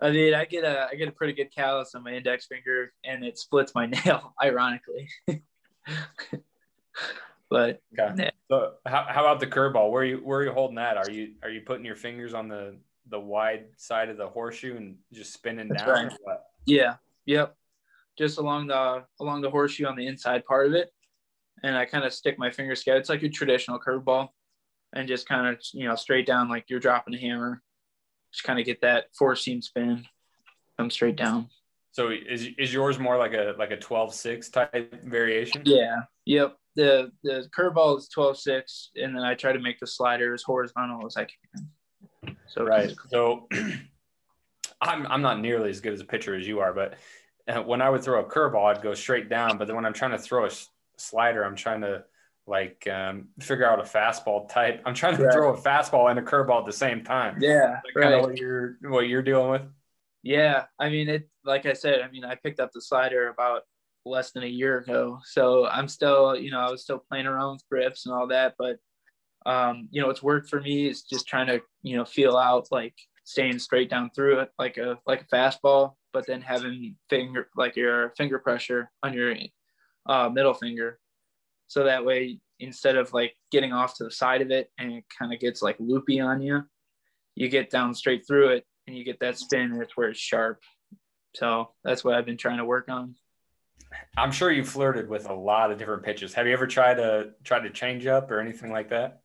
I 0.00 0.10
mean, 0.10 0.34
I 0.34 0.44
get 0.44 0.62
a 0.64 0.88
I 0.90 0.94
get 0.94 1.08
a 1.08 1.12
pretty 1.12 1.32
good 1.32 1.54
callus 1.54 1.94
on 1.94 2.04
my 2.04 2.12
index 2.12 2.46
finger, 2.46 2.92
and 3.04 3.24
it 3.24 3.38
splits 3.38 3.74
my 3.74 3.86
nail, 4.04 4.34
ironically. 4.42 5.08
but 7.50 7.80
Okay. 7.98 8.14
Yeah. 8.18 8.30
So 8.48 8.74
how, 8.86 9.06
how 9.08 9.20
about 9.22 9.40
the 9.40 9.46
curveball? 9.46 9.90
Where 9.90 10.02
are 10.02 10.04
you 10.04 10.18
where 10.18 10.40
are 10.40 10.44
you 10.44 10.52
holding 10.52 10.76
that? 10.76 10.96
Are 10.96 11.10
you 11.10 11.34
are 11.42 11.50
you 11.50 11.62
putting 11.62 11.84
your 11.84 11.96
fingers 11.96 12.34
on 12.34 12.46
the 12.48 12.76
the 13.10 13.20
wide 13.20 13.66
side 13.76 14.08
of 14.08 14.16
the 14.16 14.26
horseshoe 14.26 14.76
and 14.76 14.96
just 15.12 15.32
spinning 15.32 15.68
That's 15.68 15.82
down? 15.82 16.06
right. 16.06 16.12
what? 16.22 16.44
yeah, 16.66 16.96
yep, 17.24 17.54
just 18.18 18.38
along 18.38 18.68
the 18.68 19.04
along 19.20 19.42
the 19.42 19.50
horseshoe 19.50 19.86
on 19.86 19.96
the 19.96 20.06
inside 20.06 20.44
part 20.44 20.66
of 20.66 20.74
it, 20.74 20.90
and 21.62 21.76
I 21.76 21.84
kind 21.84 22.04
of 22.04 22.12
stick 22.12 22.38
my 22.38 22.50
finger 22.50 22.74
scale. 22.74 22.96
It's 22.96 23.08
like 23.08 23.22
a 23.22 23.28
traditional 23.28 23.78
curveball, 23.78 24.28
and 24.94 25.06
just 25.08 25.28
kind 25.28 25.46
of 25.46 25.60
you 25.72 25.86
know 25.88 25.94
straight 25.94 26.26
down 26.26 26.48
like 26.48 26.64
you're 26.68 26.80
dropping 26.80 27.14
a 27.14 27.18
hammer. 27.18 27.62
Just 28.32 28.44
kind 28.44 28.58
of 28.58 28.66
get 28.66 28.80
that 28.82 29.06
four 29.16 29.36
seam 29.36 29.62
spin, 29.62 30.04
come 30.76 30.90
straight 30.90 31.16
down. 31.16 31.48
So 31.92 32.10
is 32.10 32.48
is 32.58 32.74
yours 32.74 32.98
more 32.98 33.16
like 33.16 33.32
a 33.32 33.54
like 33.58 33.70
a 33.70 33.76
12-6 33.78 34.52
type 34.52 35.02
variation? 35.04 35.62
Yeah. 35.64 36.00
Yep. 36.26 36.56
The 36.74 37.10
the 37.22 37.48
curveball 37.56 37.96
is 37.96 38.10
12-6, 38.14 38.88
and 38.96 39.16
then 39.16 39.22
I 39.22 39.34
try 39.34 39.52
to 39.52 39.58
make 39.58 39.78
the 39.78 39.86
slider 39.86 40.34
as 40.34 40.42
horizontal 40.42 41.06
as 41.06 41.16
I 41.16 41.24
can. 41.24 41.70
So 42.48 42.64
Right. 42.64 42.92
So 43.10 43.48
I'm 44.80 45.06
I'm 45.06 45.22
not 45.22 45.40
nearly 45.40 45.70
as 45.70 45.80
good 45.80 45.92
as 45.92 46.00
a 46.00 46.04
pitcher 46.04 46.34
as 46.34 46.46
you 46.46 46.60
are, 46.60 46.72
but 46.72 46.94
uh, 47.48 47.62
when 47.62 47.80
I 47.80 47.88
would 47.90 48.02
throw 48.02 48.20
a 48.20 48.24
curveball, 48.24 48.74
I'd 48.76 48.82
go 48.82 48.94
straight 48.94 49.28
down. 49.28 49.58
But 49.58 49.66
then 49.66 49.76
when 49.76 49.86
I'm 49.86 49.92
trying 49.92 50.10
to 50.12 50.18
throw 50.18 50.46
a 50.46 50.50
slider, 50.98 51.44
I'm 51.44 51.56
trying 51.56 51.80
to 51.82 52.04
like 52.46 52.86
um, 52.86 53.28
figure 53.40 53.68
out 53.68 53.80
a 53.80 53.82
fastball 53.82 54.48
type. 54.48 54.82
I'm 54.84 54.94
trying 54.94 55.16
to 55.16 55.24
Right. 55.24 55.32
throw 55.32 55.54
a 55.54 55.56
fastball 55.60 56.10
and 56.10 56.18
a 56.18 56.22
curveball 56.22 56.60
at 56.60 56.66
the 56.66 56.72
same 56.72 57.02
time. 57.02 57.42
Yeah, 57.42 57.78
Is 57.78 57.94
that 57.94 58.00
kind 58.00 58.14
right. 58.14 58.14
of 58.14 58.30
what 58.30 58.36
you're 58.38 58.76
what 58.82 59.08
you're 59.08 59.22
dealing 59.22 59.50
with. 59.50 59.62
Yeah, 60.22 60.64
I 60.78 60.88
mean 60.88 61.08
it. 61.08 61.28
Like 61.44 61.66
I 61.66 61.72
said, 61.72 62.00
I 62.00 62.10
mean 62.10 62.24
I 62.24 62.34
picked 62.34 62.60
up 62.60 62.72
the 62.72 62.80
slider 62.80 63.28
about 63.28 63.62
less 64.04 64.32
than 64.32 64.42
a 64.44 64.48
year 64.48 64.78
ago, 64.78 65.18
so 65.24 65.66
I'm 65.66 65.88
still, 65.88 66.36
you 66.36 66.50
know, 66.50 66.60
I 66.60 66.70
was 66.70 66.82
still 66.82 66.98
playing 67.10 67.26
around 67.26 67.54
with 67.54 67.68
grips 67.68 68.06
and 68.06 68.14
all 68.14 68.28
that, 68.28 68.54
but 68.58 68.76
um, 69.46 69.88
you 69.90 70.00
know, 70.00 70.08
what's 70.08 70.22
worked 70.22 70.50
for 70.50 70.60
me 70.60 70.88
is 70.88 71.02
just 71.02 71.26
trying 71.26 71.46
to, 71.46 71.60
you 71.82 71.96
know, 71.96 72.04
feel 72.04 72.36
out 72.36 72.66
like 72.70 72.94
staying 73.24 73.58
straight 73.58 73.88
down 73.88 74.10
through 74.10 74.40
it 74.40 74.50
like 74.58 74.76
a 74.76 74.98
like 75.06 75.22
a 75.22 75.34
fastball, 75.34 75.94
but 76.12 76.26
then 76.26 76.42
having 76.42 76.96
finger 77.08 77.48
like 77.56 77.76
your 77.76 78.10
finger 78.16 78.40
pressure 78.40 78.90
on 79.02 79.14
your 79.14 79.34
uh, 80.06 80.28
middle 80.28 80.52
finger, 80.52 80.98
so 81.68 81.84
that 81.84 82.04
way 82.04 82.40
instead 82.58 82.96
of 82.96 83.12
like 83.12 83.34
getting 83.52 83.72
off 83.72 83.96
to 83.96 84.04
the 84.04 84.10
side 84.10 84.40
of 84.40 84.50
it 84.50 84.70
and 84.78 84.92
it 84.92 85.04
kind 85.16 85.32
of 85.32 85.38
gets 85.38 85.62
like 85.62 85.76
loopy 85.78 86.20
on 86.20 86.40
you, 86.40 86.62
you 87.34 87.48
get 87.48 87.70
down 87.70 87.94
straight 87.94 88.26
through 88.26 88.48
it 88.48 88.64
and 88.86 88.96
you 88.96 89.04
get 89.04 89.20
that 89.20 89.38
spin 89.38 89.72
and 89.72 89.82
it's 89.82 89.96
where 89.96 90.08
it's 90.08 90.20
sharp. 90.20 90.60
So 91.34 91.70
that's 91.84 92.02
what 92.02 92.14
I've 92.14 92.24
been 92.24 92.38
trying 92.38 92.58
to 92.58 92.64
work 92.64 92.88
on. 92.88 93.14
I'm 94.16 94.32
sure 94.32 94.50
you 94.50 94.64
flirted 94.64 95.08
with 95.08 95.28
a 95.28 95.34
lot 95.34 95.70
of 95.70 95.78
different 95.78 96.02
pitches. 96.02 96.32
Have 96.34 96.46
you 96.46 96.54
ever 96.54 96.66
tried 96.66 96.94
to 96.94 97.32
try 97.44 97.60
to 97.60 97.70
change 97.70 98.06
up 98.06 98.30
or 98.30 98.40
anything 98.40 98.72
like 98.72 98.88
that? 98.88 99.20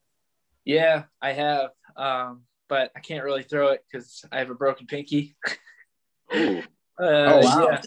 Yeah, 0.65 1.04
I 1.21 1.34
have, 1.34 1.69
um, 1.97 2.43
but 2.69 2.91
I 2.95 3.00
can't 3.00 3.24
really 3.24 3.43
throw 3.43 3.69
it 3.69 3.84
because 3.91 4.24
I 4.32 4.39
have 4.39 4.50
a 4.50 4.56
broken 4.56 4.88
pinky. 4.88 5.36
Uh, 7.00 7.04
Oh, 7.04 7.39
wow. 7.39 7.67
yeah. 7.71 7.82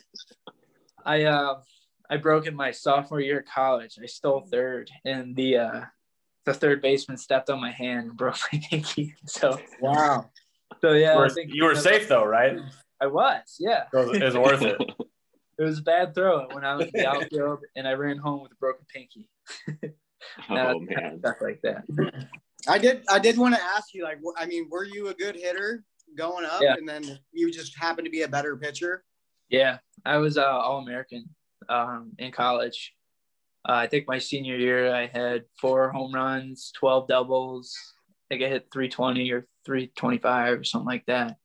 I 1.04 1.22
uh, 1.24 1.60
I 2.10 2.16
broke 2.16 2.46
in 2.46 2.54
my 2.56 2.72
sophomore 2.72 3.20
year 3.20 3.40
of 3.40 3.46
college. 3.46 3.96
I 4.02 4.06
stole 4.06 4.40
third, 4.50 4.90
and 5.04 5.36
the 5.36 5.56
uh, 5.58 5.80
the 6.44 6.52
third 6.54 6.82
baseman 6.82 7.16
stepped 7.16 7.48
on 7.48 7.60
my 7.60 7.70
hand 7.70 8.08
and 8.08 8.16
broke 8.18 8.36
my 8.52 8.60
pinky. 8.70 9.14
So 9.26 9.58
Wow. 9.80 10.30
so 10.80 10.92
yeah, 10.92 11.12
you 11.12 11.18
I 11.18 11.22
were, 11.22 11.30
think 11.30 11.50
you 11.54 11.64
were 11.64 11.74
safe 11.76 12.08
though, 12.08 12.24
right? 12.24 12.58
I 13.00 13.06
was, 13.06 13.56
yeah. 13.60 13.84
So 13.92 14.10
it 14.12 14.22
was 14.22 14.36
worth 14.36 14.62
it. 14.62 14.80
It 15.56 15.62
was 15.62 15.78
a 15.78 15.82
bad 15.82 16.16
throw 16.16 16.48
when 16.52 16.64
I 16.64 16.74
was 16.74 16.86
in 16.86 16.92
the 16.94 17.06
outfield, 17.08 17.60
and 17.76 17.86
I 17.86 17.92
ran 17.92 18.16
home 18.16 18.42
with 18.42 18.50
a 18.50 18.56
broken 18.56 18.84
pinky. 18.92 19.28
oh 20.50 20.80
man. 20.80 21.20
stuff 21.20 21.36
like 21.40 21.60
that. 21.62 21.84
I 22.68 22.78
did. 22.78 23.02
I 23.10 23.18
did 23.18 23.36
want 23.38 23.54
to 23.54 23.62
ask 23.62 23.92
you, 23.94 24.04
like, 24.04 24.18
I 24.36 24.46
mean, 24.46 24.68
were 24.70 24.84
you 24.84 25.08
a 25.08 25.14
good 25.14 25.36
hitter 25.36 25.84
going 26.16 26.44
up, 26.44 26.62
Yeah. 26.62 26.74
and 26.74 26.88
then 26.88 27.18
you 27.32 27.50
just 27.50 27.76
happened 27.78 28.06
to 28.06 28.10
be 28.10 28.22
a 28.22 28.28
better 28.28 28.56
pitcher? 28.56 29.04
Yeah, 29.48 29.78
I 30.04 30.16
was 30.18 30.38
uh, 30.38 30.44
All 30.44 30.78
American 30.78 31.28
um, 31.68 32.12
in 32.18 32.32
college. 32.32 32.94
Uh, 33.68 33.72
I 33.72 33.86
think 33.86 34.06
my 34.08 34.18
senior 34.18 34.56
year, 34.56 34.94
I 34.94 35.06
had 35.06 35.44
four 35.60 35.90
home 35.90 36.12
runs, 36.14 36.72
12 36.78 37.08
doubles. 37.08 37.74
I 38.30 38.34
think 38.34 38.44
I 38.44 38.48
hit 38.48 38.68
320 38.72 39.30
or 39.32 39.46
325 39.66 40.60
or 40.60 40.64
something 40.64 40.86
like 40.86 41.04
that. 41.06 41.36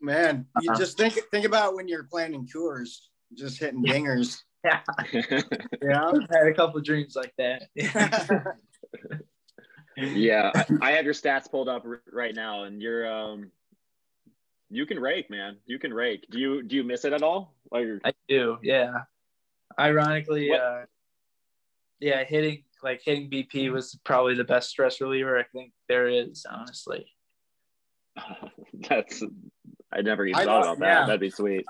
Man, 0.00 0.46
you 0.60 0.70
Uh-huh. 0.70 0.78
just 0.78 0.96
think 0.98 1.14
think 1.30 1.44
about 1.46 1.74
when 1.74 1.88
you're 1.88 2.04
playing 2.04 2.34
in 2.34 2.46
Coors, 2.46 2.96
just 3.34 3.58
hitting 3.58 3.84
dingers. 3.84 4.38
Yeah, 4.64 4.78
Yeah. 5.82 6.12
I 6.30 6.38
had 6.38 6.46
a 6.46 6.54
couple 6.54 6.78
of 6.78 6.84
dreams 6.84 7.16
like 7.16 7.32
that. 7.36 7.62
yeah, 9.96 10.50
I, 10.54 10.64
I 10.82 10.90
have 10.92 11.04
your 11.04 11.14
stats 11.14 11.50
pulled 11.50 11.68
up 11.68 11.84
r- 11.84 12.02
right 12.12 12.34
now, 12.34 12.64
and 12.64 12.80
you're 12.80 13.10
um, 13.12 13.50
you 14.70 14.86
can 14.86 14.98
rake, 14.98 15.30
man. 15.30 15.58
You 15.66 15.78
can 15.78 15.92
rake. 15.92 16.26
Do 16.30 16.38
you 16.38 16.62
do 16.62 16.76
you 16.76 16.84
miss 16.84 17.04
it 17.04 17.12
at 17.12 17.22
all? 17.22 17.54
Like, 17.70 17.86
I 18.04 18.12
do, 18.28 18.58
yeah. 18.62 19.02
Ironically, 19.78 20.50
What- 20.50 20.60
uh, 20.60 20.82
yeah, 22.00 22.24
hitting 22.24 22.64
like 22.82 23.00
hitting 23.04 23.30
BP 23.30 23.70
was 23.72 23.98
probably 24.04 24.34
the 24.34 24.44
best 24.44 24.68
stress 24.70 25.00
reliever 25.00 25.38
I 25.38 25.44
think 25.44 25.72
there 25.88 26.08
is, 26.08 26.44
honestly. 26.50 27.06
that's 28.88 29.22
I 29.92 30.02
never 30.02 30.26
even 30.26 30.40
I 30.40 30.44
thought 30.44 30.64
know, 30.64 30.72
about 30.72 30.78
that. 30.80 30.86
yeah. 31.00 31.06
That'd 31.06 31.20
be 31.20 31.30
sweet. 31.30 31.64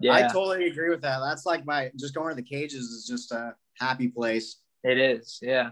Yeah, 0.00 0.14
I 0.14 0.22
totally 0.22 0.66
agree 0.66 0.90
with 0.90 1.02
that. 1.02 1.20
That's 1.20 1.46
like 1.46 1.64
my 1.66 1.90
just 1.98 2.14
going 2.14 2.30
to 2.30 2.34
the 2.34 2.42
cages 2.48 2.86
is 2.86 3.06
just 3.08 3.30
a 3.30 3.54
happy 3.78 4.08
place. 4.08 4.56
It 4.82 4.98
is, 4.98 5.38
yeah. 5.40 5.70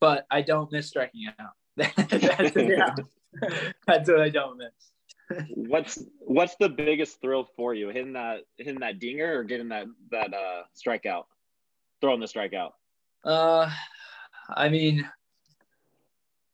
But 0.00 0.26
I 0.30 0.42
don't 0.42 0.70
miss 0.70 0.88
striking 0.88 1.28
out. 1.38 1.52
that's, 1.76 1.96
yeah. 2.56 2.94
that's 3.86 4.08
what 4.08 4.20
I 4.20 4.28
don't 4.28 4.58
miss. 4.58 5.46
What's 5.54 6.02
what's 6.20 6.56
the 6.56 6.70
biggest 6.70 7.20
thrill 7.20 7.48
for 7.56 7.74
you? 7.74 7.88
Hitting 7.88 8.14
that 8.14 8.40
hitting 8.56 8.80
that 8.80 8.98
dinger 8.98 9.38
or 9.38 9.44
getting 9.44 9.68
that 9.68 9.86
that 10.10 10.32
uh 10.32 10.62
strikeout? 10.74 11.24
Throwing 12.00 12.20
the 12.20 12.26
strikeout. 12.26 12.70
Uh, 13.24 13.70
I 14.48 14.68
mean, 14.68 15.08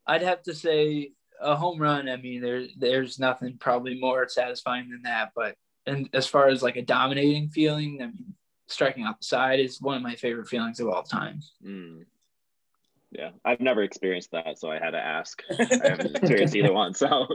I'd 0.06 0.22
have 0.22 0.42
to 0.44 0.54
say 0.54 1.12
a 1.40 1.54
home 1.54 1.80
run. 1.80 2.08
I 2.08 2.16
mean, 2.16 2.40
there 2.40 2.66
there's 2.76 3.18
nothing 3.18 3.56
probably 3.58 3.98
more 3.98 4.28
satisfying 4.28 4.90
than 4.90 5.02
that. 5.02 5.30
But 5.36 5.56
and 5.86 6.08
as 6.12 6.26
far 6.26 6.48
as 6.48 6.62
like 6.62 6.76
a 6.76 6.82
dominating 6.82 7.50
feeling, 7.50 8.00
I 8.02 8.06
mean, 8.06 8.34
striking 8.66 9.04
out 9.04 9.20
the 9.20 9.26
side 9.26 9.60
is 9.60 9.80
one 9.80 9.96
of 9.96 10.02
my 10.02 10.14
favorite 10.14 10.48
feelings 10.48 10.80
of 10.80 10.88
all 10.88 11.02
time. 11.02 11.40
Mm. 11.64 12.04
Yeah, 13.16 13.30
I've 13.44 13.60
never 13.60 13.82
experienced 13.82 14.32
that, 14.32 14.58
so 14.58 14.70
I 14.70 14.78
had 14.80 14.90
to 14.90 14.98
ask. 14.98 15.40
I 15.50 15.88
haven't 15.88 16.16
experienced 16.16 16.56
either 16.56 16.72
one, 16.72 16.94
so 16.94 17.28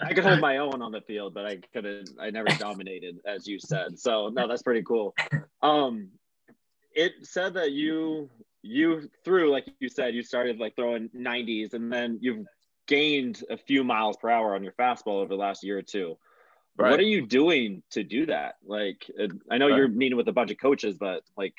I 0.00 0.14
could 0.14 0.24
hold 0.24 0.40
my 0.40 0.58
own 0.58 0.80
on 0.80 0.92
the 0.92 1.00
field, 1.00 1.34
but 1.34 1.44
I 1.44 1.56
couldn't. 1.72 2.10
I 2.20 2.30
never 2.30 2.48
dominated, 2.58 3.18
as 3.26 3.48
you 3.48 3.58
said. 3.58 3.98
So 3.98 4.28
no, 4.28 4.46
that's 4.46 4.62
pretty 4.62 4.82
cool. 4.82 5.14
Um, 5.60 6.08
it 6.94 7.14
said 7.22 7.54
that 7.54 7.72
you 7.72 8.30
you 8.62 9.10
threw 9.24 9.50
like 9.50 9.66
you 9.80 9.88
said 9.88 10.14
you 10.14 10.22
started 10.22 10.58
like 10.58 10.76
throwing 10.76 11.08
90s, 11.08 11.74
and 11.74 11.92
then 11.92 12.18
you've 12.20 12.46
gained 12.86 13.42
a 13.50 13.56
few 13.56 13.82
miles 13.82 14.16
per 14.16 14.30
hour 14.30 14.54
on 14.54 14.62
your 14.62 14.72
fastball 14.72 15.20
over 15.20 15.28
the 15.28 15.36
last 15.36 15.64
year 15.64 15.78
or 15.78 15.82
two. 15.82 16.16
Right. 16.76 16.90
What 16.90 17.00
are 17.00 17.04
you 17.04 17.26
doing 17.26 17.82
to 17.90 18.02
do 18.04 18.26
that? 18.26 18.56
Like, 18.64 19.10
I 19.50 19.58
know 19.58 19.68
Right. 19.68 19.76
you're 19.76 19.88
meeting 19.88 20.16
with 20.16 20.28
a 20.28 20.32
bunch 20.32 20.50
of 20.50 20.58
coaches, 20.58 20.96
but 20.96 21.22
like, 21.36 21.54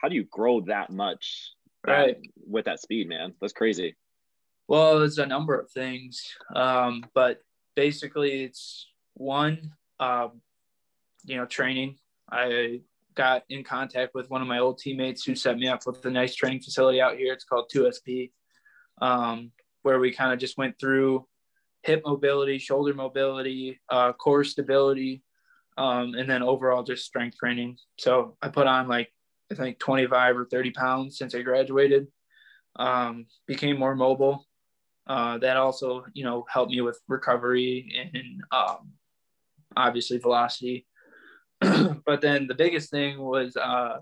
how 0.00 0.08
do 0.08 0.14
you 0.14 0.24
grow 0.24 0.60
that 0.62 0.90
much 0.90 1.52
that- 1.56 1.57
Right. 1.92 2.16
with 2.46 2.64
that 2.66 2.80
speed, 2.80 3.08
man? 3.08 3.34
That's 3.40 3.52
crazy. 3.52 3.96
Well, 4.66 5.02
it's 5.02 5.18
a 5.18 5.26
number 5.26 5.58
of 5.58 5.70
things, 5.70 6.22
um, 6.54 7.04
but 7.14 7.40
basically, 7.74 8.44
it's 8.44 8.86
one, 9.14 9.72
um, 9.98 10.42
you 11.24 11.36
know, 11.36 11.46
training. 11.46 11.96
I 12.30 12.80
got 13.14 13.44
in 13.48 13.64
contact 13.64 14.14
with 14.14 14.28
one 14.30 14.42
of 14.42 14.48
my 14.48 14.58
old 14.58 14.78
teammates 14.78 15.24
who 15.24 15.34
set 15.34 15.58
me 15.58 15.68
up 15.68 15.80
with 15.86 16.04
a 16.04 16.10
nice 16.10 16.34
training 16.34 16.60
facility 16.60 17.00
out 17.00 17.16
here. 17.16 17.32
It's 17.32 17.44
called 17.44 17.70
2SP, 17.74 18.30
um, 19.00 19.50
where 19.82 19.98
we 19.98 20.12
kind 20.12 20.32
of 20.32 20.38
just 20.38 20.58
went 20.58 20.78
through 20.78 21.26
hip 21.82 22.02
mobility, 22.04 22.58
shoulder 22.58 22.94
mobility, 22.94 23.80
uh, 23.88 24.12
core 24.12 24.44
stability, 24.44 25.22
um, 25.78 26.14
and 26.14 26.28
then 26.28 26.42
overall 26.42 26.82
just 26.82 27.04
strength 27.04 27.38
training. 27.38 27.78
So 27.98 28.36
I 28.42 28.48
put 28.48 28.66
on 28.66 28.88
like 28.88 29.12
I 29.50 29.54
think 29.54 29.78
25 29.78 30.36
or 30.36 30.44
30 30.44 30.70
pounds 30.72 31.18
since 31.18 31.34
I 31.34 31.42
graduated. 31.42 32.08
Um, 32.76 33.26
became 33.46 33.78
more 33.78 33.94
mobile. 33.94 34.46
Uh, 35.06 35.38
that 35.38 35.56
also 35.56 36.04
you 36.12 36.22
know 36.22 36.44
helped 36.50 36.70
me 36.70 36.80
with 36.82 37.00
recovery 37.08 38.10
and 38.14 38.42
um, 38.52 38.92
obviously 39.76 40.18
velocity. 40.18 40.86
But 42.06 42.20
then 42.20 42.46
the 42.46 42.54
biggest 42.54 42.90
thing 42.90 43.18
was 43.18 43.56
uh, 43.56 43.98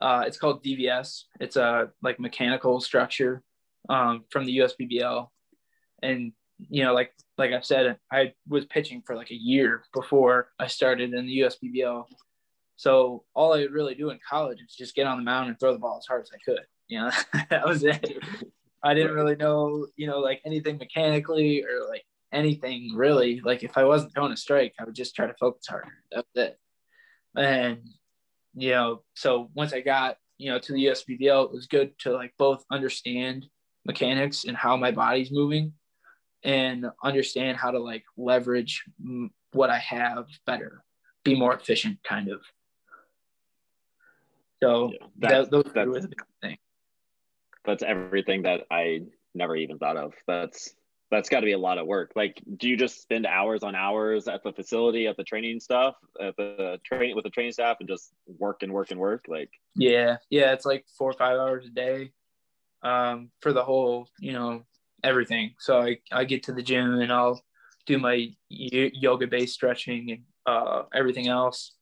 uh, 0.00 0.24
it's 0.26 0.36
called 0.36 0.62
dvs 0.62 1.24
it's 1.40 1.56
a 1.56 1.88
like 2.02 2.20
mechanical 2.20 2.80
structure 2.80 3.42
um, 3.88 4.24
from 4.30 4.44
the 4.44 4.58
uspbl 4.58 5.28
and 6.02 6.32
you 6.58 6.84
know 6.84 6.92
like 6.92 7.12
like 7.38 7.52
i 7.52 7.60
said 7.60 7.96
i 8.12 8.32
was 8.48 8.64
pitching 8.66 9.02
for 9.04 9.16
like 9.16 9.30
a 9.30 9.34
year 9.34 9.82
before 9.92 10.48
i 10.58 10.66
started 10.66 11.14
in 11.14 11.26
the 11.26 11.40
uspbl 11.40 12.04
so 12.76 13.24
all 13.34 13.54
i 13.54 13.58
would 13.58 13.72
really 13.72 13.94
do 13.94 14.10
in 14.10 14.18
college 14.28 14.60
was 14.60 14.74
just 14.74 14.94
get 14.94 15.06
on 15.06 15.16
the 15.16 15.24
mound 15.24 15.48
and 15.48 15.58
throw 15.58 15.72
the 15.72 15.78
ball 15.78 15.98
as 15.98 16.06
hard 16.06 16.22
as 16.22 16.30
i 16.34 16.38
could 16.44 16.64
you 16.88 16.98
know 16.98 17.10
that 17.50 17.66
was 17.66 17.84
it 17.84 18.18
I 18.84 18.92
didn't 18.92 19.14
really 19.14 19.34
know, 19.34 19.86
you 19.96 20.06
know, 20.06 20.20
like 20.20 20.42
anything 20.44 20.76
mechanically 20.76 21.64
or 21.64 21.88
like 21.88 22.04
anything 22.32 22.92
really. 22.94 23.40
Like 23.40 23.62
if 23.62 23.78
I 23.78 23.84
wasn't 23.84 24.12
throwing 24.12 24.32
a 24.32 24.36
strike, 24.36 24.74
I 24.78 24.84
would 24.84 24.94
just 24.94 25.16
try 25.16 25.26
to 25.26 25.34
focus 25.40 25.66
harder. 25.66 25.94
That's 26.12 26.28
it. 26.34 26.58
And 27.34 27.88
you 28.54 28.70
know, 28.70 29.02
so 29.14 29.50
once 29.54 29.72
I 29.72 29.80
got, 29.80 30.18
you 30.36 30.50
know, 30.50 30.58
to 30.58 30.72
the 30.72 30.84
USPBL, 30.86 31.46
it 31.46 31.50
was 31.50 31.66
good 31.66 31.98
to 32.00 32.12
like 32.12 32.34
both 32.38 32.62
understand 32.70 33.46
mechanics 33.86 34.44
and 34.44 34.56
how 34.56 34.76
my 34.76 34.90
body's 34.90 35.32
moving 35.32 35.72
and 36.44 36.86
understand 37.02 37.56
how 37.56 37.70
to 37.70 37.78
like 37.78 38.04
leverage 38.18 38.84
what 39.52 39.70
I 39.70 39.78
have 39.78 40.26
better, 40.46 40.84
be 41.24 41.34
more 41.34 41.54
efficient 41.54 42.00
kind 42.04 42.28
of. 42.28 42.42
So 44.64 44.90
Yeah, 44.92 44.98
that, 45.18 45.28
that's, 45.30 45.48
those 45.50 45.64
that's- 45.64 45.86
were 45.86 46.00
the 46.00 46.08
big 46.08 46.22
thing. 46.42 46.58
that's 47.64 47.82
everything 47.82 48.42
that 48.42 48.62
I 48.70 49.02
never 49.34 49.56
even 49.56 49.78
thought 49.78 49.96
of. 49.96 50.14
That's 50.26 50.74
that's 51.10 51.28
got 51.28 51.40
to 51.40 51.44
be 51.46 51.52
a 51.52 51.58
lot 51.58 51.78
of 51.78 51.86
work. 51.86 52.12
Like, 52.16 52.42
do 52.56 52.68
you 52.68 52.76
just 52.76 53.00
spend 53.00 53.24
hours 53.26 53.62
on 53.62 53.74
hours 53.76 54.26
at 54.26 54.42
the 54.42 54.52
facility, 54.52 55.06
at 55.06 55.16
the 55.16 55.22
training 55.22 55.60
stuff, 55.60 55.94
at 56.20 56.34
the 56.36 56.80
training 56.84 57.14
with 57.14 57.24
the 57.24 57.30
training 57.30 57.52
staff, 57.52 57.76
and 57.78 57.88
just 57.88 58.12
work 58.26 58.62
and 58.64 58.72
work 58.72 58.90
and 58.90 58.98
work? 58.98 59.26
Like, 59.28 59.50
yeah, 59.76 60.16
yeah, 60.30 60.52
it's 60.52 60.64
like 60.64 60.86
four 60.98 61.10
or 61.10 61.12
five 61.12 61.38
hours 61.38 61.66
a 61.66 61.70
day 61.70 62.10
um, 62.82 63.30
for 63.42 63.52
the 63.52 63.62
whole, 63.62 64.08
you 64.18 64.32
know, 64.32 64.64
everything. 65.04 65.54
So 65.60 65.80
I, 65.80 65.98
I 66.10 66.24
get 66.24 66.42
to 66.44 66.52
the 66.52 66.62
gym 66.62 66.98
and 67.00 67.12
I'll 67.12 67.40
do 67.86 67.98
my 67.98 68.30
yoga 68.48 69.26
based 69.28 69.54
stretching 69.54 70.10
and 70.10 70.22
uh, 70.46 70.82
everything 70.92 71.28
else. 71.28 71.76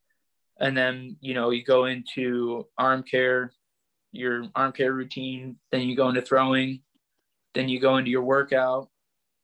And 0.60 0.76
then, 0.76 1.16
you 1.20 1.34
know, 1.34 1.50
you 1.50 1.64
go 1.64 1.86
into 1.86 2.66
arm 2.78 3.02
care, 3.02 3.52
your 4.12 4.44
arm 4.54 4.72
care 4.72 4.92
routine, 4.92 5.56
then 5.70 5.82
you 5.82 5.96
go 5.96 6.08
into 6.08 6.22
throwing, 6.22 6.82
then 7.54 7.68
you 7.68 7.80
go 7.80 7.96
into 7.96 8.10
your 8.10 8.22
workout, 8.22 8.88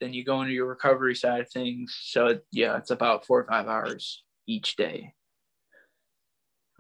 then 0.01 0.13
you 0.13 0.25
go 0.25 0.43
into 0.43 0.53
your 0.53 0.67
recovery 0.67 1.15
side 1.15 1.41
of 1.41 1.51
things. 1.51 1.97
So 2.03 2.39
yeah, 2.53 2.77
it's 2.77 2.91
about 2.91 3.27
four 3.27 3.41
or 3.41 3.47
five 3.47 3.67
hours 3.67 4.23
each 4.47 4.77
day. 4.77 5.13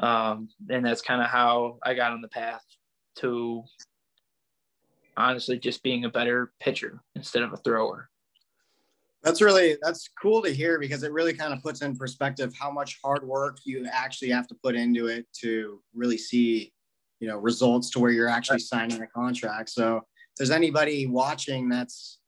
Um, 0.00 0.48
and 0.70 0.84
that's 0.84 1.02
kind 1.02 1.20
of 1.20 1.28
how 1.28 1.78
I 1.82 1.94
got 1.94 2.12
on 2.12 2.20
the 2.20 2.28
path 2.28 2.64
to 3.16 3.64
honestly 5.16 5.58
just 5.58 5.82
being 5.82 6.04
a 6.04 6.10
better 6.10 6.52
pitcher 6.60 7.00
instead 7.16 7.42
of 7.42 7.52
a 7.52 7.56
thrower. 7.56 8.08
That's 9.22 9.42
really 9.42 9.76
that's 9.82 10.08
cool 10.20 10.42
to 10.42 10.50
hear 10.50 10.78
because 10.78 11.02
it 11.02 11.12
really 11.12 11.34
kind 11.34 11.52
of 11.52 11.60
puts 11.62 11.82
in 11.82 11.96
perspective 11.96 12.54
how 12.58 12.70
much 12.70 12.98
hard 13.02 13.24
work 13.26 13.58
you 13.64 13.86
actually 13.90 14.30
have 14.30 14.46
to 14.48 14.54
put 14.62 14.76
into 14.76 15.08
it 15.08 15.26
to 15.40 15.82
really 15.92 16.18
see, 16.18 16.72
you 17.18 17.26
know, 17.26 17.36
results 17.36 17.90
to 17.90 17.98
where 17.98 18.12
you're 18.12 18.28
actually 18.28 18.60
signing 18.60 19.02
a 19.02 19.06
contract. 19.08 19.70
So 19.70 19.96
if 19.96 20.02
there's 20.36 20.50
anybody 20.52 21.06
watching 21.06 21.68
that's, 21.68 22.18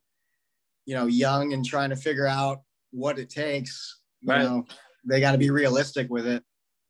you 0.85 0.96
know, 0.96 1.07
young 1.07 1.53
and 1.53 1.64
trying 1.64 1.90
to 1.90 1.96
figure 1.96 2.26
out 2.26 2.62
what 2.90 3.18
it 3.18 3.31
takes, 3.31 4.00
you 4.20 4.33
right. 4.33 4.42
know, 4.42 4.66
they 5.05 5.20
got 5.20 5.33
to 5.33 5.38
be 5.38 5.50
realistic 5.50 6.11
with 6.11 6.26
it. 6.26 6.42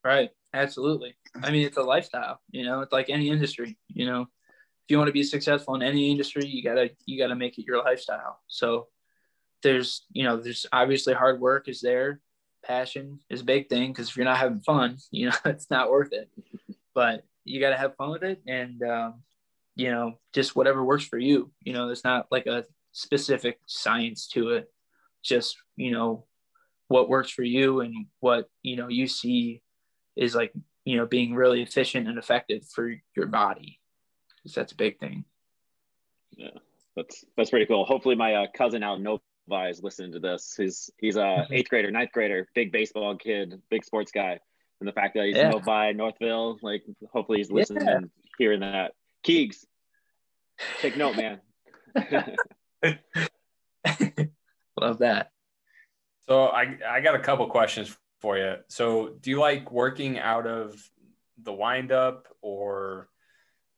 Right. 0.03 0.31
Absolutely. 0.53 1.15
I 1.43 1.51
mean, 1.51 1.67
it's 1.67 1.77
a 1.77 1.83
lifestyle, 1.83 2.41
you 2.51 2.65
know, 2.65 2.81
it's 2.81 2.93
like 2.93 3.09
any 3.09 3.29
industry, 3.29 3.79
you 3.89 4.07
know, 4.07 4.23
if 4.23 4.91
you 4.93 4.99
want 4.99 5.09
to 5.09 5.13
be 5.13 5.23
successful 5.23 5.77
in 5.77 5.83
any 5.83 6.11
industry, 6.11 6.45
you 6.45 6.65
gotta 6.65 6.91
you 7.07 7.17
gotta 7.17 7.37
make 7.37 7.59
it 7.59 7.65
your 7.65 7.79
lifestyle. 7.79 8.41
So 8.49 8.89
there's 9.63 10.05
you 10.13 10.25
know 10.25 10.37
there's 10.37 10.67
obviously 10.73 11.15
hard 11.15 11.41
work 11.41 11.69
is 11.69 11.81
there, 11.81 12.21
passion 12.63 13.21
is 13.29 13.41
a 13.41 13.45
big 13.45 13.69
thing 13.69 13.93
because 13.93 14.09
if 14.09 14.17
you're 14.17 14.25
not 14.25 14.39
having 14.39 14.61
fun, 14.61 14.97
you 15.11 15.29
know 15.29 15.37
it's 15.45 15.71
not 15.71 15.91
worth 15.91 16.13
it. 16.13 16.31
But 16.95 17.25
you 17.45 17.61
gotta 17.61 17.77
have 17.77 17.97
fun 17.97 18.11
with 18.11 18.23
it, 18.23 18.41
and 18.47 18.83
um, 18.83 19.23
you 19.75 19.91
know 19.91 20.19
just 20.33 20.57
whatever 20.57 20.85
works 20.85 21.05
for 21.05 21.19
you. 21.19 21.51
You 21.63 21.73
know, 21.73 21.87
there's 21.87 22.05
not 22.05 22.27
like 22.31 22.47
a 22.47 22.65
specific 22.93 23.61
science 23.67 24.29
to 24.29 24.51
it. 24.51 24.71
Just 25.23 25.57
you 25.77 25.91
know 25.91 26.25
what 26.89 27.09
works 27.09 27.31
for 27.31 27.45
you 27.45 27.81
and 27.81 28.07
what 28.19 28.49
you 28.63 28.77
know 28.77 28.89
you 28.89 29.07
see 29.07 29.63
is 30.17 30.35
like 30.35 30.53
you 30.85 30.97
know 30.97 31.07
being 31.07 31.35
really 31.35 31.63
efficient 31.63 32.09
and 32.09 32.19
effective 32.19 32.67
for 32.67 32.93
your 33.17 33.27
body 33.27 33.79
because 34.37 34.55
that's 34.55 34.73
a 34.73 34.77
big 34.77 34.99
thing. 34.99 35.25
Yeah, 36.37 36.59
that's 36.97 37.25
that's 37.37 37.51
pretty 37.51 37.67
cool. 37.67 37.85
Hopefully, 37.85 38.17
my 38.17 38.35
uh, 38.35 38.47
cousin 38.57 38.83
out 38.83 38.99
in 38.99 39.07
Novi 39.51 39.71
is 39.71 39.83
listening 39.83 40.13
to 40.13 40.21
this. 40.21 40.55
He's 40.57 40.91
he's 40.99 41.17
a 41.17 41.47
eighth 41.53 41.69
grader, 41.69 41.91
ninth 41.91 42.13
grader, 42.13 42.49
big 42.55 42.73
baseball 42.73 43.17
kid, 43.17 43.61
big 43.71 43.85
sports 43.85 44.13
guy, 44.13 44.39
and 44.81 44.89
the 44.89 44.93
fact 44.93 45.15
that 45.15 45.27
he's 45.27 45.37
yeah. 45.37 45.51
Novi, 45.51 45.93
Northville, 45.95 46.59
like 46.63 46.83
hopefully 47.13 47.39
he's 47.39 47.51
listening 47.51 47.87
yeah. 47.87 47.97
and 47.97 48.11
hearing 48.39 48.61
that. 48.61 48.93
Keegs, 49.25 49.65
take 50.81 50.97
note, 50.97 51.17
man. 51.17 51.41
Love 54.81 54.99
that. 54.99 55.31
So 56.27 56.47
I 56.47 56.79
I 56.89 57.01
got 57.01 57.15
a 57.15 57.21
couple 57.21 57.47
questions 57.49 57.97
for 58.21 58.39
you. 58.39 58.57
So 58.69 59.17
do 59.21 59.31
you 59.31 59.41
like 59.41 59.71
working 59.73 60.19
out 60.19 60.47
of 60.47 60.81
the 61.43 61.53
windup 61.53 62.29
or 62.43 63.09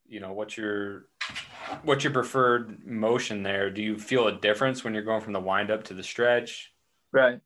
you 0.07 0.21
know 0.21 0.33
what's 0.33 0.57
your 0.57 1.07
what's 1.83 2.05
your 2.05 2.13
preferred 2.13 2.87
motion 2.87 3.43
there? 3.43 3.71
Do 3.71 3.83
you 3.83 3.99
feel 3.99 4.29
a 4.29 4.39
difference 4.39 4.85
when 4.85 4.95
you're 4.95 5.03
going 5.03 5.21
from 5.21 5.33
the 5.33 5.41
wind 5.41 5.71
up 5.71 5.85
to 5.85 5.95
the 5.95 6.03
stretch? 6.03 6.73
Right. 7.13 7.41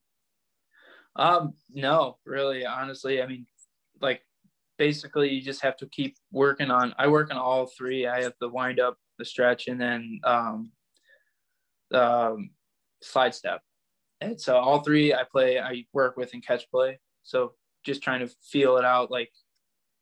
Um 1.16 1.54
no 1.72 2.18
really 2.26 2.66
honestly 2.66 3.22
i 3.22 3.26
mean 3.26 3.46
like 4.02 4.20
basically 4.76 5.30
you 5.30 5.40
just 5.40 5.62
have 5.62 5.76
to 5.78 5.86
keep 5.86 6.16
working 6.30 6.70
on 6.70 6.94
i 6.98 7.06
work 7.08 7.30
on 7.30 7.38
all 7.38 7.66
three. 7.66 8.06
I 8.06 8.22
have 8.22 8.34
the 8.38 8.50
wind 8.50 8.78
up 8.78 8.98
the 9.18 9.24
stretch 9.24 9.66
and 9.66 9.80
then 9.80 10.20
um 10.24 10.72
um, 11.94 12.50
slide 13.02 13.34
step. 13.34 13.60
And 14.20 14.40
so 14.40 14.56
all 14.56 14.80
three 14.80 15.14
i 15.14 15.24
play 15.24 15.58
i 15.58 15.84
work 15.92 16.16
with 16.16 16.32
and 16.34 16.46
catch 16.46 16.70
play. 16.70 17.00
So 17.22 17.52
just 17.84 18.02
trying 18.02 18.20
to 18.20 18.34
feel 18.50 18.76
it 18.76 18.84
out 18.84 19.10
like 19.10 19.30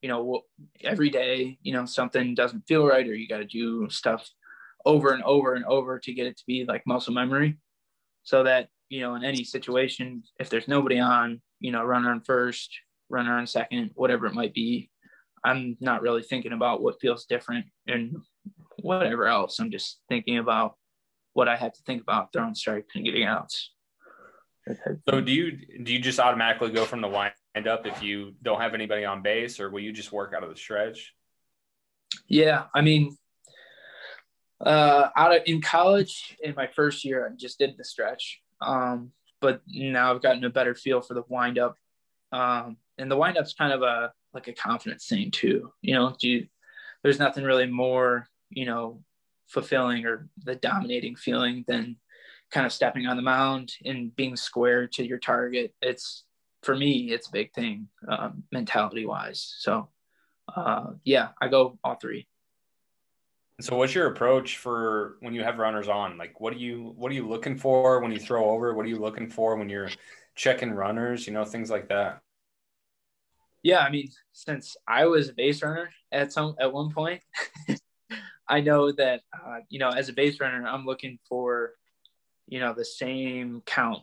you 0.04 0.08
know 0.08 0.42
every 0.82 1.08
day 1.08 1.56
you 1.62 1.72
know 1.72 1.86
something 1.86 2.34
doesn't 2.34 2.68
feel 2.68 2.86
right 2.86 3.08
or 3.08 3.14
you 3.14 3.26
got 3.26 3.38
to 3.38 3.46
do 3.46 3.88
stuff 3.88 4.28
over 4.84 5.14
and 5.14 5.22
over 5.22 5.54
and 5.54 5.64
over 5.64 5.98
to 5.98 6.12
get 6.12 6.26
it 6.26 6.36
to 6.36 6.44
be 6.46 6.66
like 6.68 6.86
muscle 6.86 7.14
memory. 7.14 7.56
So 8.22 8.42
that 8.42 8.68
you 8.90 9.00
know 9.00 9.14
in 9.14 9.24
any 9.24 9.44
situation 9.44 10.22
if 10.38 10.50
there's 10.50 10.68
nobody 10.68 11.00
on 11.00 11.40
you 11.58 11.72
know 11.72 11.82
runner 11.82 12.10
on 12.10 12.20
first 12.20 12.70
runner 13.08 13.32
on 13.32 13.46
second 13.46 13.92
whatever 13.94 14.26
it 14.26 14.34
might 14.34 14.52
be 14.52 14.90
i'm 15.42 15.76
not 15.80 16.02
really 16.02 16.22
thinking 16.22 16.52
about 16.52 16.82
what 16.82 17.00
feels 17.00 17.24
different 17.26 17.66
and 17.86 18.16
whatever 18.80 19.26
else. 19.26 19.58
I'm 19.58 19.70
just 19.70 20.00
thinking 20.08 20.38
about 20.38 20.76
what 21.32 21.48
i 21.48 21.56
have 21.56 21.72
to 21.72 21.82
think 21.86 22.02
about 22.02 22.32
throwing 22.32 22.54
strikes 22.54 22.94
and 22.94 23.04
getting 23.04 23.24
outs. 23.24 23.72
So 25.08 25.20
do 25.22 25.32
you 25.32 25.46
do 25.82 25.92
you 25.94 25.98
just 25.98 26.20
automatically 26.20 26.70
go 26.70 26.84
from 26.84 27.00
the 27.00 27.08
line 27.08 27.32
end 27.54 27.68
up 27.68 27.86
if 27.86 28.02
you 28.02 28.34
don't 28.42 28.60
have 28.60 28.74
anybody 28.74 29.04
on 29.04 29.22
base, 29.22 29.60
or 29.60 29.70
will 29.70 29.80
you 29.80 29.92
just 29.92 30.12
work 30.12 30.34
out 30.34 30.42
of 30.42 30.50
the 30.50 30.56
stretch? 30.56 31.14
Yeah, 32.26 32.64
I 32.74 32.80
mean, 32.80 33.16
uh, 34.60 35.08
out 35.16 35.34
of 35.34 35.42
in 35.46 35.60
college 35.60 36.36
in 36.42 36.54
my 36.56 36.66
first 36.66 37.04
year, 37.04 37.26
I 37.26 37.36
just 37.36 37.58
did 37.58 37.76
the 37.76 37.84
stretch. 37.84 38.40
Um, 38.60 39.12
but 39.40 39.60
now 39.66 40.12
I've 40.12 40.22
gotten 40.22 40.44
a 40.44 40.50
better 40.50 40.74
feel 40.74 41.00
for 41.00 41.14
the 41.14 41.24
wind 41.28 41.58
up. 41.58 41.76
Um, 42.32 42.78
and 42.98 43.10
the 43.10 43.16
wind 43.16 43.36
up's 43.36 43.52
kind 43.52 43.72
of 43.72 43.82
a 43.82 44.12
like 44.32 44.48
a 44.48 44.52
confidence 44.52 45.06
thing 45.06 45.30
too. 45.30 45.72
You 45.82 45.94
know, 45.94 46.16
do 46.18 46.28
you, 46.28 46.46
there's 47.02 47.18
nothing 47.18 47.44
really 47.44 47.66
more, 47.66 48.26
you 48.50 48.66
know, 48.66 49.02
fulfilling 49.48 50.06
or 50.06 50.28
the 50.42 50.56
dominating 50.56 51.14
feeling 51.14 51.64
than 51.68 51.96
kind 52.50 52.66
of 52.66 52.72
stepping 52.72 53.06
on 53.06 53.16
the 53.16 53.22
mound 53.22 53.72
and 53.84 54.14
being 54.16 54.36
square 54.36 54.86
to 54.86 55.06
your 55.06 55.18
target. 55.18 55.74
It's 55.82 56.24
for 56.64 56.76
me, 56.76 57.10
it's 57.10 57.28
a 57.28 57.32
big 57.32 57.52
thing 57.52 57.88
um, 58.08 58.44
mentality 58.50 59.06
wise. 59.06 59.54
So, 59.58 59.88
uh, 60.54 60.92
yeah, 61.04 61.28
I 61.40 61.48
go 61.48 61.78
all 61.84 61.96
three. 61.96 62.26
So, 63.60 63.76
what's 63.76 63.94
your 63.94 64.08
approach 64.08 64.56
for 64.56 65.16
when 65.20 65.34
you 65.34 65.44
have 65.44 65.58
runners 65.58 65.88
on? 65.88 66.18
Like, 66.18 66.40
what 66.40 66.52
are 66.52 66.58
you 66.58 66.92
what 66.96 67.12
are 67.12 67.14
you 67.14 67.28
looking 67.28 67.56
for 67.56 68.00
when 68.00 68.10
you 68.10 68.18
throw 68.18 68.50
over? 68.50 68.74
What 68.74 68.86
are 68.86 68.88
you 68.88 68.98
looking 68.98 69.30
for 69.30 69.56
when 69.56 69.68
you're 69.68 69.90
checking 70.34 70.72
runners? 70.72 71.26
You 71.26 71.34
know, 71.34 71.44
things 71.44 71.70
like 71.70 71.88
that. 71.88 72.20
Yeah, 73.62 73.78
I 73.78 73.90
mean, 73.90 74.10
since 74.32 74.76
I 74.86 75.06
was 75.06 75.28
a 75.28 75.34
base 75.34 75.62
runner 75.62 75.90
at 76.10 76.32
some 76.32 76.56
at 76.60 76.72
one 76.72 76.90
point, 76.90 77.22
I 78.48 78.60
know 78.60 78.90
that 78.92 79.20
uh, 79.32 79.58
you 79.68 79.78
know 79.78 79.90
as 79.90 80.08
a 80.08 80.12
base 80.12 80.40
runner, 80.40 80.66
I'm 80.66 80.84
looking 80.84 81.18
for 81.28 81.72
you 82.48 82.58
know 82.58 82.74
the 82.74 82.84
same 82.84 83.62
count 83.64 84.02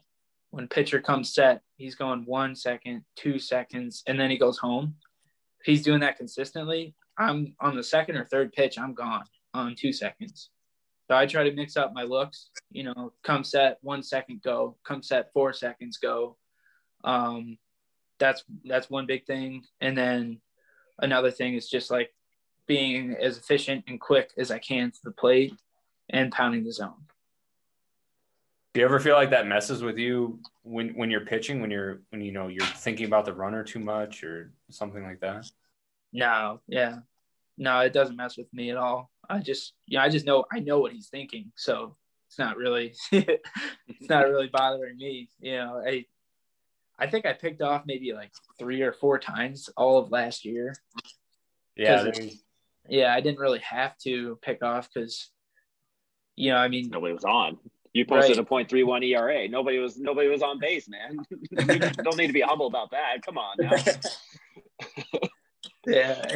when 0.51 0.67
pitcher 0.67 0.99
comes 0.99 1.33
set, 1.33 1.61
he's 1.77 1.95
going 1.95 2.25
one 2.25 2.55
second, 2.55 3.03
two 3.15 3.39
seconds, 3.39 4.03
and 4.05 4.19
then 4.19 4.29
he 4.29 4.37
goes 4.37 4.57
home. 4.57 4.95
If 5.61 5.65
he's 5.65 5.83
doing 5.83 6.01
that 6.01 6.17
consistently, 6.17 6.93
I'm 7.17 7.55
on 7.59 7.75
the 7.75 7.83
second 7.83 8.17
or 8.17 8.25
third 8.25 8.51
pitch, 8.51 8.77
I'm 8.77 8.93
gone 8.93 9.23
on 9.53 9.75
two 9.75 9.93
seconds. 9.93 10.49
So 11.07 11.15
I 11.15 11.25
try 11.25 11.43
to 11.43 11.55
mix 11.55 11.75
up 11.77 11.93
my 11.93 12.03
looks, 12.03 12.49
you 12.69 12.83
know, 12.83 13.13
come 13.23 13.43
set, 13.43 13.77
one 13.81 14.03
second 14.03 14.41
go, 14.43 14.77
come 14.83 15.03
set, 15.03 15.31
four 15.33 15.51
seconds 15.53 15.97
go. 15.97 16.37
Um, 17.03 17.57
that's 18.19 18.43
that's 18.65 18.89
one 18.89 19.07
big 19.07 19.25
thing. 19.25 19.63
And 19.81 19.97
then 19.97 20.39
another 20.99 21.31
thing 21.31 21.55
is 21.55 21.69
just 21.69 21.91
like 21.91 22.13
being 22.67 23.15
as 23.15 23.37
efficient 23.37 23.85
and 23.87 23.99
quick 23.99 24.31
as 24.37 24.51
I 24.51 24.59
can 24.59 24.91
to 24.91 24.99
the 25.03 25.11
plate 25.11 25.53
and 26.09 26.31
pounding 26.31 26.63
the 26.63 26.71
zone. 26.71 27.07
Do 28.73 28.79
you 28.79 28.85
ever 28.85 28.99
feel 28.99 29.15
like 29.15 29.31
that 29.31 29.47
messes 29.47 29.83
with 29.83 29.97
you 29.97 30.39
when 30.63 30.89
when 30.89 31.11
you're 31.11 31.25
pitching, 31.25 31.59
when 31.59 31.71
you're 31.71 32.01
when 32.09 32.21
you 32.21 32.31
know 32.31 32.47
you're 32.47 32.65
thinking 32.65 33.05
about 33.05 33.25
the 33.25 33.33
runner 33.33 33.63
too 33.63 33.79
much 33.79 34.23
or 34.23 34.53
something 34.69 35.03
like 35.03 35.19
that? 35.19 35.45
No, 36.13 36.61
yeah. 36.67 36.99
No, 37.57 37.79
it 37.81 37.91
doesn't 37.91 38.15
mess 38.15 38.37
with 38.37 38.51
me 38.53 38.71
at 38.71 38.77
all. 38.77 39.11
I 39.29 39.39
just 39.39 39.73
yeah, 39.87 40.01
I 40.01 40.09
just 40.09 40.25
know 40.25 40.45
I 40.51 40.59
know 40.59 40.79
what 40.79 40.93
he's 40.93 41.09
thinking. 41.09 41.51
So 41.55 41.97
it's 42.27 42.39
not 42.39 42.55
really 42.55 42.95
it's 43.11 44.09
not 44.09 44.29
really 44.29 44.47
bothering 44.47 44.95
me. 44.95 45.29
You 45.41 45.57
know, 45.57 45.83
I 45.85 46.05
I 46.97 47.07
think 47.07 47.25
I 47.25 47.33
picked 47.33 47.61
off 47.61 47.83
maybe 47.85 48.13
like 48.13 48.31
three 48.57 48.83
or 48.83 48.93
four 48.93 49.19
times 49.19 49.69
all 49.75 49.97
of 49.97 50.11
last 50.11 50.45
year. 50.45 50.73
Yeah. 51.75 52.09
Yeah, 52.87 53.13
I 53.13 53.21
didn't 53.21 53.39
really 53.39 53.59
have 53.59 53.97
to 53.99 54.39
pick 54.41 54.63
off 54.63 54.89
because 54.91 55.29
you 56.37 56.51
know, 56.51 56.57
I 56.57 56.69
mean 56.69 56.89
nobody 56.89 57.13
was 57.13 57.25
on 57.25 57.59
You 57.93 58.05
posted 58.05 58.37
Right. 58.37 58.43
a 58.43 58.47
point 58.47 58.69
three 58.69 58.83
one 58.83 59.03
ERA. 59.03 59.47
Nobody 59.47 59.79
was 59.79 59.97
nobody 59.97 60.29
was 60.29 60.41
on 60.41 60.59
base, 60.59 60.87
man. 60.87 61.17
you 61.29 61.57
don't 62.03 62.17
need 62.17 62.27
to 62.27 62.33
be 62.33 62.41
humble 62.41 62.67
about 62.67 62.91
that. 62.91 63.17
Come 63.25 63.37
on 63.37 63.55
now. 63.59 63.71
yeah. 65.85 66.35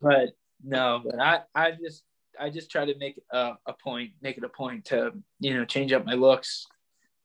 but 0.00 0.30
no, 0.62 1.02
but 1.04 1.20
I, 1.20 1.40
I 1.54 1.72
just 1.72 2.02
I 2.38 2.50
just 2.50 2.70
try 2.70 2.84
to 2.86 2.96
make 2.98 3.20
a, 3.30 3.52
a 3.66 3.72
point, 3.74 4.12
make 4.22 4.38
it 4.38 4.44
a 4.44 4.48
point 4.48 4.86
to, 4.86 5.12
you 5.40 5.54
know, 5.54 5.64
change 5.64 5.92
up 5.92 6.04
my 6.04 6.14
looks 6.14 6.66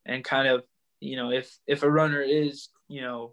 and 0.06 0.24
kind 0.24 0.48
of, 0.48 0.64
you 1.00 1.16
know, 1.16 1.30
if 1.30 1.58
if 1.66 1.82
a 1.82 1.90
runner 1.90 2.22
is, 2.22 2.68
you 2.88 3.00
know, 3.00 3.32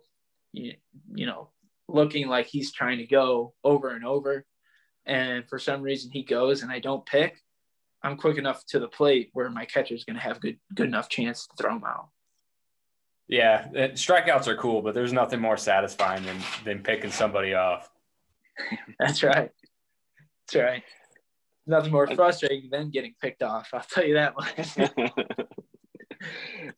you, 0.53 0.73
you 1.13 1.25
know, 1.25 1.49
looking 1.87 2.27
like 2.27 2.47
he's 2.47 2.71
trying 2.71 2.97
to 2.99 3.05
go 3.05 3.53
over 3.63 3.89
and 3.89 4.05
over 4.05 4.45
and 5.05 5.47
for 5.47 5.59
some 5.59 5.81
reason 5.81 6.11
he 6.11 6.23
goes 6.23 6.63
and 6.63 6.71
I 6.71 6.79
don't 6.79 7.05
pick, 7.05 7.41
I'm 8.07 8.17
quick 8.17 8.37
enough 8.37 8.65
to 8.67 8.79
the 8.79 8.87
plate 8.87 9.29
where 9.33 9.49
my 9.49 9.65
catcher's 9.65 10.05
going 10.05 10.15
to 10.15 10.21
have 10.21 10.39
good 10.39 10.57
good 10.73 10.87
enough 10.87 11.09
chance 11.09 11.45
to 11.47 11.55
throw 11.61 11.75
him 11.75 11.83
out. 11.83 12.07
Yeah, 13.27 13.67
it- 13.73 13.93
strikeouts 13.95 14.47
are 14.47 14.55
cool, 14.55 14.81
but 14.81 14.93
there's 14.93 15.11
nothing 15.11 15.41
more 15.41 15.57
satisfying 15.57 16.23
than 16.23 16.37
than 16.63 16.83
picking 16.83 17.11
somebody 17.11 17.53
off. 17.53 17.89
That's 18.99 19.21
right. 19.23 19.51
That's 20.47 20.55
right. 20.55 20.83
Nothing 21.65 21.91
more 21.91 22.07
frustrating 22.07 22.69
than 22.71 22.91
getting 22.91 23.13
picked 23.21 23.43
off. 23.43 23.69
I'll 23.73 23.81
tell 23.81 24.05
you 24.05 24.13
that 24.13 24.35
much. 24.37 24.77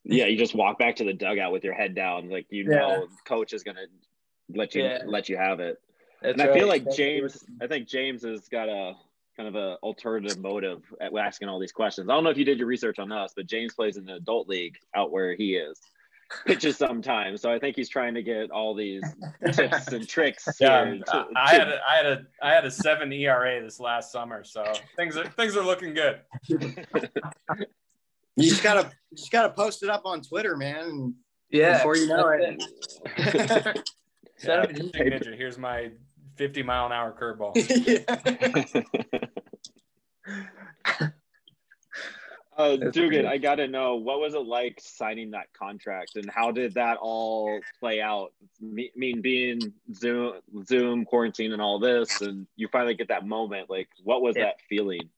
yeah, 0.03 0.25
you 0.25 0.35
just 0.35 0.55
walk 0.55 0.79
back 0.79 0.95
to 0.95 1.03
the 1.03 1.13
dugout 1.13 1.51
with 1.51 1.63
your 1.63 1.75
head 1.75 1.93
down, 1.93 2.29
like 2.29 2.47
you 2.49 2.63
Yeah. 2.67 2.77
know, 2.79 3.07
coach 3.27 3.53
is 3.53 3.61
gonna 3.61 3.85
let 4.55 4.73
you 4.73 4.83
Yeah. 4.83 5.03
let 5.05 5.29
you 5.29 5.37
have 5.37 5.59
it. 5.59 5.77
That's 6.23 6.33
and 6.33 6.41
I 6.41 6.45
feel 6.53 6.67
right. 6.67 6.83
like 6.83 6.95
James, 6.95 7.43
I 7.61 7.67
think 7.67 7.87
James 7.87 8.23
has 8.23 8.49
got 8.49 8.67
a 8.67 8.95
kind 9.39 9.55
of 9.55 9.55
a 9.55 9.77
alternative 9.83 10.37
motive 10.37 10.81
at 10.99 11.15
asking 11.17 11.47
all 11.47 11.59
these 11.59 11.71
questions. 11.71 12.09
I 12.09 12.13
don't 12.13 12.25
know 12.25 12.29
if 12.29 12.37
you 12.37 12.43
did 12.43 12.57
your 12.57 12.67
research 12.67 12.99
on 12.99 13.09
us, 13.09 13.31
but 13.33 13.47
James 13.47 13.73
plays 13.73 13.95
in 13.95 14.03
the 14.03 14.15
adult 14.15 14.49
league 14.49 14.75
out 14.93 15.13
where 15.13 15.33
he 15.33 15.55
is, 15.55 15.79
pitches 16.45 16.75
sometimes. 16.75 17.41
So 17.41 17.49
I 17.49 17.57
think 17.57 17.77
he's 17.77 17.87
trying 17.87 18.15
to 18.15 18.21
get 18.21 18.51
all 18.51 18.75
these 18.75 19.01
tips 19.53 19.87
and 19.93 20.05
tricks. 20.05 20.45
Yeah, 20.59 20.83
here 20.83 20.99
to- 21.05 21.27
I 21.37 21.51
had 21.53 21.69
a, 21.69 21.79
I 21.89 21.95
had 21.95 22.05
a 22.05 22.25
I 22.41 22.51
had 22.51 22.65
a 22.65 22.71
seven 22.71 23.13
ERA 23.13 23.63
this 23.63 23.79
last 23.79 24.11
summer, 24.11 24.43
so 24.43 24.65
things 24.97 25.15
are 25.15 25.29
things 25.29 25.55
are 25.55 25.63
looking 25.63 25.93
good. 25.93 26.19
You 28.35 28.49
just 28.49 28.63
gotta 28.63 28.89
you 29.11 29.17
just 29.17 29.33
gotta 29.33 29.49
post 29.49 29.83
it 29.83 29.89
up 29.89 30.03
on 30.05 30.21
Twitter, 30.21 30.55
man. 30.55 30.85
And 30.85 31.13
yeah. 31.49 31.79
before 31.79 31.97
you 31.97 32.07
know 32.07 32.37
that's 32.39 32.99
it. 33.17 33.89
Yeah, 34.41 34.63
Seven 34.63 34.89
Big 34.93 35.11
Ninja, 35.11 35.35
here's 35.35 35.57
my 35.57 35.91
50 36.39 36.63
mile 36.63 36.85
an 36.85 36.93
hour 36.93 37.13
curveball. 37.19 37.53
Uh, 42.57 42.75
That's 42.75 42.91
Dugan. 42.91 43.25
I 43.25 43.37
got 43.37 43.55
to 43.55 43.69
know 43.69 43.95
what 43.95 44.19
was 44.19 44.33
it 44.33 44.45
like 44.45 44.81
signing 44.81 45.31
that 45.31 45.45
contract, 45.53 46.17
and 46.17 46.29
how 46.29 46.51
did 46.51 46.73
that 46.73 46.97
all 46.99 47.61
play 47.79 48.01
out? 48.01 48.33
Me, 48.59 48.91
mean 48.97 49.21
being 49.21 49.71
Zoom, 49.93 50.33
Zoom 50.65 51.05
quarantine, 51.05 51.53
and 51.53 51.61
all 51.61 51.79
this, 51.79 52.19
and 52.19 52.45
you 52.57 52.67
finally 52.69 52.95
get 52.95 53.07
that 53.07 53.25
moment. 53.25 53.69
Like, 53.69 53.87
what 54.03 54.21
was 54.21 54.35
Yeah. 54.35 54.43
that 54.47 54.55
feeling? 54.67 55.09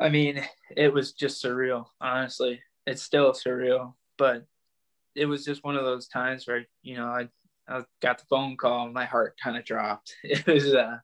I 0.00 0.08
mean, 0.08 0.42
it 0.76 0.92
was 0.92 1.12
just 1.12 1.40
surreal, 1.44 1.86
honestly. 2.00 2.60
It's 2.84 3.02
still 3.04 3.30
surreal, 3.30 3.94
but 4.18 4.44
it 5.14 5.26
was 5.26 5.44
just 5.44 5.62
one 5.62 5.76
of 5.76 5.84
those 5.84 6.08
times 6.08 6.44
where, 6.48 6.66
you 6.82 6.96
know, 6.96 7.06
I, 7.06 7.28
I 7.68 7.82
got 8.00 8.18
the 8.18 8.24
phone 8.26 8.56
call 8.56 8.84
and 8.84 8.94
my 8.94 9.04
heart 9.04 9.36
kind 9.42 9.56
of 9.56 9.64
dropped. 9.64 10.14
It 10.24 10.46
was, 10.46 10.74
uh, 10.74 10.98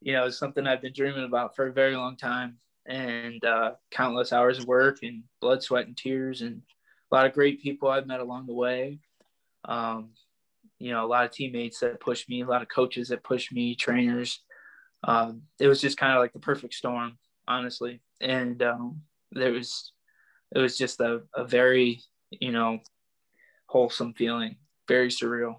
you 0.00 0.12
know, 0.12 0.30
something 0.30 0.66
I've 0.66 0.82
been 0.82 0.92
dreaming 0.92 1.24
about 1.24 1.56
for 1.56 1.66
a 1.66 1.72
very 1.72 1.96
long 1.96 2.16
time 2.16 2.58
and 2.86 3.44
uh, 3.44 3.72
countless 3.90 4.32
hours 4.32 4.58
of 4.58 4.66
work 4.66 4.98
and 5.02 5.22
blood, 5.40 5.62
sweat, 5.62 5.86
and 5.86 5.96
tears, 5.96 6.42
and 6.42 6.62
a 7.10 7.14
lot 7.14 7.26
of 7.26 7.32
great 7.32 7.62
people 7.62 7.88
I've 7.88 8.06
met 8.06 8.20
along 8.20 8.46
the 8.46 8.54
way. 8.54 8.98
Um, 9.64 10.10
you 10.78 10.90
know, 10.90 11.04
a 11.04 11.06
lot 11.06 11.24
of 11.24 11.30
teammates 11.30 11.78
that 11.80 12.00
pushed 12.00 12.28
me, 12.28 12.42
a 12.42 12.46
lot 12.46 12.62
of 12.62 12.68
coaches 12.68 13.08
that 13.08 13.22
pushed 13.22 13.52
me, 13.52 13.76
trainers. 13.76 14.40
Um, 15.04 15.42
it 15.60 15.68
was 15.68 15.80
just 15.80 15.96
kind 15.96 16.12
of 16.12 16.18
like 16.18 16.32
the 16.32 16.40
perfect 16.40 16.74
storm 16.74 17.18
honestly. 17.46 18.00
And 18.20 18.62
um, 18.62 19.02
there 19.30 19.52
was, 19.52 19.92
it 20.54 20.58
was 20.58 20.76
just 20.76 21.00
a, 21.00 21.22
a 21.34 21.44
very, 21.44 22.02
you 22.30 22.52
know, 22.52 22.80
wholesome 23.66 24.14
feeling, 24.14 24.56
very 24.88 25.08
surreal. 25.08 25.56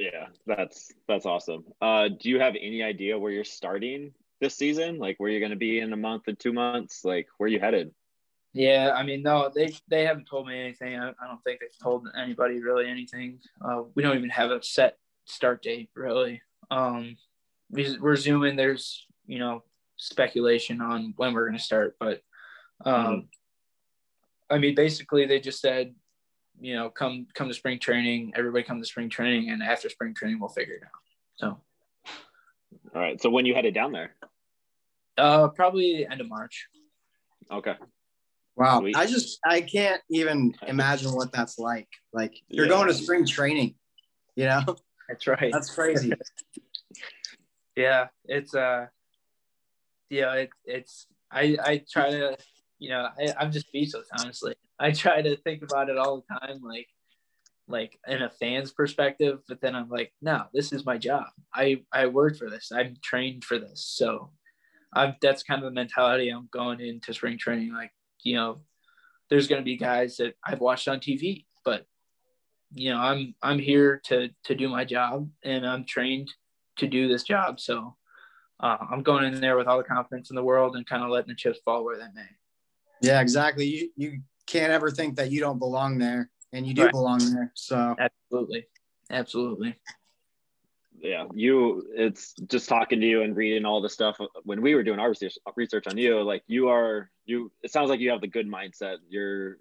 Yeah, 0.00 0.28
that's 0.46 0.90
that's 1.06 1.26
awesome. 1.26 1.62
Uh, 1.82 2.08
do 2.08 2.30
you 2.30 2.40
have 2.40 2.54
any 2.58 2.82
idea 2.82 3.18
where 3.18 3.30
you're 3.30 3.44
starting 3.44 4.14
this 4.40 4.56
season? 4.56 4.98
Like, 4.98 5.20
where 5.20 5.30
you're 5.30 5.40
going 5.40 5.50
to 5.50 5.56
be 5.56 5.78
in 5.78 5.92
a 5.92 5.96
month 5.96 6.22
and 6.26 6.38
two 6.38 6.54
months? 6.54 7.04
Like, 7.04 7.28
where 7.36 7.50
you 7.50 7.60
headed? 7.60 7.90
Yeah, 8.54 8.94
I 8.96 9.02
mean, 9.02 9.22
no, 9.22 9.50
they 9.54 9.74
they 9.88 10.06
haven't 10.06 10.24
told 10.26 10.48
me 10.48 10.58
anything. 10.58 10.98
I, 10.98 11.10
I 11.10 11.26
don't 11.26 11.44
think 11.44 11.60
they've 11.60 11.82
told 11.82 12.08
anybody 12.18 12.62
really 12.62 12.88
anything. 12.88 13.40
Uh, 13.62 13.82
we 13.94 14.02
don't 14.02 14.16
even 14.16 14.30
have 14.30 14.50
a 14.50 14.62
set 14.62 14.96
start 15.26 15.62
date, 15.62 15.90
really. 15.94 16.40
Um, 16.70 17.18
we, 17.68 17.98
we're 17.98 18.14
assuming 18.14 18.56
there's, 18.56 19.06
you 19.26 19.38
know, 19.38 19.64
speculation 19.96 20.80
on 20.80 21.12
when 21.18 21.34
we're 21.34 21.46
going 21.46 21.58
to 21.58 21.62
start, 21.62 21.96
but 22.00 22.22
um, 22.86 23.28
I 24.48 24.56
mean, 24.56 24.74
basically, 24.74 25.26
they 25.26 25.40
just 25.40 25.60
said, 25.60 25.94
you 26.60 26.74
know, 26.74 26.90
come 26.90 27.26
come 27.34 27.48
to 27.48 27.54
spring 27.54 27.78
training. 27.78 28.32
Everybody 28.36 28.64
come 28.64 28.80
to 28.80 28.86
spring 28.86 29.08
training, 29.08 29.50
and 29.50 29.62
after 29.62 29.88
spring 29.88 30.14
training, 30.14 30.38
we'll 30.40 30.48
figure 30.50 30.74
it 30.74 30.82
out. 30.84 30.90
So, 31.36 31.46
All 32.94 33.00
right. 33.00 33.20
So 33.20 33.30
when 33.30 33.46
you 33.46 33.54
headed 33.54 33.74
down 33.74 33.92
there? 33.92 34.14
uh, 35.18 35.48
probably 35.48 35.98
the 35.98 36.10
end 36.10 36.20
of 36.20 36.28
March. 36.28 36.68
Okay. 37.50 37.74
Wow. 38.56 38.80
Sweet. 38.80 38.96
I 38.96 39.06
just 39.06 39.38
I 39.44 39.60
can't 39.62 40.00
even 40.10 40.54
imagine 40.66 41.12
what 41.12 41.32
that's 41.32 41.58
like. 41.58 41.88
Like 42.12 42.34
you're 42.48 42.66
Yeah. 42.66 42.70
going 42.70 42.88
to 42.88 42.94
spring 42.94 43.26
training, 43.26 43.74
you 44.36 44.44
know? 44.46 44.62
That's 45.08 45.26
right. 45.26 45.52
That's 45.52 45.74
crazy. 45.74 46.12
yeah 47.76 48.08
it's 48.24 48.54
uh 48.54 48.86
yeah 50.10 50.32
it, 50.34 50.50
it's 50.64 51.06
i 51.30 51.56
i 51.64 51.84
try 51.90 52.10
to 52.10 52.36
you 52.80 52.90
know 52.90 53.08
I, 53.18 53.32
i'm 53.38 53.52
just 53.52 53.68
speechless 53.68 54.08
honestly 54.12 54.54
i 54.86 54.90
try 54.90 55.22
to 55.22 55.36
think 55.36 55.62
about 55.62 55.88
it 55.88 55.98
all 55.98 56.16
the 56.16 56.40
time 56.40 56.60
like 56.62 56.88
like 57.68 57.98
in 58.08 58.22
a 58.22 58.30
fan's 58.30 58.72
perspective 58.72 59.40
but 59.48 59.60
then 59.60 59.74
i'm 59.74 59.88
like 59.88 60.12
no 60.20 60.44
this 60.52 60.72
is 60.72 60.84
my 60.84 60.98
job 60.98 61.26
i 61.54 61.80
i 61.92 62.06
worked 62.06 62.38
for 62.38 62.50
this 62.50 62.72
i'm 62.74 62.96
trained 63.02 63.44
for 63.44 63.58
this 63.58 63.84
so 63.84 64.30
i'm 64.94 65.14
that's 65.22 65.44
kind 65.44 65.62
of 65.62 65.66
the 65.66 65.74
mentality 65.74 66.30
i'm 66.30 66.48
going 66.52 66.80
into 66.80 67.14
spring 67.14 67.38
training 67.38 67.72
like 67.72 67.92
you 68.24 68.34
know 68.34 68.60
there's 69.28 69.46
to 69.46 69.62
be 69.62 69.76
guys 69.76 70.16
that 70.16 70.34
i've 70.44 70.60
watched 70.60 70.88
on 70.88 70.98
tv 70.98 71.44
but 71.64 71.86
you 72.72 72.90
know 72.90 72.98
i'm 72.98 73.34
i'm 73.42 73.58
here 73.58 74.00
to 74.04 74.30
to 74.42 74.54
do 74.56 74.68
my 74.68 74.84
job 74.84 75.28
and 75.44 75.64
i'm 75.64 75.84
trained 75.84 76.28
to 76.80 76.88
do 76.88 77.08
this 77.08 77.22
job. 77.22 77.60
So 77.60 77.96
uh, 78.58 78.76
I'm 78.90 79.02
going 79.02 79.24
in 79.24 79.40
there 79.40 79.56
with 79.56 79.68
all 79.68 79.78
the 79.78 79.84
confidence 79.84 80.30
in 80.30 80.36
the 80.36 80.42
world 80.42 80.76
and 80.76 80.86
kind 80.86 81.04
of 81.04 81.10
letting 81.10 81.28
the 81.28 81.34
chips 81.34 81.60
fall 81.64 81.84
where 81.84 81.96
they 81.96 82.06
may. 82.14 82.26
yeah, 83.00 83.20
exactly. 83.20 83.64
You 83.66 83.90
you 83.96 84.20
can't 84.50 84.72
ever 84.72 84.90
think 84.90 85.16
that 85.16 85.30
you 85.30 85.40
don't 85.40 85.58
belong 85.58 85.98
there. 85.98 86.30
And 86.52 86.66
you 86.66 86.74
do 86.74 86.82
Right. 86.82 86.90
belong 86.92 87.30
there. 87.32 87.52
So 87.54 87.94
Absolutely. 87.98 88.66
Absolutely. 89.10 89.76
yeah 91.00 91.24
you 91.34 91.84
it's 91.94 92.34
just 92.48 92.68
talking 92.68 93.00
to 93.00 93.06
you 93.06 93.22
and 93.22 93.34
reading 93.36 93.64
all 93.64 93.80
the 93.80 93.88
stuff 93.88 94.16
uh, 94.20 94.26
when 94.44 94.60
we 94.60 94.74
were 94.74 94.82
doing 94.82 94.98
our 94.98 95.08
research, 95.08 95.38
research 95.56 95.86
on 95.86 95.96
you 95.96 96.22
like 96.22 96.42
you 96.46 96.68
are 96.68 97.10
you 97.24 97.50
it 97.62 97.70
sounds 97.72 97.88
like 97.88 98.00
you 98.00 98.10
have 98.10 98.20
the 98.20 98.26
good 98.28 98.48
mindset 98.48 98.96
you're 99.08 99.56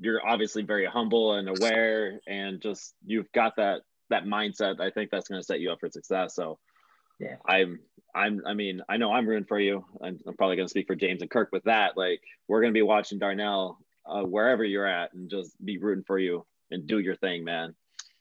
you're 0.00 0.26
obviously 0.26 0.62
very 0.62 0.86
humble 0.86 1.34
and 1.34 1.48
aware 1.48 2.20
and 2.26 2.60
just 2.62 2.94
you've 3.06 3.30
got 3.32 3.54
that 3.56 3.82
that 4.10 4.24
mindset 4.24 4.80
i 4.80 4.90
think 4.90 5.10
that's 5.10 5.28
going 5.28 5.40
to 5.40 5.44
set 5.46 5.60
you 5.60 5.70
up 5.70 5.78
for 5.80 5.90
success 5.90 6.34
so 6.34 6.58
Yeah. 7.20 7.36
i'm 7.46 7.78
i'm 8.14 8.40
i 8.46 8.54
mean 8.54 8.80
i 8.88 8.96
know 8.96 9.12
i'm 9.12 9.28
rooting 9.28 9.46
for 9.46 9.60
you 9.60 9.84
i'm, 10.02 10.18
I'm 10.26 10.34
probably 10.36 10.56
going 10.56 10.66
to 10.66 10.70
speak 10.70 10.86
for 10.86 10.96
james 10.96 11.22
and 11.22 11.30
kirk 11.30 11.50
with 11.52 11.64
that 11.64 11.96
like 11.96 12.20
we're 12.48 12.62
going 12.62 12.72
to 12.72 12.78
be 12.78 12.82
watching 12.82 13.18
darnell 13.18 13.78
uh, 14.08 14.22
wherever 14.22 14.64
you're 14.64 14.86
at 14.86 15.12
and 15.12 15.30
just 15.30 15.52
be 15.64 15.78
rooting 15.78 16.04
for 16.04 16.18
you 16.18 16.44
and 16.70 16.86
do 16.86 16.98
your 16.98 17.16
thing 17.16 17.44
man 17.44 17.74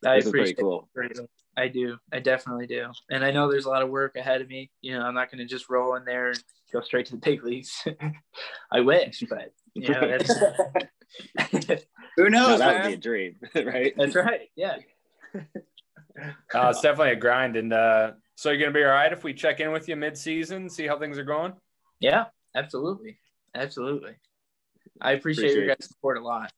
I 0.05 0.15
this 0.15 0.25
is 0.25 0.31
pretty 0.31 0.51
appreciate 0.51 0.63
cool 0.63 0.89
it. 0.95 1.29
I 1.57 1.67
do. 1.67 1.97
I 2.13 2.19
definitely 2.19 2.67
do. 2.67 2.91
And 3.09 3.25
I 3.25 3.31
know 3.31 3.49
there's 3.49 3.65
a 3.65 3.69
lot 3.69 3.81
of 3.81 3.89
work 3.89 4.15
ahead 4.15 4.41
of 4.41 4.47
me. 4.47 4.69
You 4.81 4.93
know, 4.93 5.01
I'm 5.03 5.15
not 5.15 5.31
going 5.31 5.39
to 5.39 5.45
just 5.45 5.69
roll 5.69 5.95
in 5.95 6.05
there 6.05 6.29
and 6.29 6.43
go 6.71 6.81
straight 6.81 7.07
to 7.07 7.13
the 7.13 7.17
big 7.17 7.43
leagues. 7.43 7.83
I 8.71 8.81
wish, 8.81 9.23
but 9.27 9.51
you 9.73 9.89
know, 9.89 10.17
that's, 11.35 11.83
who 12.15 12.29
no, 12.29 12.49
knows, 12.49 12.59
that 12.59 12.83
would 12.83 12.89
be 12.89 12.93
a 12.93 12.97
dream 12.97 13.37
right 13.55 13.93
that's 13.97 14.15
right. 14.15 14.49
Yeah. 14.55 14.77
Uh, 15.35 16.69
it's 16.69 16.81
definitely 16.81 17.13
a 17.13 17.15
grind. 17.15 17.55
And 17.55 17.73
uh, 17.73 18.11
so 18.35 18.51
you're 18.51 18.59
going 18.59 18.73
to 18.73 18.79
be 18.79 18.83
all 18.83 18.91
right 18.91 19.11
if 19.11 19.23
we 19.23 19.33
check 19.33 19.59
in 19.59 19.71
with 19.71 19.89
you 19.89 19.95
mid 19.95 20.15
season, 20.15 20.69
see 20.69 20.85
how 20.85 20.99
things 20.99 21.17
are 21.17 21.23
going? 21.23 21.53
Yeah, 21.99 22.25
absolutely. 22.55 23.17
Absolutely. 23.55 24.11
I 25.01 25.11
appreciate, 25.11 25.55
your 25.55 25.67
guys' 25.67 25.87
support 25.87 26.17
a 26.17 26.21
lot. 26.21 26.51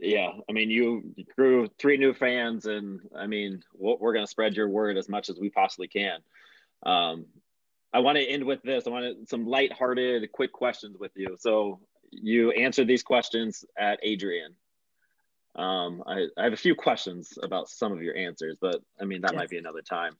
Yeah, 0.00 0.30
I 0.48 0.52
mean, 0.52 0.70
you 0.70 1.14
grew 1.36 1.68
three 1.78 1.96
new 1.96 2.14
fans, 2.14 2.66
and 2.66 3.00
I 3.16 3.26
mean, 3.26 3.62
we're 3.74 3.96
we're 3.96 4.12
going 4.12 4.24
to 4.24 4.30
spread 4.30 4.54
your 4.54 4.68
word 4.68 4.96
as 4.96 5.08
much 5.08 5.28
as 5.28 5.38
we 5.38 5.50
possibly 5.50 5.88
can. 5.88 6.20
Um, 6.84 7.26
I 7.92 7.98
want 7.98 8.16
to 8.16 8.24
end 8.24 8.44
with 8.44 8.62
this. 8.62 8.86
I 8.86 8.90
want 8.90 9.28
some 9.28 9.46
lighthearted, 9.46 10.30
quick 10.32 10.52
questions 10.52 10.96
with 10.98 11.12
you. 11.16 11.36
So 11.38 11.80
you 12.10 12.50
answered 12.52 12.86
these 12.86 13.02
questions 13.02 13.64
at 13.78 13.98
Adrian. 14.02 14.54
Um, 15.56 16.02
I, 16.06 16.26
I 16.38 16.44
have 16.44 16.52
a 16.52 16.56
few 16.56 16.74
questions 16.74 17.36
about 17.42 17.68
some 17.68 17.92
of 17.92 18.02
your 18.02 18.16
answers, 18.16 18.56
but 18.60 18.76
I 19.00 19.04
mean 19.04 19.22
that 19.22 19.34
might 19.34 19.50
be 19.50 19.58
another 19.58 19.82
time. 19.82 20.16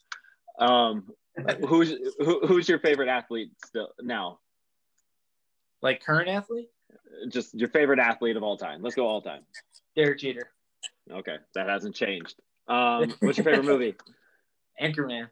Um, 0.59 1.09
who's 1.67 1.95
who, 2.19 2.47
who's 2.47 2.69
your 2.69 2.81
favorite 2.81 3.09
athlete 3.09 3.53
still 3.65 3.91
now? 4.01 4.41
Like 5.81 6.05
current 6.05 6.29
athlete? 6.29 6.69
Just 7.29 7.55
your 7.55 7.69
favorite 7.69 7.99
athlete 7.99 8.37
of 8.37 8.43
all 8.43 8.57
time. 8.57 8.83
Let's 8.83 8.97
go 8.97 9.07
all 9.07 9.21
time. 9.23 9.43
Derek 9.97 10.19
Jeter. 10.19 10.51
Okay, 11.11 11.37
that 11.55 11.69
hasn't 11.69 11.95
changed. 11.95 12.37
Um, 12.69 13.13
what's 13.21 13.37
your 13.39 13.45
favorite 13.45 13.65
movie? 13.67 13.95
Anchorman. 14.81 15.29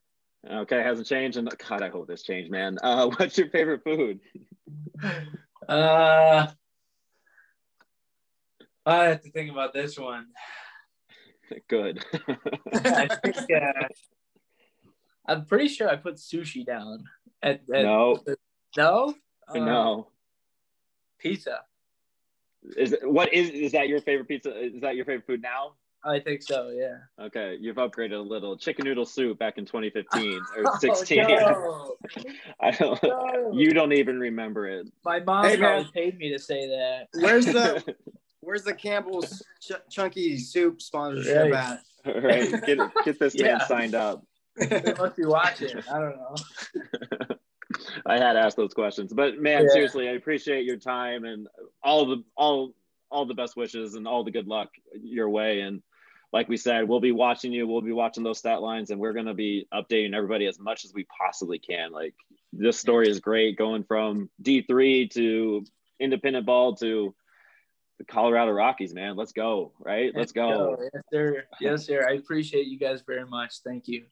Okay, 0.48 0.82
hasn't 0.82 1.06
changed. 1.09 1.38
And 1.38 1.48
God, 1.68 1.82
I 1.82 1.88
hope 1.88 2.06
this 2.09 2.22
changed, 2.22 2.50
man. 2.50 2.78
Uh, 2.82 3.09
what's 3.16 3.38
your 3.38 3.48
favorite 3.48 3.82
food? 3.84 4.20
Uh, 5.68 6.46
I 8.86 9.04
have 9.04 9.22
to 9.22 9.30
think 9.30 9.50
about 9.50 9.72
this 9.72 9.98
one. 9.98 10.26
Good. 11.68 12.04
I 12.74 13.09
think, 13.22 13.36
uh, 13.36 13.72
I'm 15.26 15.44
pretty 15.46 15.68
sure 15.68 15.88
I 15.88 15.96
put 15.96 16.16
sushi 16.16 16.64
down. 16.64 17.04
At, 17.42 17.61
at 17.72 17.84
no, 17.84 18.18
no, 18.76 19.14
Uh, 19.48 19.59
no. 19.59 20.09
Pizza. 21.19 21.61
Is 22.77 22.95
what 23.03 23.33
is 23.33 23.51
is 23.51 23.73
that 23.73 23.89
your 23.89 24.01
favorite 24.01 24.27
pizza? 24.29 24.51
Is 24.59 24.81
that 24.81 24.97
your 24.97 25.05
favorite 25.05 25.27
food 25.27 25.43
now? 25.43 25.75
I 26.05 26.21
think 26.21 26.43
so. 26.43 26.71
Yeah. 26.71 26.99
Okay, 27.27 27.57
you've 27.61 27.77
upgraded 27.77 28.12
a 28.14 28.19
little. 28.19 28.57
Chicken 28.57 28.85
noodle 28.85 29.05
soup 29.05 29.39
back 29.39 29.59
in 29.59 29.66
2015 29.66 30.41
or 30.57 30.64
Oh, 30.66 30.77
16. 30.79 31.19
no. 31.27 31.97
I 32.61 32.71
don't. 32.71 33.03
No. 33.03 33.51
You 33.53 33.71
don't 33.73 33.93
even 33.93 34.19
remember 34.19 34.69
it. 34.69 34.87
My 35.05 35.21
mom 35.21 35.45
Hey, 35.45 35.57
man. 35.57 35.87
paid 35.93 36.16
me 36.19 36.31
to 36.33 36.39
say 36.39 36.69
that. 36.69 37.09
Where's 37.21 37.47
the 37.47 37.83
Where's 38.41 38.62
the 38.62 38.75
Campbell's 38.75 39.43
ch- 39.61 39.73
Chunky 39.91 40.39
Soup 40.39 40.81
sponsorship 40.81 41.53
Right. 41.53 41.79
at? 42.07 42.25
right? 42.25 42.64
Get 42.64 42.79
get 43.05 43.19
this 43.19 43.37
man 43.39 43.61
signed 43.66 43.95
up. 43.95 44.25
They 44.57 44.95
must 44.99 45.16
be 45.16 45.25
watching. 45.27 45.77
I 45.93 45.99
don't 45.99 46.16
know. 46.16 47.37
I 48.07 48.18
had 48.18 48.37
asked 48.37 48.57
those 48.57 48.74
questions, 48.74 49.12
but 49.12 49.39
man, 49.39 49.62
Yeah. 49.64 49.68
seriously, 49.70 50.09
I 50.09 50.12
appreciate 50.12 50.64
your 50.64 50.76
time 50.76 51.24
and 51.24 51.49
all 51.83 52.07
the 52.07 52.24
all 52.37 52.74
all 53.11 53.24
the 53.24 53.35
best 53.35 53.57
wishes 53.57 53.95
and 53.95 54.07
all 54.07 54.22
the 54.24 54.31
good 54.31 54.47
luck 54.47 54.68
your 54.93 55.31
way. 55.31 55.61
And 55.61 55.83
like 56.33 56.49
we 56.49 56.59
said, 56.59 56.87
we'll 56.87 57.01
be 57.01 57.12
watching 57.12 57.53
you. 57.53 57.66
We'll 57.66 57.81
be 57.81 57.93
watching 57.93 58.22
those 58.22 58.39
stat 58.39 58.61
lines, 58.61 58.91
and 58.91 59.01
we're 59.01 59.14
gonna 59.14 59.35
be 59.35 59.66
updating 59.72 60.14
everybody 60.14 60.47
as 60.47 60.59
much 60.59 60.85
as 60.85 60.93
we 60.93 61.05
possibly 61.05 61.59
can. 61.59 61.91
Like 61.91 62.14
this 62.53 62.79
story 62.79 63.09
is 63.09 63.20
great, 63.20 63.57
going 63.57 63.85
from 63.85 64.29
D 64.43 64.62
three 64.62 65.09
to 65.09 65.64
independent 65.99 66.45
ball 66.47 66.74
to 66.76 67.14
the 67.99 68.05
Colorado 68.05 68.53
Rockies. 68.53 68.95
Man, 68.95 69.16
let's 69.16 69.33
go! 69.33 69.72
Right, 69.79 70.14
let's 70.14 70.33
go. 70.33 70.76
Yes, 70.81 71.03
sir. 71.11 71.45
Yes, 71.61 71.87
sir. 71.87 72.07
I 72.09 72.12
appreciate 72.12 72.66
you 72.66 72.79
guys 72.79 73.03
very 73.07 73.26
much. 73.26 73.61
Thank 73.64 73.89
you. 73.89 74.05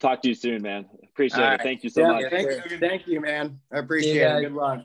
Talk 0.00 0.20
to 0.22 0.28
you 0.28 0.34
soon, 0.34 0.62
man. 0.62 0.86
Appreciate 1.04 1.40
All 1.40 1.46
it. 1.46 1.50
right. 1.52 1.60
Thank 1.62 1.82
you 1.84 1.90
so 1.90 2.02
Yeah, 2.02 2.08
much. 2.12 2.22
yeah. 2.24 2.28
Thank 2.30 2.70
you, 2.70 2.78
thank 2.78 3.06
you, 3.06 3.20
man. 3.20 3.58
I 3.72 3.78
appreciate 3.78 4.12
See 4.12 4.18
you 4.20 4.26
it. 4.26 4.42
Good 4.42 4.52
luck. 4.52 4.84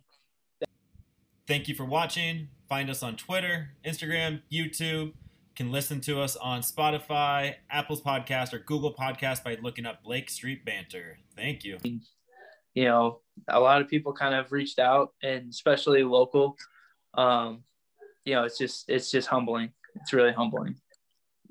Thank 1.48 1.68
you 1.68 1.76
for 1.76 1.86
watching. 1.86 2.48
Find 2.70 2.90
us 2.90 3.04
on 3.04 3.18
Twitter, 3.18 3.72
Instagram, 3.86 4.42
YouTube. 4.52 5.08
You 5.08 5.14
can 5.56 5.72
listen 5.72 6.00
to 6.02 6.22
us 6.22 6.38
on 6.38 6.62
Spotify, 6.62 7.56
Apple's 7.70 8.02
podcast, 8.02 8.54
or 8.54 8.60
Google 8.60 8.94
Podcast 8.94 9.44
by 9.44 9.58
looking 9.62 9.86
up 9.86 10.02
Blake 10.04 10.30
Street 10.30 10.64
Banter. 10.64 11.18
Thank 11.36 11.66
you. 11.66 11.78
You 12.74 12.86
know, 12.86 13.20
a 13.50 13.60
lot 13.60 13.82
of 13.82 13.90
people 13.90 14.14
kind 14.14 14.34
of 14.34 14.54
reached 14.54 14.80
out, 14.80 15.14
and 15.22 15.50
especially 15.50 16.04
local. 16.04 16.56
Um, 17.16 17.64
you 18.24 18.34
know, 18.34 18.46
it's 18.46 18.58
just 18.58 18.90
it's 18.90 19.12
just 19.12 19.28
humbling. 19.28 19.74
It's 19.96 20.14
really 20.14 20.32
humbling. 20.32 20.76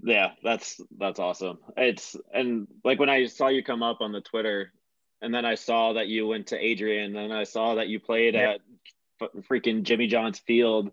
Yeah, 0.02 0.30
that's 0.42 0.80
that's 0.98 1.18
awesome. 1.18 1.58
It's 1.76 2.16
and 2.32 2.66
like 2.84 2.98
when 2.98 3.10
I 3.10 3.26
saw 3.26 3.48
you 3.48 3.62
come 3.62 3.82
up 3.82 4.00
on 4.00 4.12
the 4.12 4.20
Twitter, 4.20 4.72
and 5.20 5.34
then 5.34 5.44
I 5.44 5.54
saw 5.56 5.94
that 5.94 6.08
you 6.08 6.26
went 6.26 6.48
to 6.48 6.58
Adrian, 6.58 7.16
and 7.16 7.32
I 7.32 7.44
saw 7.44 7.74
that 7.74 7.88
you 7.88 8.00
played 8.00 8.34
Yeah. 8.34 8.54
at 8.54 9.32
freaking 9.50 9.82
Jimmy 9.82 10.06
John's 10.06 10.38
Field, 10.38 10.90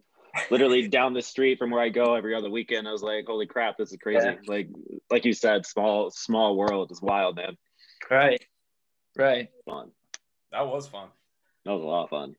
literally 0.52 0.88
down 0.90 1.14
the 1.14 1.22
street 1.22 1.58
from 1.58 1.72
where 1.72 1.82
I 1.82 1.90
go 1.90 2.16
every 2.16 2.36
other 2.36 2.50
weekend. 2.50 2.88
I 2.88 2.92
was 2.92 3.02
like, 3.04 3.26
holy 3.28 3.46
crap, 3.48 3.78
this 3.78 3.92
is 3.92 3.98
crazy. 4.02 4.26
Yeah. 4.28 4.36
Like 4.48 4.70
like 5.10 5.24
you 5.26 5.34
said, 5.34 5.66
small 5.66 6.12
small 6.12 6.58
world 6.58 6.92
is 6.92 7.02
wild, 7.02 7.38
man. 7.38 7.58
Right. 8.12 8.44
Right. 9.16 9.50
Fun. 9.66 9.92
That 10.52 10.68
was 10.68 10.88
fun. 10.88 11.10
That 11.66 11.72
was 11.72 11.82
a 11.84 11.86
lot 11.86 12.04
of 12.04 12.10
fun. 12.10 12.36